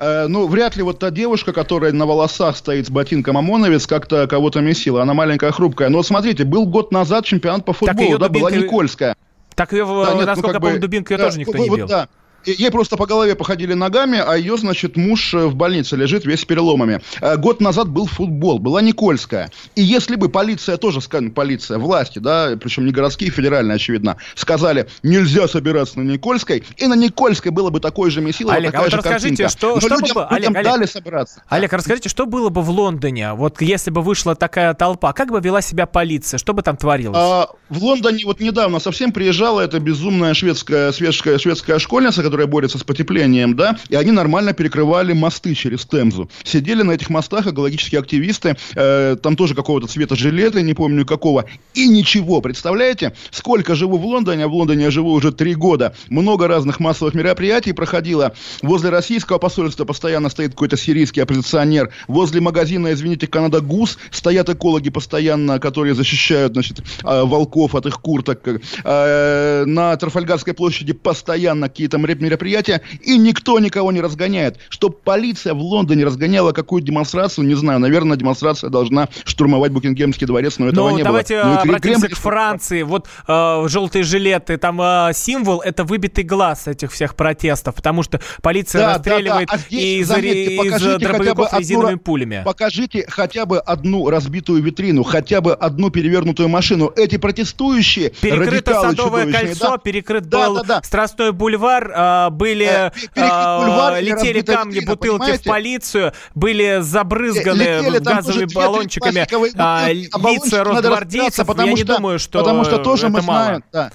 Э, 0.00 0.28
ну, 0.28 0.46
вряд 0.46 0.76
ли 0.76 0.82
вот 0.82 0.98
та 0.98 1.10
девушка, 1.10 1.52
которая 1.52 1.92
на 1.92 2.06
волосах 2.06 2.56
стоит 2.56 2.86
с 2.86 2.90
ботинком 2.90 3.36
ОМОНовец, 3.36 3.86
как-то 3.86 4.26
кого-то 4.26 4.60
месила. 4.62 5.02
Она 5.02 5.12
маленькая, 5.12 5.52
хрупкая. 5.52 5.90
Но 5.90 5.98
вот 5.98 6.06
смотрите, 6.06 6.44
был 6.44 6.64
год 6.64 6.90
назад 6.90 7.26
чемпионат 7.26 7.66
по 7.66 7.74
футболу, 7.74 8.08
её 8.08 8.18
да, 8.18 8.30
была 8.30 8.48
дубинкой- 8.48 8.66
Никольская. 8.66 9.14
Так 9.54 9.72
ее, 9.72 9.84
Да, 9.84 9.92
нет, 9.92 10.14
ну, 10.14 10.20
насколько 10.26 10.46
как 10.46 10.54
я 10.54 10.60
помню, 10.60 10.74
бы, 10.76 10.80
дубинкой 10.80 11.18
да, 11.18 11.24
тоже 11.26 11.38
никто 11.38 11.52
вот- 11.52 11.62
не 11.64 11.68
вот 11.68 11.76
бил. 11.76 11.86
да. 11.86 12.08
Ей 12.44 12.70
просто 12.70 12.96
по 12.96 13.06
голове 13.06 13.34
походили 13.34 13.74
ногами, 13.74 14.18
а 14.18 14.34
ее, 14.36 14.56
значит, 14.56 14.96
муж 14.96 15.34
э, 15.34 15.46
в 15.46 15.54
больнице 15.54 15.96
лежит 15.96 16.24
весь 16.24 16.40
с 16.40 16.44
переломами. 16.44 17.00
Э, 17.20 17.36
Год 17.36 17.60
назад 17.60 17.88
был 17.88 18.06
футбол, 18.06 18.58
была 18.58 18.80
Никольская. 18.80 19.50
И 19.74 19.82
если 19.82 20.16
бы 20.16 20.28
полиция 20.28 20.76
тоже, 20.76 21.00
скажем, 21.00 21.32
полиция, 21.32 21.78
власти, 21.78 22.18
да, 22.18 22.56
причем 22.60 22.86
не 22.86 22.92
городские, 22.92 23.30
федеральные, 23.30 23.76
очевидно, 23.76 24.16
сказали, 24.34 24.88
нельзя 25.02 25.48
собираться 25.48 25.98
на 25.98 26.10
Никольской, 26.10 26.64
и 26.76 26.86
на 26.86 26.94
Никольской 26.94 27.50
было 27.52 27.70
бы 27.70 27.80
такое 27.80 28.10
же 28.10 28.20
месило, 28.20 28.54
Олег, 28.54 28.70
а 28.70 28.72
такая 28.72 28.82
вот 28.84 28.90
же 28.90 28.96
расскажите, 28.96 29.42
картинка. 29.44 29.50
что, 29.50 29.74
Но 29.74 29.80
что 29.80 29.88
бы 29.96 30.00
людям, 30.00 30.14
было- 30.14 30.26
Олег, 30.28 30.40
людям 30.48 30.56
Олег, 30.56 30.72
дали 30.72 30.86
собраться. 30.86 31.42
Олег, 31.48 31.72
расскажите, 31.72 32.08
что 32.08 32.26
было 32.26 32.48
бы 32.48 32.62
в 32.62 32.70
Лондоне, 32.70 33.34
вот 33.34 33.60
если 33.60 33.90
бы 33.90 34.00
вышла 34.02 34.34
такая 34.34 34.72
толпа, 34.74 35.12
как 35.12 35.30
бы 35.30 35.40
вела 35.40 35.60
себя 35.60 35.86
полиция, 35.86 36.38
что 36.38 36.54
бы 36.54 36.62
там 36.62 36.76
творилось? 36.76 37.18
А, 37.20 37.48
в 37.68 37.82
Лондоне 37.82 38.24
вот 38.24 38.40
недавно 38.40 38.78
совсем 38.80 39.12
приезжала 39.12 39.60
эта 39.60 39.78
безумная 39.78 40.32
шведская, 40.34 40.92
шведская, 40.92 41.38
шведская 41.38 41.78
школьница, 41.78 42.22
которая 42.30 42.46
борется 42.46 42.78
с 42.78 42.84
потеплением, 42.84 43.56
да, 43.56 43.76
и 43.88 43.96
они 43.96 44.12
нормально 44.12 44.52
перекрывали 44.52 45.12
мосты 45.12 45.52
через 45.54 45.84
Темзу. 45.84 46.30
Сидели 46.44 46.82
на 46.82 46.92
этих 46.92 47.10
мостах 47.10 47.48
экологические 47.48 47.98
активисты, 47.98 48.56
э, 48.76 49.16
там 49.20 49.34
тоже 49.34 49.56
какого-то 49.56 49.88
цвета 49.88 50.14
жилеты, 50.14 50.62
не 50.62 50.74
помню 50.74 51.04
какого, 51.04 51.46
и 51.74 51.88
ничего, 51.88 52.40
представляете? 52.40 53.14
Сколько 53.32 53.74
живу 53.74 53.98
в 53.98 54.06
Лондоне, 54.06 54.44
а 54.44 54.48
в 54.48 54.54
Лондоне 54.54 54.84
я 54.84 54.90
живу 54.92 55.10
уже 55.10 55.32
три 55.32 55.56
года, 55.56 55.92
много 56.08 56.46
разных 56.46 56.78
массовых 56.78 57.14
мероприятий 57.14 57.72
проходило. 57.72 58.32
Возле 58.62 58.90
российского 58.90 59.38
посольства 59.38 59.84
постоянно 59.84 60.28
стоит 60.28 60.50
какой-то 60.52 60.76
сирийский 60.76 61.22
оппозиционер, 61.22 61.90
возле 62.06 62.40
магазина, 62.40 62.92
извините, 62.92 63.26
Канада 63.26 63.60
Гус 63.60 63.98
стоят 64.12 64.48
экологи 64.50 64.90
постоянно, 64.90 65.58
которые 65.58 65.96
защищают, 65.96 66.52
значит, 66.52 66.78
э, 66.78 67.24
волков 67.24 67.74
от 67.74 67.86
их 67.86 68.00
курток. 68.00 68.46
Э, 68.84 69.64
На 69.66 69.96
Трафальгарской 69.96 70.54
площади 70.54 70.92
постоянно 70.92 71.68
какие-то 71.68 71.98
какие-то 72.20 72.24
мероприятия, 72.24 72.82
и 73.00 73.18
никто 73.18 73.58
никого 73.58 73.92
не 73.92 74.00
разгоняет. 74.00 74.58
Чтобы 74.68 74.96
полиция 74.96 75.54
в 75.54 75.60
Лондоне 75.60 76.04
разгоняла 76.04 76.52
какую-то 76.52 76.86
демонстрацию, 76.86 77.46
не 77.46 77.54
знаю, 77.54 77.80
наверное, 77.80 78.16
демонстрация 78.16 78.70
должна 78.70 79.08
штурмовать 79.24 79.72
Букингемский 79.72 80.26
дворец, 80.26 80.58
но 80.58 80.68
этого 80.68 80.90
Ну, 80.90 80.96
не 80.96 81.02
давайте 81.02 81.42
было. 81.42 81.52
Ну, 81.52 81.54
и 81.54 81.58
обратимся 81.58 82.06
Кремль- 82.06 82.14
к 82.14 82.16
Франции. 82.16 82.82
Вот 82.82 83.08
э, 83.26 83.64
желтые 83.68 84.04
жилеты, 84.04 84.56
там 84.58 84.80
э, 84.80 85.10
символ, 85.14 85.60
это 85.60 85.84
выбитый 85.84 86.24
глаз 86.24 86.68
этих 86.68 86.92
всех 86.92 87.14
протестов, 87.16 87.74
потому 87.74 88.02
что 88.02 88.20
полиция 88.42 88.80
Да, 88.80 88.86
да, 88.86 88.94
расстреливает 88.94 89.48
да. 89.48 89.54
А 89.54 89.58
здесь, 89.58 90.00
из, 90.00 90.08
заметьте, 90.08 90.56
из 90.56 91.00
дробовиков 91.00 91.58
резиновыми 91.58 91.96
пулями. 91.96 92.42
Покажите 92.44 93.06
хотя 93.08 93.46
бы 93.46 93.58
одну 93.58 94.10
разбитую 94.10 94.62
витрину, 94.62 95.02
хотя 95.02 95.40
бы 95.40 95.54
одну 95.54 95.90
перевернутую 95.90 96.48
машину. 96.48 96.92
Эти 96.96 97.16
протестующие, 97.16 98.10
Перекрыто 98.10 98.80
Садовое 98.80 99.32
кольцо, 99.32 99.70
да, 99.70 99.78
перекрыт 99.78 100.28
Да, 100.28 100.46
был 100.46 100.56
да, 100.56 100.62
да. 100.62 100.82
Страстной 100.82 101.32
бульвар, 101.32 101.90
э, 101.90 101.94
Э, 102.10 102.90
перекрыт 103.14 103.94
э, 103.96 104.00
и 104.00 104.04
летели 104.04 104.40
камни, 104.42 104.80
бутылки 104.80 105.16
в 105.16 105.18
понимаете? 105.18 105.50
полицию, 105.50 106.12
были 106.34 106.78
забрызганы 106.80 107.62
Летели 107.62 107.98
там 107.98 108.16
газовыми 108.16 108.52
баллончиками 108.52 109.26
пластиковые 109.30 109.52
а, 109.56 109.86
а 109.86 109.92
лица 109.92 110.64
росгвардейцев. 110.64 111.46
потому 111.46 111.68
Я 111.68 111.74
не 111.74 111.82
что- 111.82 111.96
думаю, 111.96 112.18
что 112.18 112.38
Потому 112.38 112.64
что 112.64 112.78
тоже 112.78 113.08
мы 113.08 113.22
мало. 113.22 113.44
знаем, 113.44 113.64
да. 113.72 113.90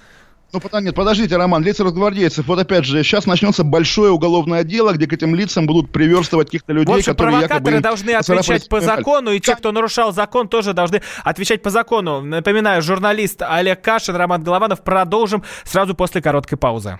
Ну, 0.53 0.79
нет, 0.79 0.95
подождите, 0.95 1.35
Роман, 1.35 1.63
лица 1.63 1.83
росгвардейцев. 1.83 2.47
Вот 2.47 2.59
опять 2.59 2.85
же, 2.85 3.03
сейчас 3.03 3.25
начнется 3.25 3.63
большое 3.63 4.11
уголовное 4.11 4.63
дело, 4.63 4.93
где 4.93 5.05
к 5.05 5.11
этим 5.11 5.35
лицам 5.35 5.65
будут 5.65 5.91
приверстывать 5.91 6.47
каких-то 6.47 6.71
людей, 6.71 6.93
В 6.93 6.97
общем, 6.97 7.11
которые 7.11 7.39
провокаторы 7.39 7.79
должны 7.81 8.11
отвечать 8.11 8.69
по 8.69 8.79
закону, 8.79 9.31
и 9.31 9.39
те, 9.39 9.55
кто 9.55 9.71
нарушал 9.71 10.13
закон, 10.13 10.47
тоже 10.47 10.73
должны 10.73 11.01
отвечать 11.23 11.61
по 11.61 11.69
закону. 11.69 12.21
Напоминаю, 12.21 12.81
журналист 12.81 13.41
Олег 13.41 13.81
Кашин, 13.81 14.15
Роман 14.15 14.43
Голованов. 14.43 14.81
Продолжим 14.81 15.43
сразу 15.65 15.93
после 15.93 16.21
короткой 16.21 16.57
паузы. 16.57 16.99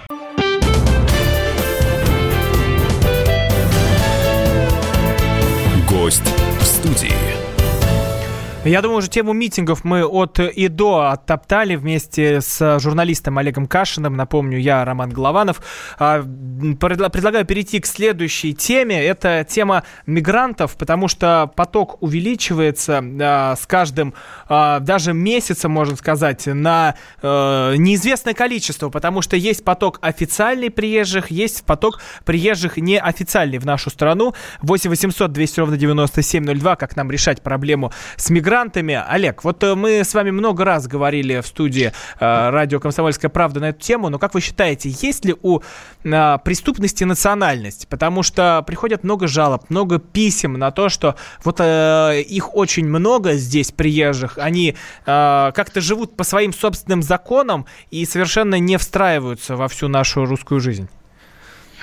Гость 6.11 6.23
в 6.23 6.27
студии. 6.27 6.40
Я 8.63 8.83
думаю, 8.83 8.99
уже 8.99 9.09
тему 9.09 9.33
митингов 9.33 9.83
мы 9.83 10.05
от 10.05 10.39
и 10.39 10.67
до 10.67 11.09
оттоптали 11.09 11.75
вместе 11.75 12.41
с 12.41 12.77
журналистом 12.79 13.39
Олегом 13.39 13.65
Кашиным. 13.65 14.15
Напомню, 14.15 14.59
я 14.59 14.85
Роман 14.85 15.09
Голованов. 15.09 15.63
А, 15.97 16.21
Предлагаю 16.21 17.43
перейти 17.43 17.79
к 17.79 17.87
следующей 17.87 18.53
теме. 18.53 19.03
Это 19.03 19.43
тема 19.49 19.83
мигрантов, 20.05 20.77
потому 20.77 21.07
что 21.07 21.51
поток 21.55 22.03
увеличивается 22.03 23.03
а, 23.03 23.55
с 23.55 23.65
каждым 23.65 24.13
а, 24.47 24.79
даже 24.79 25.13
месяцем, 25.13 25.71
можно 25.71 25.95
сказать, 25.95 26.45
на 26.45 26.93
э, 27.23 27.75
неизвестное 27.77 28.35
количество, 28.35 28.89
потому 28.89 29.23
что 29.23 29.35
есть 29.35 29.63
поток 29.63 29.97
официальный 30.01 30.69
приезжих, 30.69 31.31
есть 31.31 31.65
поток 31.65 31.99
приезжих 32.25 32.77
неофициальный 32.77 33.57
в 33.57 33.65
нашу 33.65 33.89
страну. 33.89 34.35
8 34.61 34.89
800 34.91 35.31
200 35.31 35.59
ровно 35.61 35.77
9702, 35.77 36.75
как 36.75 36.95
нам 36.95 37.09
решать 37.09 37.41
проблему 37.41 37.91
с 38.17 38.29
мигрантами. 38.29 38.50
Олег, 39.07 39.45
вот 39.45 39.63
э, 39.63 39.75
мы 39.75 40.03
с 40.03 40.13
вами 40.13 40.31
много 40.31 40.65
раз 40.65 40.85
говорили 40.85 41.39
в 41.39 41.47
студии 41.47 41.93
э, 42.19 42.49
радио 42.49 42.81
«Комсомольская 42.81 43.29
правда» 43.29 43.61
на 43.61 43.69
эту 43.69 43.79
тему, 43.79 44.09
но 44.09 44.19
как 44.19 44.33
вы 44.33 44.41
считаете, 44.41 44.89
есть 44.89 45.23
ли 45.23 45.35
у 45.41 45.61
э, 46.03 46.37
преступности 46.43 47.05
национальность? 47.05 47.87
Потому 47.87 48.23
что 48.23 48.61
приходят 48.67 49.05
много 49.05 49.27
жалоб, 49.27 49.69
много 49.69 49.99
писем 49.99 50.53
на 50.53 50.71
то, 50.71 50.89
что 50.89 51.15
вот 51.45 51.61
э, 51.61 52.21
их 52.27 52.53
очень 52.53 52.87
много 52.87 53.33
здесь 53.33 53.71
приезжих, 53.71 54.37
они 54.37 54.75
э, 55.05 55.51
как-то 55.55 55.79
живут 55.79 56.17
по 56.17 56.25
своим 56.25 56.53
собственным 56.53 57.01
законам 57.01 57.65
и 57.89 58.05
совершенно 58.05 58.59
не 58.59 58.77
встраиваются 58.77 59.55
во 59.55 59.69
всю 59.69 59.87
нашу 59.87 60.25
русскую 60.25 60.59
жизнь. 60.59 60.89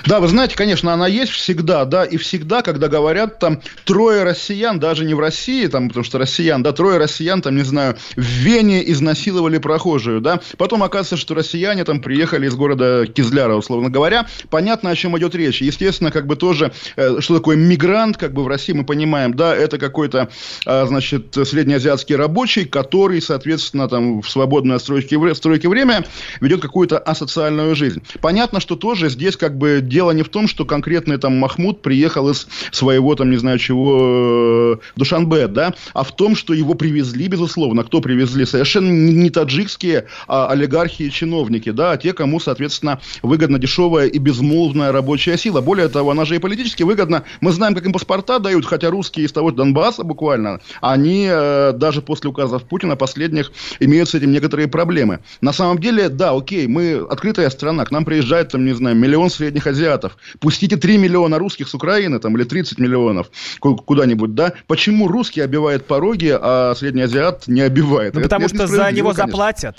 Да, 0.05 0.19
вы 0.19 0.27
знаете, 0.27 0.55
конечно, 0.55 0.93
она 0.93 1.07
есть 1.07 1.31
всегда, 1.31 1.85
да, 1.85 2.05
и 2.05 2.17
всегда, 2.17 2.61
когда 2.61 2.87
говорят 2.87 3.39
там 3.39 3.61
трое 3.85 4.23
россиян, 4.23 4.79
даже 4.79 5.05
не 5.05 5.13
в 5.13 5.19
России, 5.19 5.67
там, 5.67 5.89
потому 5.89 6.03
что 6.03 6.17
россиян, 6.17 6.63
да, 6.63 6.71
трое 6.71 6.97
россиян, 6.97 7.41
там, 7.41 7.55
не 7.55 7.63
знаю, 7.63 7.97
в 8.15 8.21
Вене 8.21 8.89
изнасиловали 8.91 9.57
прохожую, 9.57 10.21
да, 10.21 10.39
потом 10.57 10.83
оказывается, 10.83 11.17
что 11.17 11.35
россияне 11.35 11.83
там 11.83 12.01
приехали 12.01 12.47
из 12.47 12.55
города 12.55 13.05
Кизляра, 13.07 13.55
условно 13.55 13.89
говоря, 13.89 14.27
понятно, 14.49 14.89
о 14.89 14.95
чем 14.95 15.17
идет 15.17 15.35
речь, 15.35 15.61
естественно, 15.61 16.11
как 16.11 16.27
бы 16.27 16.35
тоже, 16.35 16.71
э, 16.95 17.19
что 17.19 17.35
такое 17.35 17.57
мигрант, 17.57 18.17
как 18.17 18.33
бы 18.33 18.43
в 18.43 18.47
России 18.47 18.73
мы 18.73 18.85
понимаем, 18.85 19.33
да, 19.33 19.55
это 19.55 19.77
какой-то, 19.77 20.29
э, 20.65 20.85
значит, 20.87 21.35
среднеазиатский 21.35 22.15
рабочий, 22.15 22.65
который, 22.65 23.21
соответственно, 23.21 23.87
там, 23.89 24.21
в 24.21 24.29
свободное 24.29 24.77
от 24.77 24.81
стройки, 24.81 25.33
стройки 25.33 25.67
время 25.67 26.05
ведет 26.39 26.61
какую-то 26.61 26.97
асоциальную 26.97 27.75
жизнь. 27.75 28.01
Понятно, 28.21 28.59
что 28.59 28.75
тоже 28.75 29.09
здесь 29.09 29.35
как 29.35 29.57
бы 29.57 29.81
дело 29.89 30.11
не 30.11 30.23
в 30.23 30.29
том, 30.29 30.47
что 30.47 30.65
конкретный 30.65 31.17
там 31.17 31.37
Махмуд 31.37 31.81
приехал 31.81 32.29
из 32.29 32.47
своего 32.71 33.15
там, 33.15 33.29
не 33.29 33.37
знаю 33.37 33.57
чего, 33.57 34.75
э, 34.75 34.75
Душанбе, 34.95 35.47
да, 35.47 35.73
а 35.93 36.03
в 36.03 36.15
том, 36.15 36.35
что 36.35 36.53
его 36.53 36.75
привезли, 36.75 37.27
безусловно. 37.27 37.83
Кто 37.83 38.01
привезли? 38.01 38.45
Совершенно 38.45 38.89
не 38.89 39.29
таджикские 39.29 40.05
а 40.27 40.47
олигархи 40.47 41.03
и 41.03 41.11
чиновники, 41.11 41.71
да, 41.71 41.91
а 41.91 41.97
те, 41.97 42.13
кому, 42.13 42.39
соответственно, 42.39 42.99
выгодна 43.21 43.59
дешевая 43.59 44.07
и 44.07 44.17
безмолвная 44.17 44.91
рабочая 44.91 45.37
сила. 45.37 45.61
Более 45.61 45.89
того, 45.89 46.11
она 46.11 46.25
же 46.25 46.35
и 46.35 46.39
политически 46.39 46.83
выгодна. 46.83 47.23
Мы 47.41 47.51
знаем, 47.51 47.75
как 47.75 47.85
им 47.85 47.93
паспорта 47.93 48.39
дают, 48.39 48.65
хотя 48.65 48.89
русские 48.89 49.25
из 49.25 49.31
того 49.31 49.49
же 49.49 49.55
Донбасса 49.55 50.03
буквально, 50.03 50.61
они 50.81 51.27
э, 51.29 51.73
даже 51.73 52.01
после 52.01 52.29
указов 52.29 52.63
Путина 52.63 52.95
последних 52.95 53.51
имеют 53.79 54.09
с 54.09 54.15
этим 54.15 54.31
некоторые 54.31 54.67
проблемы. 54.67 55.19
На 55.41 55.53
самом 55.53 55.79
деле, 55.79 56.09
да, 56.09 56.31
окей, 56.31 56.67
мы 56.67 57.05
открытая 57.09 57.49
страна, 57.49 57.85
к 57.85 57.91
нам 57.91 58.05
приезжает, 58.05 58.49
там, 58.49 58.65
не 58.65 58.73
знаю, 58.73 58.95
миллион 58.95 59.29
средних 59.29 59.67
азиатов. 59.79 60.17
Пустите 60.39 60.75
3 60.77 60.97
миллиона 60.97 61.37
русских 61.39 61.67
с 61.67 61.73
Украины, 61.73 62.19
там, 62.19 62.35
или 62.37 62.43
30 62.43 62.79
миллионов 62.79 63.29
ку- 63.59 63.75
куда-нибудь, 63.75 64.35
да? 64.35 64.53
Почему 64.67 65.07
русский 65.07 65.41
обивает 65.41 65.85
пороги, 65.87 66.37
а 66.39 66.73
средний 66.75 67.03
азиат 67.03 67.47
не 67.47 67.61
обивает? 67.61 68.13
Ну, 68.13 68.19
Это- 68.19 68.29
потому 68.29 68.45
это 68.45 68.55
что 68.55 68.67
за 68.67 68.91
него 68.91 69.09
конечно. 69.11 69.27
заплатят. 69.27 69.77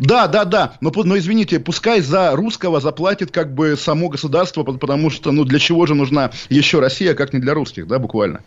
Да, 0.00 0.26
да, 0.26 0.44
да. 0.44 0.72
Но, 0.80 0.90
но 0.94 1.16
извините, 1.16 1.60
пускай 1.60 2.00
за 2.00 2.32
русского 2.34 2.80
заплатит 2.80 3.30
как 3.30 3.54
бы 3.54 3.76
само 3.76 4.08
государство, 4.08 4.64
по- 4.64 4.72
потому 4.72 5.10
что, 5.10 5.32
ну, 5.32 5.44
для 5.44 5.58
чего 5.58 5.86
же 5.86 5.94
нужна 5.94 6.30
еще 6.48 6.80
Россия, 6.80 7.14
как 7.14 7.32
не 7.32 7.38
для 7.38 7.54
русских, 7.54 7.86
да, 7.86 7.98
буквально. 7.98 8.40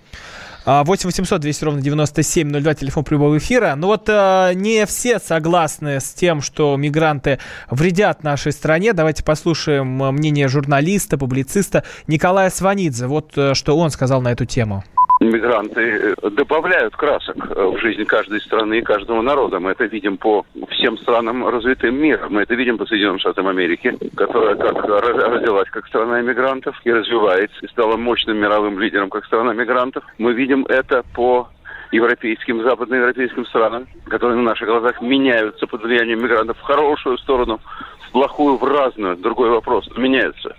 А, 0.71 0.83
8 0.83 1.07
800 1.07 1.41
200 1.41 1.63
ровно 1.63 1.81
9702, 1.81 2.75
телефон 2.75 3.03
прямого 3.03 3.39
эфира. 3.39 3.73
Ну 3.75 3.87
вот 3.87 4.07
э, 4.07 4.51
не 4.53 4.85
все 4.85 5.17
согласны 5.17 5.99
с 5.99 6.13
тем, 6.13 6.41
что 6.41 6.77
мигранты 6.77 7.39
вредят 7.71 8.21
нашей 8.21 8.51
стране. 8.51 8.93
Давайте 8.93 9.23
послушаем 9.23 10.03
э, 10.03 10.11
мнение 10.11 10.47
журналиста, 10.47 11.17
публициста 11.17 11.85
Николая 12.05 12.51
Сванидзе. 12.51 13.07
Вот 13.07 13.35
э, 13.35 13.55
что 13.55 13.75
он 13.79 13.89
сказал 13.89 14.21
на 14.21 14.31
эту 14.31 14.45
тему. 14.45 14.83
Мигранты 15.19 15.81
э, 15.81 16.29
добавляют 16.29 16.95
красок 16.95 17.35
э, 17.51 17.65
в 17.65 17.77
жизнь 17.79 18.05
каждой 18.05 18.39
страны 18.39 18.79
и 18.79 18.81
каждого 18.81 19.21
народа. 19.21 19.59
Мы 19.59 19.71
это 19.71 19.83
видим 19.83 20.17
по 20.17 20.45
всем 20.69 20.97
странам 20.97 21.45
развитым 21.45 21.95
мира. 21.95 22.27
Мы 22.29 22.43
это 22.43 22.55
видим 22.55 22.77
по 22.77 22.85
Соединенным 22.85 23.19
Штатам 23.19 23.47
Америки, 23.49 23.97
которая 24.15 24.55
как 24.55 24.77
ро- 24.77 24.99
родилась 25.01 25.69
как 25.71 25.87
страна 25.87 26.21
иммигрантов 26.21 26.79
и 26.85 26.91
развивается, 26.93 27.57
и 27.61 27.67
стала 27.67 27.97
мощным 27.97 28.37
мировым 28.37 28.79
лидером 28.79 29.09
как 29.09 29.25
страна 29.25 29.53
мигрантов. 29.53 30.05
Мы 30.17 30.33
видим 30.33 30.65
это 30.69 31.03
по 31.13 31.49
европейским, 31.91 32.63
западноевропейским 32.63 33.45
странам, 33.47 33.87
которые 34.07 34.37
на 34.37 34.43
наших 34.43 34.69
глазах 34.69 35.01
меняются 35.01 35.67
под 35.67 35.83
влиянием 35.83 36.23
мигрантов 36.23 36.57
в 36.57 36.61
хорошую 36.61 37.17
сторону, 37.17 37.59
в 38.07 38.11
плохую, 38.11 38.55
в 38.55 38.63
разную. 38.63 39.17
Другой 39.17 39.49
вопрос, 39.49 39.89
меняются. 39.97 40.55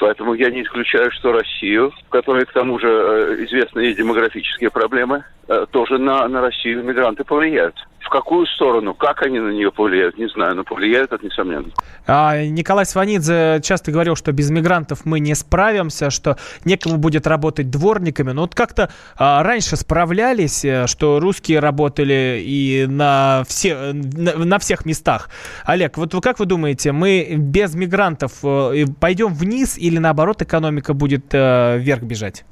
Поэтому 0.00 0.34
я 0.34 0.50
не 0.50 0.62
исключаю, 0.62 1.10
что 1.12 1.32
Россию, 1.32 1.92
в 2.06 2.08
которой 2.10 2.44
к 2.44 2.52
тому 2.52 2.78
же 2.78 2.88
э, 2.88 3.44
известны 3.44 3.80
есть 3.80 3.98
демографические 3.98 4.70
проблемы, 4.70 5.24
э, 5.48 5.66
тоже 5.70 5.98
на, 5.98 6.26
на 6.28 6.40
Россию 6.40 6.84
мигранты 6.84 7.24
повлияют. 7.24 7.76
В 8.04 8.10
какую 8.10 8.46
сторону, 8.46 8.94
как 8.94 9.22
они 9.22 9.40
на 9.40 9.50
нее 9.50 9.72
повлияют, 9.72 10.18
не 10.18 10.28
знаю, 10.28 10.54
но 10.56 10.64
повлияют 10.64 11.10
это 11.10 11.24
несомненно. 11.24 11.70
А, 12.06 12.44
Николай 12.44 12.84
Сванидзе 12.84 13.60
часто 13.62 13.92
говорил, 13.92 14.14
что 14.14 14.30
без 14.32 14.50
мигрантов 14.50 15.06
мы 15.06 15.20
не 15.20 15.34
справимся, 15.34 16.10
что 16.10 16.36
некому 16.66 16.98
будет 16.98 17.26
работать 17.26 17.70
дворниками. 17.70 18.32
Но 18.32 18.42
вот 18.42 18.54
как-то 18.54 18.90
а, 19.16 19.42
раньше 19.42 19.76
справлялись, 19.76 20.64
э, 20.64 20.86
что 20.86 21.18
русские 21.18 21.60
работали 21.60 22.42
и 22.44 22.86
на, 22.86 23.42
все, 23.48 23.92
на, 23.94 24.36
на 24.36 24.58
всех 24.58 24.84
местах. 24.84 25.30
Олег, 25.64 25.96
вот 25.96 26.12
вы 26.12 26.20
как 26.20 26.38
вы 26.38 26.46
думаете, 26.46 26.92
мы 26.92 27.34
без 27.38 27.74
мигрантов 27.74 28.44
э, 28.44 28.84
пойдем 29.00 29.32
вниз 29.32 29.78
или 29.78 29.98
наоборот 29.98 30.42
экономика 30.42 30.92
будет 30.92 31.32
э, 31.32 31.78
вверх 31.78 32.02
бежать? 32.02 32.44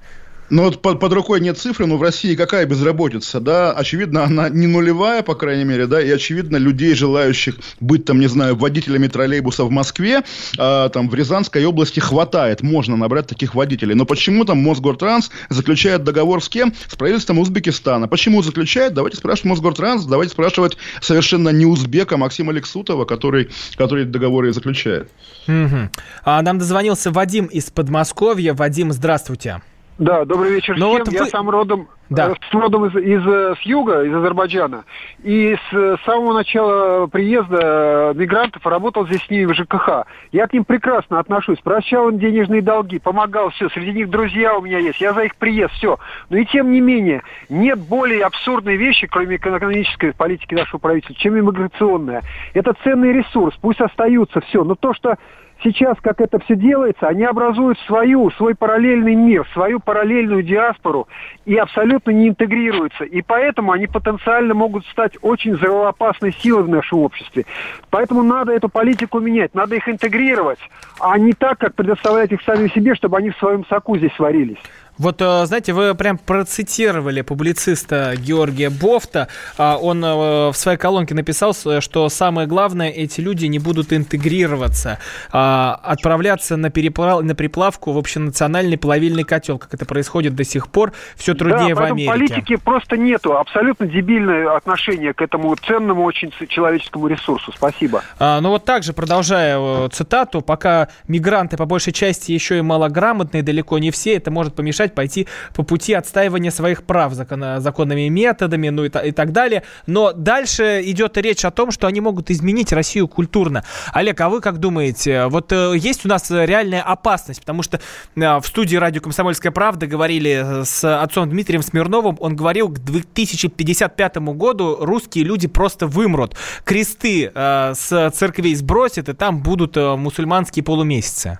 Ну 0.52 0.64
вот 0.64 0.82
под, 0.82 1.00
под 1.00 1.14
рукой 1.14 1.40
нет 1.40 1.56
цифры, 1.56 1.86
но 1.86 1.96
в 1.96 2.02
России 2.02 2.34
какая 2.34 2.66
безработица, 2.66 3.40
да? 3.40 3.72
Очевидно, 3.72 4.24
она 4.24 4.50
не 4.50 4.66
нулевая, 4.66 5.22
по 5.22 5.34
крайней 5.34 5.64
мере, 5.64 5.86
да, 5.86 5.98
и 5.98 6.10
очевидно, 6.10 6.58
людей, 6.58 6.94
желающих 6.94 7.56
быть 7.80 8.04
там, 8.04 8.20
не 8.20 8.26
знаю, 8.26 8.54
водителями 8.54 9.06
троллейбуса 9.06 9.64
в 9.64 9.70
Москве, 9.70 10.24
а, 10.58 10.90
там 10.90 11.08
в 11.08 11.14
Рязанской 11.14 11.64
области 11.64 12.00
хватает, 12.00 12.60
можно 12.60 12.98
набрать 12.98 13.28
таких 13.28 13.54
водителей. 13.54 13.94
Но 13.94 14.04
почему 14.04 14.44
там 14.44 14.58
Мосгортранс 14.58 15.30
заключает 15.48 16.04
договор 16.04 16.44
с 16.44 16.50
кем? 16.50 16.74
С 16.86 16.96
правительством 16.96 17.38
Узбекистана. 17.38 18.06
Почему 18.06 18.42
заключает? 18.42 18.92
Давайте 18.92 19.16
спрашивать 19.16 19.46
Мосгортранс, 19.46 20.04
давайте 20.04 20.34
спрашивать 20.34 20.76
совершенно 21.00 21.48
не 21.48 21.64
узбека 21.64 22.18
Максима 22.18 22.52
Лексутова, 22.52 23.06
который, 23.06 23.48
который 23.76 24.04
договоры 24.04 24.50
и 24.50 24.52
заключает. 24.52 25.08
Угу. 25.48 25.88
А, 26.24 26.42
нам 26.42 26.58
дозвонился 26.58 27.10
Вадим 27.10 27.46
из 27.46 27.70
Подмосковья. 27.70 28.52
Вадим, 28.52 28.92
здравствуйте. 28.92 29.62
Да, 30.02 30.24
добрый 30.24 30.50
вечер 30.50 30.74
Ну 30.78 30.88
всем. 30.94 31.04
вот 31.04 31.12
Я 31.12 31.20
вы- 31.20 31.26
сам 31.28 31.48
родом, 31.48 31.86
Да. 32.10 32.30
э, 32.30 32.34
с 32.50 32.52
родом 32.52 32.86
из, 32.86 32.96
из, 32.96 33.24
э, 33.24 33.54
с 33.56 33.60
юга, 33.62 34.02
из 34.02 34.12
Азербайджана. 34.12 34.82
И 35.22 35.54
с 35.54 35.72
э, 35.76 35.96
самого 36.04 36.32
начала 36.32 37.06
приезда 37.06 38.10
мигрантов 38.16 38.66
работал 38.66 39.06
здесь 39.06 39.22
с 39.24 39.30
ними 39.30 39.44
в 39.44 39.54
ЖКХ. 39.54 40.04
Я 40.32 40.48
к 40.48 40.54
ним 40.54 40.64
прекрасно 40.64 41.20
отношусь. 41.20 41.60
Прощал 41.60 42.08
им 42.08 42.18
денежные 42.18 42.62
долги, 42.62 42.98
помогал, 42.98 43.50
все. 43.50 43.68
Среди 43.68 43.92
них 43.92 44.10
друзья 44.10 44.56
у 44.56 44.62
меня 44.62 44.78
есть. 44.78 45.00
Я 45.00 45.12
за 45.12 45.22
их 45.22 45.36
приезд, 45.36 45.72
все. 45.74 46.00
Но 46.30 46.36
и 46.36 46.46
тем 46.46 46.72
не 46.72 46.80
менее, 46.80 47.22
нет 47.48 47.78
более 47.78 48.24
абсурдной 48.24 48.74
вещи, 48.74 49.06
кроме 49.06 49.36
экономической 49.36 50.12
политики 50.14 50.52
нашего 50.56 50.80
правительства, 50.80 51.14
чем 51.14 51.38
иммиграционная. 51.38 52.22
Это 52.54 52.74
ценный 52.82 53.12
ресурс. 53.12 53.56
Пусть 53.60 53.80
остаются, 53.80 54.40
все. 54.40 54.64
Но 54.64 54.74
то, 54.74 54.94
что 54.94 55.14
сейчас, 55.62 55.96
как 56.00 56.20
это 56.20 56.38
все 56.40 56.56
делается, 56.56 57.08
они 57.08 57.24
образуют 57.24 57.78
свою, 57.86 58.30
свой 58.32 58.54
параллельный 58.54 59.14
мир, 59.14 59.46
свою 59.52 59.80
параллельную 59.80 60.42
диаспору 60.42 61.08
и 61.44 61.56
абсолютно 61.56 62.10
не 62.10 62.28
интегрируются. 62.28 63.04
И 63.04 63.22
поэтому 63.22 63.72
они 63.72 63.86
потенциально 63.86 64.54
могут 64.54 64.86
стать 64.86 65.16
очень 65.22 65.54
взрывоопасной 65.54 66.32
силой 66.32 66.64
в 66.64 66.68
нашем 66.68 67.00
обществе. 67.00 67.44
Поэтому 67.90 68.22
надо 68.22 68.52
эту 68.52 68.68
политику 68.68 69.20
менять, 69.20 69.54
надо 69.54 69.76
их 69.76 69.88
интегрировать, 69.88 70.58
а 71.00 71.18
не 71.18 71.32
так, 71.32 71.58
как 71.58 71.74
предоставлять 71.74 72.32
их 72.32 72.42
сами 72.42 72.68
себе, 72.68 72.94
чтобы 72.94 73.18
они 73.18 73.30
в 73.30 73.36
своем 73.36 73.64
соку 73.66 73.96
здесь 73.96 74.14
сварились. 74.14 74.58
Вот, 75.02 75.20
э, 75.20 75.46
знаете, 75.46 75.72
вы 75.72 75.96
прям 75.96 76.16
процитировали 76.16 77.22
публициста 77.22 78.14
Георгия 78.16 78.70
Бофта. 78.70 79.26
А, 79.58 79.76
Он 79.76 80.04
э, 80.04 80.50
в 80.50 80.54
своей 80.54 80.78
колонке 80.78 81.12
написал, 81.12 81.54
что 81.54 82.08
самое 82.08 82.46
главное, 82.46 82.88
эти 82.88 83.20
люди 83.20 83.46
не 83.46 83.58
будут 83.58 83.92
интегрироваться, 83.92 85.00
а 85.32 85.80
отправляться 85.82 86.56
на, 86.56 86.70
переплав, 86.70 87.24
на 87.24 87.34
приплавку 87.34 87.90
в 87.90 87.98
общенациональный 87.98 88.78
плавильный 88.78 89.24
котел, 89.24 89.58
как 89.58 89.74
это 89.74 89.84
происходит 89.86 90.36
до 90.36 90.44
сих 90.44 90.68
пор, 90.68 90.92
все 91.16 91.34
труднее 91.34 91.74
да, 91.74 91.80
в 91.80 91.84
Америке. 91.84 92.08
политики 92.08 92.56
просто 92.56 92.96
нету. 92.96 93.36
Абсолютно 93.36 93.86
дебильное 93.86 94.56
отношение 94.56 95.14
к 95.14 95.20
этому 95.20 95.56
ценному 95.56 96.04
очень 96.04 96.32
человеческому 96.48 97.08
ресурсу. 97.08 97.52
Спасибо. 97.56 98.04
А, 98.20 98.40
ну 98.40 98.50
вот 98.50 98.64
также, 98.64 98.92
продолжая 98.92 99.58
э, 99.58 99.88
цитату, 99.90 100.42
пока 100.42 100.90
мигранты 101.08 101.56
по 101.56 101.66
большей 101.66 101.92
части 101.92 102.30
еще 102.30 102.58
и 102.58 102.60
малограмотные, 102.62 103.42
далеко 103.42 103.80
не 103.80 103.90
все, 103.90 104.14
это 104.14 104.30
может 104.30 104.54
помешать 104.54 104.91
пойти 104.94 105.26
по 105.54 105.62
пути 105.62 105.92
отстаивания 105.94 106.50
своих 106.50 106.84
прав 106.84 107.12
закон- 107.12 107.60
законными 107.60 108.08
методами, 108.08 108.68
ну 108.68 108.84
и, 108.84 108.88
и 108.88 109.12
так 109.12 109.32
далее. 109.32 109.62
Но 109.86 110.12
дальше 110.12 110.82
идет 110.84 111.16
речь 111.16 111.44
о 111.44 111.50
том, 111.50 111.70
что 111.70 111.86
они 111.86 112.00
могут 112.00 112.30
изменить 112.30 112.72
Россию 112.72 113.08
культурно. 113.08 113.64
Олег, 113.92 114.20
а 114.20 114.28
вы 114.28 114.40
как 114.40 114.58
думаете, 114.58 115.26
вот 115.26 115.52
э, 115.52 115.74
есть 115.76 116.04
у 116.04 116.08
нас 116.08 116.30
э, 116.30 116.46
реальная 116.46 116.82
опасность? 116.82 117.40
Потому 117.40 117.62
что 117.62 117.80
э, 118.16 118.20
в 118.20 118.46
студии 118.46 118.76
радио 118.76 119.00
«Комсомольская 119.00 119.52
правда» 119.52 119.86
говорили 119.86 120.62
с 120.64 121.02
отцом 121.02 121.28
Дмитрием 121.30 121.62
Смирновым, 121.62 122.16
он 122.20 122.36
говорил, 122.36 122.68
к 122.68 122.78
2055 122.78 124.16
году 124.18 124.78
русские 124.80 125.24
люди 125.24 125.48
просто 125.48 125.86
вымрут. 125.86 126.36
Кресты 126.64 127.30
э, 127.34 127.74
с 127.74 128.10
церквей 128.10 128.54
сбросят, 128.54 129.08
и 129.08 129.12
там 129.12 129.42
будут 129.42 129.76
э, 129.76 129.96
мусульманские 129.96 130.64
полумесяцы. 130.64 131.38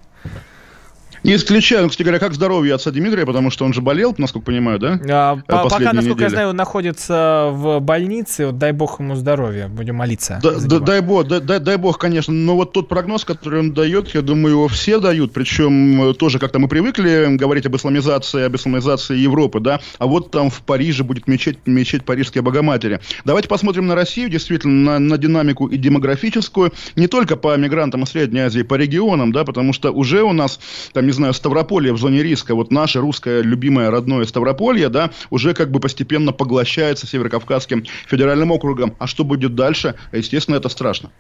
Не 1.25 1.37
исключаю, 1.37 1.89
кстати 1.89 2.03
говоря, 2.03 2.19
как 2.19 2.35
здоровье 2.35 2.75
отца 2.75 2.91
Дмитрия, 2.91 3.25
потому 3.25 3.51
что 3.51 3.65
он 3.65 3.73
же 3.73 3.81
болел, 3.81 4.15
насколько 4.19 4.47
понимаю, 4.47 4.79
да? 4.79 4.99
А, 5.09 5.37
по- 5.37 5.69
пока, 5.69 5.93
насколько 5.93 6.25
я 6.25 6.31
знаю, 6.31 6.49
он 6.49 6.57
находится 6.57 7.49
в 7.53 7.79
больнице. 7.81 8.47
Вот 8.47 8.59
дай 8.59 8.73
бог 8.73 8.99
ему 9.01 9.15
здоровья. 9.15 9.69
Будем 9.69 9.97
молиться. 9.97 10.41
Да- 10.43 10.79
дай 10.81 11.01
бог, 11.01 11.29
да- 11.29 11.41
дай, 11.41 11.61
дай 11.61 11.77
бог, 11.77 11.99
конечно. 11.99 12.35
Но 12.35 12.57
вот 12.57 12.73
тот 12.73 12.89
прогноз, 12.89 13.25
который 13.25 13.61
он 13.61 13.73
дает, 13.73 14.09
я 14.15 14.23
думаю, 14.23 14.53
его 14.55 14.69
все 14.69 14.99
дают. 14.99 15.33
Причем 15.33 16.11
э, 16.11 16.15
тоже 16.15 16.39
как-то 16.39 16.59
мы 16.59 16.67
привыкли 16.69 17.37
говорить 17.37 17.67
об 17.67 17.77
исламизации, 17.77 18.43
об 18.45 18.57
исламизации 18.57 19.17
Европы, 19.17 19.61
да. 19.61 19.81
А 19.99 20.07
вот 20.07 20.31
там 20.33 20.51
в 20.51 20.63
Париже 20.63 21.05
будет 21.05 21.29
мечеть, 21.29 21.59
мечеть 21.67 22.05
Парижской 22.05 22.43
Богоматери. 22.43 22.99
Давайте 23.25 23.49
посмотрим 23.49 23.87
на 23.87 23.95
Россию, 23.95 24.29
действительно, 24.29 24.93
на, 24.95 24.99
на 24.99 25.19
динамику 25.19 25.67
и 25.69 25.77
демографическую. 25.77 26.73
Не 26.97 27.07
только 27.07 27.37
по 27.37 27.57
мигрантам 27.57 28.03
из 28.03 28.09
Средней 28.11 28.41
Азии, 28.41 28.63
по 28.63 28.75
регионам, 28.75 29.31
да, 29.33 29.45
потому 29.45 29.73
что 29.73 29.93
уже 29.93 30.23
у 30.23 30.33
нас, 30.33 30.59
там, 30.93 31.12
не 31.13 31.17
знаю, 31.17 31.35
Ставрополье 31.35 31.93
в 31.93 31.99
зоне 31.99 32.23
риска, 32.23 32.55
вот 32.55 32.71
наше 32.71 33.01
русское 33.01 33.43
любимое 33.43 33.91
родное 33.91 34.25
Ставрополье, 34.25 34.89
да, 34.89 35.11
уже 35.29 35.53
как 35.53 35.71
бы 35.71 35.79
постепенно 35.79 36.33
поглощается 36.33 37.07
Северокавказским 37.07 37.85
федеральным 38.09 38.51
округом. 38.51 38.95
А 38.99 39.07
что 39.07 39.25
будет 39.25 39.55
дальше? 39.55 39.95
Естественно, 40.11 40.57
это 40.57 40.71
страшно. 40.71 41.11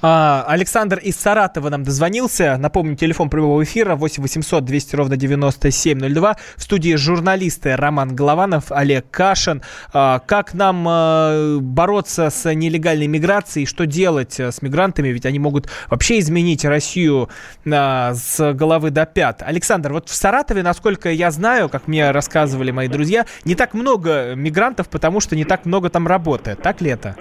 А, 0.00 0.44
Александр 0.48 0.98
из 0.98 1.16
Саратова 1.16 1.68
нам 1.68 1.82
дозвонился. 1.84 2.56
Напомню, 2.58 2.96
телефон 2.96 3.28
прямого 3.28 3.62
эфира 3.62 3.94
8 3.94 4.22
800 4.22 4.64
200 4.64 4.96
ровно 4.96 5.16
9702. 5.16 6.36
В 6.56 6.62
студии 6.62 6.94
журналисты 6.94 7.76
Роман 7.76 8.16
Голованов, 8.16 8.72
Олег 8.72 9.04
Кашин. 9.10 9.60
А, 9.92 10.20
как 10.20 10.54
нам 10.54 10.86
а, 10.88 11.58
бороться 11.60 12.30
с 12.30 12.52
нелегальной 12.54 13.06
миграцией? 13.06 13.66
Что 13.66 13.84
делать 13.84 14.40
а, 14.40 14.50
с 14.50 14.62
мигрантами? 14.62 15.08
Ведь 15.08 15.26
они 15.26 15.38
могут 15.38 15.68
вообще 15.90 16.20
изменить 16.20 16.64
Россию 16.64 17.28
а, 17.70 18.14
с 18.14 18.54
головы 18.54 18.90
до 18.90 19.04
пят. 19.04 19.41
Александр, 19.44 19.92
вот 19.92 20.08
в 20.08 20.14
Саратове, 20.14 20.62
насколько 20.62 21.10
я 21.10 21.30
знаю, 21.30 21.68
как 21.68 21.88
мне 21.88 22.10
рассказывали 22.10 22.70
мои 22.70 22.88
друзья, 22.88 23.26
не 23.44 23.54
так 23.54 23.74
много 23.74 24.34
мигрантов, 24.34 24.88
потому 24.88 25.20
что 25.20 25.36
не 25.36 25.44
так 25.44 25.66
много 25.66 25.90
там 25.90 26.06
работы. 26.06 26.56
Так 26.56 26.80
ли 26.80 26.90
это? 26.90 27.16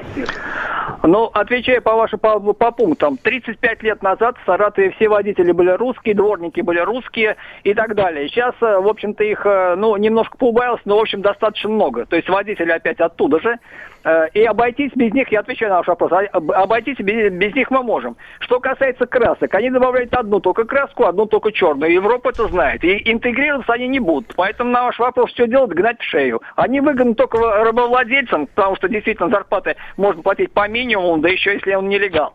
Ну, 1.03 1.25
отвечая 1.33 1.81
по 1.81 1.95
вашим 1.95 2.19
по, 2.19 2.39
по 2.39 2.71
пунктам, 2.71 3.17
35 3.17 3.83
лет 3.83 4.03
назад 4.03 4.35
в 4.37 4.45
Саратове 4.45 4.91
все 4.91 5.09
водители 5.09 5.51
были 5.51 5.71
русские, 5.71 6.13
дворники 6.13 6.61
были 6.61 6.79
русские 6.79 7.37
и 7.63 7.73
так 7.73 7.95
далее. 7.95 8.27
Сейчас, 8.27 8.53
э, 8.61 8.77
в 8.77 8.87
общем-то, 8.87 9.23
их, 9.23 9.41
э, 9.45 9.75
ну, 9.77 9.95
немножко 9.97 10.37
поубавилось, 10.37 10.81
но, 10.85 10.97
в 10.97 11.01
общем, 11.01 11.21
достаточно 11.21 11.69
много. 11.69 12.05
То 12.05 12.15
есть 12.15 12.29
водители 12.29 12.71
опять 12.71 12.99
оттуда 12.99 13.39
же. 13.39 13.57
Э, 14.03 14.27
И 14.33 14.43
обойтись 14.43 14.91
без 14.95 15.13
них, 15.13 15.31
я 15.31 15.41
отвечаю 15.41 15.71
на 15.71 15.77
ваш 15.77 15.87
вопрос, 15.87 16.11
а- 16.11 16.27
об- 16.31 16.51
обойтись 16.51 16.97
без, 16.97 17.31
без 17.31 17.53
них 17.53 17.69
мы 17.69 17.83
можем. 17.83 18.15
Что 18.39 18.59
касается 18.59 19.05
красок, 19.05 19.53
они 19.53 19.69
добавляют 19.69 20.13
одну 20.13 20.39
только 20.39 20.63
краску, 20.65 21.05
одну 21.05 21.25
только 21.25 21.51
черную. 21.51 21.93
Европа 21.93 22.29
это 22.29 22.47
знает. 22.47 22.83
И 22.83 23.11
интегрироваться 23.11 23.73
они 23.73 23.87
не 23.87 23.99
будут. 23.99 24.33
Поэтому 24.35 24.71
на 24.71 24.83
ваш 24.83 24.97
вопрос, 24.99 25.29
что 25.31 25.47
делать, 25.47 25.71
гнать 25.71 25.99
в 25.99 26.03
шею. 26.03 26.41
Они 26.55 26.79
выгодны 26.81 27.13
только 27.15 27.37
рабовладельцам, 27.63 28.47
потому 28.47 28.75
что 28.75 28.87
действительно 28.87 29.29
зарплаты 29.29 29.75
можно 29.97 30.21
платить 30.21 30.51
по 30.51 30.67
минимуму, 30.67 31.17
да 31.17 31.29
еще 31.29 31.53
если 31.53 31.73
он 31.75 31.89
нелегал. 31.89 32.33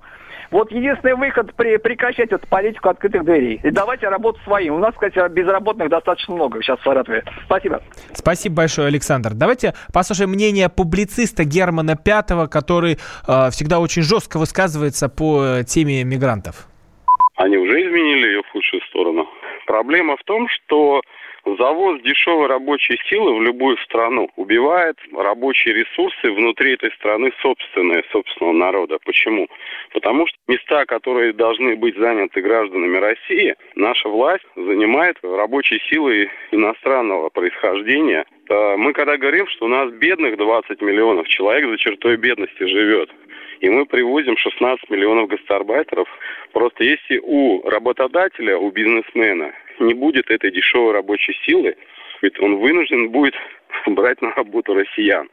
Вот 0.51 0.71
единственный 0.71 1.15
выход 1.15 1.55
при, 1.55 1.77
прекращать 1.79 2.31
эту 2.31 2.47
политику 2.47 2.89
открытых 2.89 3.25
дверей. 3.25 3.61
И 3.63 3.71
давайте 3.71 4.09
работать 4.09 4.43
своим. 4.45 4.75
У 4.75 4.79
нас, 4.79 4.95
кстати, 4.95 5.33
безработных 5.33 5.89
достаточно 5.89 6.35
много 6.35 6.63
сейчас 6.63 6.79
в 6.81 6.85
Саратове. 6.85 7.25
Спасибо. 7.45 7.83
Спасибо 8.13 8.57
большое, 8.57 8.89
Александр. 8.89 9.31
Давайте 9.35 9.75
послушаем 9.93 10.31
мнение 10.31 10.69
публициста 10.69 11.45
Германа 11.45 11.97
Пятого, 11.97 12.47
который 12.47 12.99
э, 13.27 13.51
всегда 13.51 13.81
очень 13.81 14.03
жестко 14.03 14.39
высказывается 14.39 15.09
по 15.09 15.43
э, 15.43 15.65
теме 15.65 16.05
мигрантов. 16.05 16.69
Они 17.37 17.57
уже 17.57 17.83
изменили 17.83 18.29
ее 18.29 18.43
в 18.43 18.49
худшую 18.51 18.81
сторону. 18.89 19.29
Проблема 19.67 20.17
в 20.17 20.25
том, 20.25 20.49
что 20.49 21.03
Завоз 21.47 22.03
дешевой 22.03 22.49
рабочей 22.49 22.99
силы 23.09 23.37
в 23.37 23.41
любую 23.41 23.77
страну 23.79 24.29
убивает 24.35 24.97
рабочие 25.13 25.75
ресурсы 25.75 26.33
внутри 26.33 26.75
этой 26.75 26.91
страны 26.95 27.31
собственные, 27.41 28.03
собственного 28.11 28.53
народа. 28.53 28.99
Почему? 29.05 29.47
Потому 29.93 30.27
что 30.27 30.37
места, 30.49 30.85
которые 30.87 31.33
должны 31.33 31.77
быть 31.77 31.97
заняты 31.97 32.41
гражданами 32.43 32.97
России, 32.97 33.55
наша 33.77 34.09
власть 34.09 34.45
занимает 34.57 35.19
рабочей 35.23 35.81
силой 35.89 36.29
иностранного 36.51 37.29
происхождения. 37.29 38.25
Мы 38.49 38.93
когда 38.93 39.17
говорим, 39.17 39.47
что 39.47 39.67
у 39.67 39.69
нас 39.69 39.93
бедных 39.93 40.37
20 40.39 40.83
миллионов, 40.83 41.29
человек 41.29 41.71
за 41.71 41.79
чертой 41.79 42.17
бедности 42.17 42.65
живет, 42.65 43.09
и 43.61 43.71
мы 43.71 43.87
привозим 43.87 44.37
16 44.37 44.91
миллионов 44.91 45.29
гастарбайтеров, 45.29 46.09
просто 46.53 46.83
если 46.83 47.21
у 47.23 47.63
работодателя, 47.69 48.59
у 48.59 48.73
бизнесмена 48.73 49.53
не 49.79 49.95
будет 49.95 50.31
этой 50.31 50.51
дешевой 50.51 50.93
рабочей 50.93 51.35
силы, 51.45 51.77
ведь 52.23 52.41
он 52.41 52.57
вынужден 52.57 53.11
будет 53.11 53.35
брать 53.87 54.21
на 54.23 54.33
работу 54.33 54.75
россиян. 54.75 55.29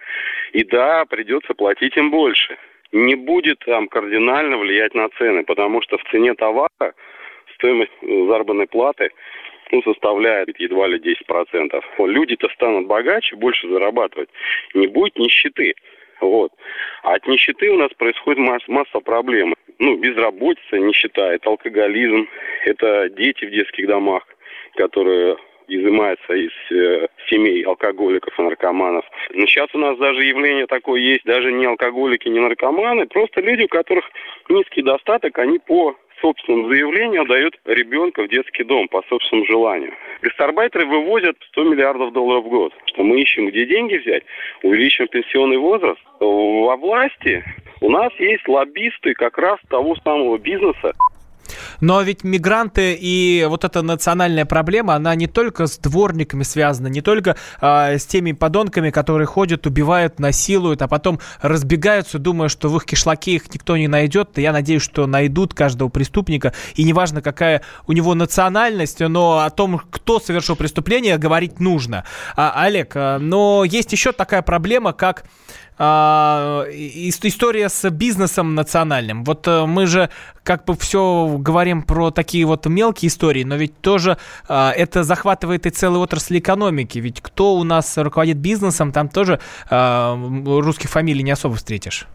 И 0.51 0.63
да, 0.63 1.05
придется 1.05 1.53
платить 1.53 1.97
им 1.97 2.11
больше. 2.11 2.57
Не 2.91 3.15
будет 3.15 3.59
там 3.59 3.87
кардинально 3.87 4.57
влиять 4.57 4.93
на 4.93 5.09
цены, 5.17 5.43
потому 5.43 5.81
что 5.81 5.97
в 5.97 6.03
цене 6.11 6.35
товара 6.35 6.93
стоимость 7.55 7.91
э, 8.01 8.25
заработной 8.27 8.67
платы 8.67 9.09
ну, 9.71 9.81
составляет 9.81 10.59
едва 10.59 10.87
ли 10.87 10.99
10%. 10.99 11.83
Люди-то 11.99 12.49
станут 12.49 12.87
богаче, 12.87 13.35
больше 13.35 13.67
зарабатывать. 13.67 14.29
Не 14.75 14.87
будет 14.87 15.17
нищеты. 15.17 15.73
Вот. 16.21 16.51
А 17.01 17.15
от 17.15 17.27
нищеты 17.27 17.71
у 17.71 17.77
нас 17.77 17.91
происходит 17.97 18.39
масса, 18.39 18.71
масса 18.71 18.99
проблем. 18.99 19.55
Ну, 19.83 19.97
безработица, 19.97 20.79
нищета, 20.79 21.33
это 21.33 21.49
алкоголизм, 21.49 22.25
это 22.63 23.09
дети 23.09 23.43
в 23.43 23.51
детских 23.51 23.85
домах, 23.85 24.23
которые 24.77 25.35
изымаются 25.67 26.33
из 26.33 26.51
э, 26.71 27.07
семей 27.29 27.63
алкоголиков 27.63 28.33
и 28.39 28.41
наркоманов. 28.43 29.03
Но 29.33 29.45
сейчас 29.45 29.67
у 29.73 29.79
нас 29.79 29.97
даже 29.97 30.23
явление 30.23 30.67
такое 30.67 31.01
есть, 31.01 31.25
даже 31.25 31.51
не 31.51 31.65
алкоголики, 31.65 32.29
не 32.29 32.39
наркоманы, 32.39 33.07
просто 33.07 33.41
люди, 33.41 33.63
у 33.63 33.67
которых 33.67 34.09
низкий 34.47 34.83
достаток, 34.83 35.37
они 35.37 35.59
по 35.59 35.97
собственному 36.23 36.69
заявлению 36.69 37.25
дают 37.25 37.59
ребенка 37.65 38.23
в 38.23 38.29
детский 38.29 38.63
дом 38.63 38.87
по 38.87 39.03
собственному 39.09 39.45
желанию. 39.45 39.93
Гастарбайтеры 40.21 40.85
вывозят 40.85 41.35
100 41.49 41.63
миллиардов 41.65 42.13
долларов 42.13 42.45
в 42.45 42.49
год. 42.49 42.73
Что 42.85 43.03
мы 43.03 43.21
ищем, 43.21 43.49
где 43.49 43.65
деньги 43.65 43.97
взять, 43.97 44.23
увеличим 44.63 45.07
пенсионный 45.07 45.57
возраст. 45.57 45.99
Во 46.21 46.77
власти 46.77 47.43
у 47.81 47.89
нас 47.89 48.13
есть 48.19 48.47
лоббисты 48.47 49.13
как 49.13 49.37
раз 49.37 49.59
того 49.67 49.95
самого 49.97 50.37
бизнеса, 50.37 50.93
но 51.81 52.01
ведь 52.01 52.23
мигранты 52.23 52.93
и 52.93 53.45
вот 53.49 53.63
эта 53.63 53.81
национальная 53.81 54.45
проблема, 54.45 54.95
она 54.95 55.15
не 55.15 55.27
только 55.27 55.67
с 55.67 55.77
дворниками 55.77 56.43
связана, 56.43 56.87
не 56.87 57.01
только 57.01 57.35
а, 57.59 57.97
с 57.97 58.05
теми 58.05 58.31
подонками, 58.31 58.89
которые 58.89 59.27
ходят, 59.27 59.65
убивают, 59.67 60.19
насилуют, 60.19 60.81
а 60.81 60.87
потом 60.87 61.19
разбегаются, 61.41 62.19
думая, 62.19 62.49
что 62.49 62.69
в 62.69 62.77
их 62.77 62.85
кишлаке 62.85 63.33
их 63.33 63.53
никто 63.53 63.77
не 63.77 63.87
найдет. 63.87 64.37
Я 64.37 64.51
надеюсь, 64.51 64.81
что 64.83 65.07
найдут 65.07 65.53
каждого 65.53 65.89
преступника. 65.89 66.53
И 66.75 66.83
неважно, 66.83 67.21
какая 67.21 67.61
у 67.87 67.93
него 67.93 68.15
национальность, 68.15 68.99
но 68.99 69.39
о 69.39 69.49
том, 69.49 69.81
кто 69.89 70.19
совершил 70.19 70.55
преступление, 70.55 71.17
говорить 71.17 71.59
нужно. 71.59 72.05
А, 72.35 72.53
Олег, 72.63 72.93
а, 72.95 73.19
но 73.19 73.63
есть 73.63 73.91
еще 73.91 74.11
такая 74.11 74.41
проблема, 74.41 74.93
как 74.93 75.23
история 75.77 77.69
с 77.69 77.89
бизнесом 77.89 78.55
национальным. 78.55 79.23
Вот 79.23 79.47
э, 79.47 79.65
мы 79.65 79.85
же 79.87 80.09
как 80.43 80.65
бы 80.65 80.75
все 80.75 81.37
говорим 81.39 81.81
про 81.83 82.11
такие 82.11 82.45
вот 82.45 82.65
мелкие 82.65 83.07
истории, 83.07 83.43
но 83.43 83.55
ведь 83.55 83.79
тоже 83.81 84.17
а, 84.47 84.71
это 84.71 85.03
захватывает 85.03 85.65
и 85.65 85.69
целую 85.69 86.01
отрасль 86.01 86.39
экономики. 86.39 86.99
Ведь 86.99 87.21
кто 87.21 87.55
у 87.55 87.63
нас 87.63 87.97
руководит 87.97 88.37
бизнесом, 88.37 88.91
там 88.91 89.09
тоже 89.09 89.39
а, 89.69 90.15
русских 90.45 90.89
фамилий 90.89 91.23
не 91.23 91.31
особо 91.31 91.55
встретишь. 91.55 92.07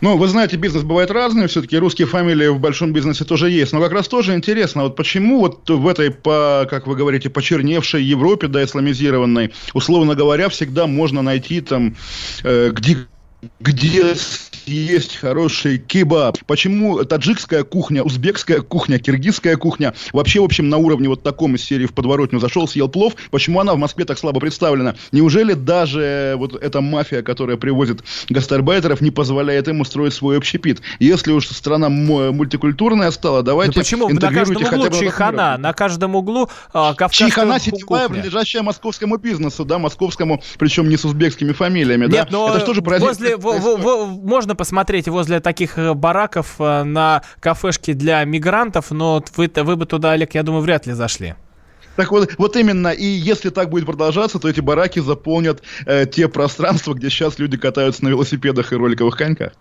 Ну, 0.00 0.16
вы 0.16 0.28
знаете, 0.28 0.56
бизнес 0.56 0.82
бывает 0.82 1.10
разный, 1.10 1.46
все-таки 1.46 1.78
русские 1.78 2.06
фамилии 2.06 2.48
в 2.48 2.60
большом 2.60 2.92
бизнесе 2.92 3.24
тоже 3.24 3.50
есть. 3.50 3.72
Но 3.72 3.80
как 3.80 3.92
раз 3.92 4.08
тоже 4.08 4.34
интересно, 4.34 4.82
вот 4.82 4.96
почему 4.96 5.40
вот 5.40 5.68
в 5.68 5.88
этой, 5.88 6.10
по, 6.10 6.66
как 6.68 6.86
вы 6.86 6.96
говорите, 6.96 7.30
почерневшей 7.30 8.02
Европе, 8.02 8.48
да, 8.48 8.62
исламизированной, 8.62 9.52
условно 9.72 10.14
говоря, 10.14 10.48
всегда 10.48 10.86
можно 10.86 11.22
найти 11.22 11.60
там, 11.60 11.96
э, 12.44 12.70
где 12.72 13.06
где 13.60 14.14
есть 14.66 15.16
хороший 15.16 15.78
кебаб. 15.78 16.38
Почему 16.46 17.04
таджикская 17.04 17.62
кухня, 17.62 18.02
узбекская 18.02 18.60
кухня, 18.60 18.98
киргизская 18.98 19.56
кухня 19.56 19.94
вообще, 20.12 20.40
в 20.40 20.44
общем, 20.44 20.68
на 20.68 20.78
уровне 20.78 21.08
вот 21.08 21.22
таком 21.22 21.54
из 21.54 21.64
серии 21.64 21.86
в 21.86 21.94
подворотню 21.94 22.40
зашел, 22.40 22.66
съел 22.66 22.88
плов, 22.88 23.14
почему 23.30 23.60
она 23.60 23.74
в 23.74 23.78
Москве 23.78 24.04
так 24.04 24.18
слабо 24.18 24.40
представлена? 24.40 24.96
Неужели 25.12 25.54
даже 25.54 26.34
вот 26.36 26.60
эта 26.60 26.80
мафия, 26.80 27.22
которая 27.22 27.56
привозит 27.56 28.02
гастарбайтеров, 28.28 29.00
не 29.00 29.10
позволяет 29.10 29.68
им 29.68 29.80
устроить 29.80 30.14
свой 30.14 30.36
общепит? 30.36 30.80
Если 30.98 31.32
уж 31.32 31.48
страна 31.48 31.88
мультикультурная 31.88 33.10
стала, 33.10 33.42
давайте 33.42 33.72
ну 33.76 33.82
почему? 33.82 34.08
На 34.08 34.32
каждом 34.32 34.56
углу 34.56 34.90
чайхана, 34.90 35.56
на 35.58 35.72
каждом 35.72 36.16
углу 36.16 36.48
а, 36.72 36.94
кавказская 36.94 37.28
Чайхана 37.28 37.60
сетевая, 37.60 38.08
принадлежащая 38.08 38.62
московскому 38.62 39.16
бизнесу, 39.16 39.64
да, 39.64 39.78
московскому, 39.78 40.42
причем 40.58 40.88
не 40.88 40.96
с 40.96 41.04
узбекскими 41.04 41.52
фамилиями, 41.52 42.06
Нет, 42.06 42.10
да? 42.10 42.26
Но 42.30 42.48
Это 42.50 42.60
что 42.60 42.74
же 42.74 42.80
возле, 42.80 43.35
в, 43.36 43.42
в, 43.42 43.76
в, 43.76 44.24
можно 44.24 44.54
посмотреть 44.54 45.08
возле 45.08 45.40
таких 45.40 45.78
э, 45.78 45.94
бараков 45.94 46.56
э, 46.58 46.82
на 46.82 47.22
кафешки 47.40 47.92
для 47.92 48.24
мигрантов, 48.24 48.90
но 48.90 49.22
вы, 49.36 49.50
вы 49.54 49.76
бы 49.76 49.86
туда, 49.86 50.12
Олег, 50.12 50.34
я 50.34 50.42
думаю, 50.42 50.62
вряд 50.62 50.86
ли 50.86 50.92
зашли. 50.92 51.34
Так 51.96 52.10
вот, 52.10 52.34
вот 52.38 52.56
именно, 52.56 52.88
и 52.88 53.04
если 53.04 53.50
так 53.50 53.70
будет 53.70 53.86
продолжаться, 53.86 54.38
то 54.38 54.48
эти 54.48 54.60
бараки 54.60 55.00
заполнят 55.00 55.62
э, 55.86 56.06
те 56.06 56.28
пространства, 56.28 56.94
где 56.94 57.10
сейчас 57.10 57.38
люди 57.38 57.56
катаются 57.56 58.04
на 58.04 58.08
велосипедах 58.08 58.72
и 58.72 58.76
роликовых 58.76 59.16
коньках. 59.16 59.52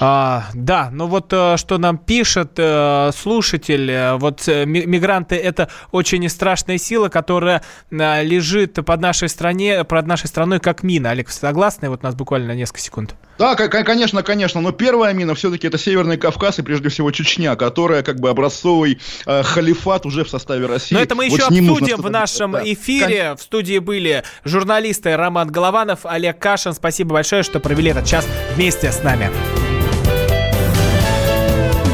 А, 0.00 0.46
да, 0.54 0.90
ну 0.90 1.06
вот 1.06 1.32
э, 1.32 1.56
что 1.56 1.78
нам 1.78 1.98
пишет 1.98 2.52
э, 2.56 3.10
слушатель, 3.14 3.90
э, 3.90 4.16
вот 4.16 4.48
э, 4.48 4.64
мигранты 4.64 5.36
это 5.36 5.68
очень 5.90 6.28
страшная 6.28 6.78
сила, 6.78 7.08
которая 7.08 7.62
лежит 7.90 8.74
под 8.74 9.00
нашей 9.00 9.28
стране, 9.28 9.84
под 9.84 10.06
нашей 10.06 10.26
страной 10.26 10.60
как 10.60 10.82
мина. 10.82 11.10
Олег, 11.10 11.28
согласны? 11.30 11.90
Вот 11.90 12.00
у 12.02 12.06
нас 12.06 12.14
буквально 12.14 12.52
несколько 12.52 12.80
секунд. 12.80 13.14
Да, 13.42 13.56
конечно, 13.56 14.22
конечно, 14.22 14.60
но 14.60 14.70
первая 14.70 15.12
мина 15.14 15.34
все-таки 15.34 15.66
это 15.66 15.76
Северный 15.76 16.16
Кавказ 16.16 16.60
и 16.60 16.62
прежде 16.62 16.90
всего 16.90 17.10
Чечня, 17.10 17.56
которая 17.56 18.04
как 18.04 18.20
бы 18.20 18.30
образцовый 18.30 19.00
э, 19.26 19.42
халифат 19.42 20.06
уже 20.06 20.22
в 20.22 20.28
составе 20.28 20.66
России. 20.66 20.94
Но 20.94 21.00
это 21.00 21.16
мы 21.16 21.28
вот 21.28 21.36
еще 21.36 21.48
обсудим 21.48 21.96
в 21.96 22.08
нашем 22.08 22.52
да. 22.52 22.62
эфире. 22.64 23.30
Кон... 23.30 23.36
В 23.38 23.42
студии 23.42 23.78
были 23.80 24.22
журналисты 24.44 25.16
Роман 25.16 25.50
Голованов, 25.50 26.06
Олег 26.06 26.38
Кашин. 26.38 26.72
Спасибо 26.72 27.14
большое, 27.14 27.42
что 27.42 27.58
провели 27.58 27.90
этот 27.90 28.06
час 28.06 28.24
вместе 28.54 28.92
с 28.92 29.02
нами. 29.02 29.28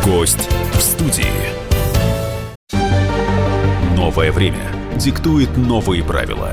Гость 0.04 0.50
в 0.74 0.82
студии. 0.82 1.32
Новое 3.96 4.32
время 4.32 4.70
диктует 4.98 5.56
новые 5.56 6.04
правила. 6.04 6.52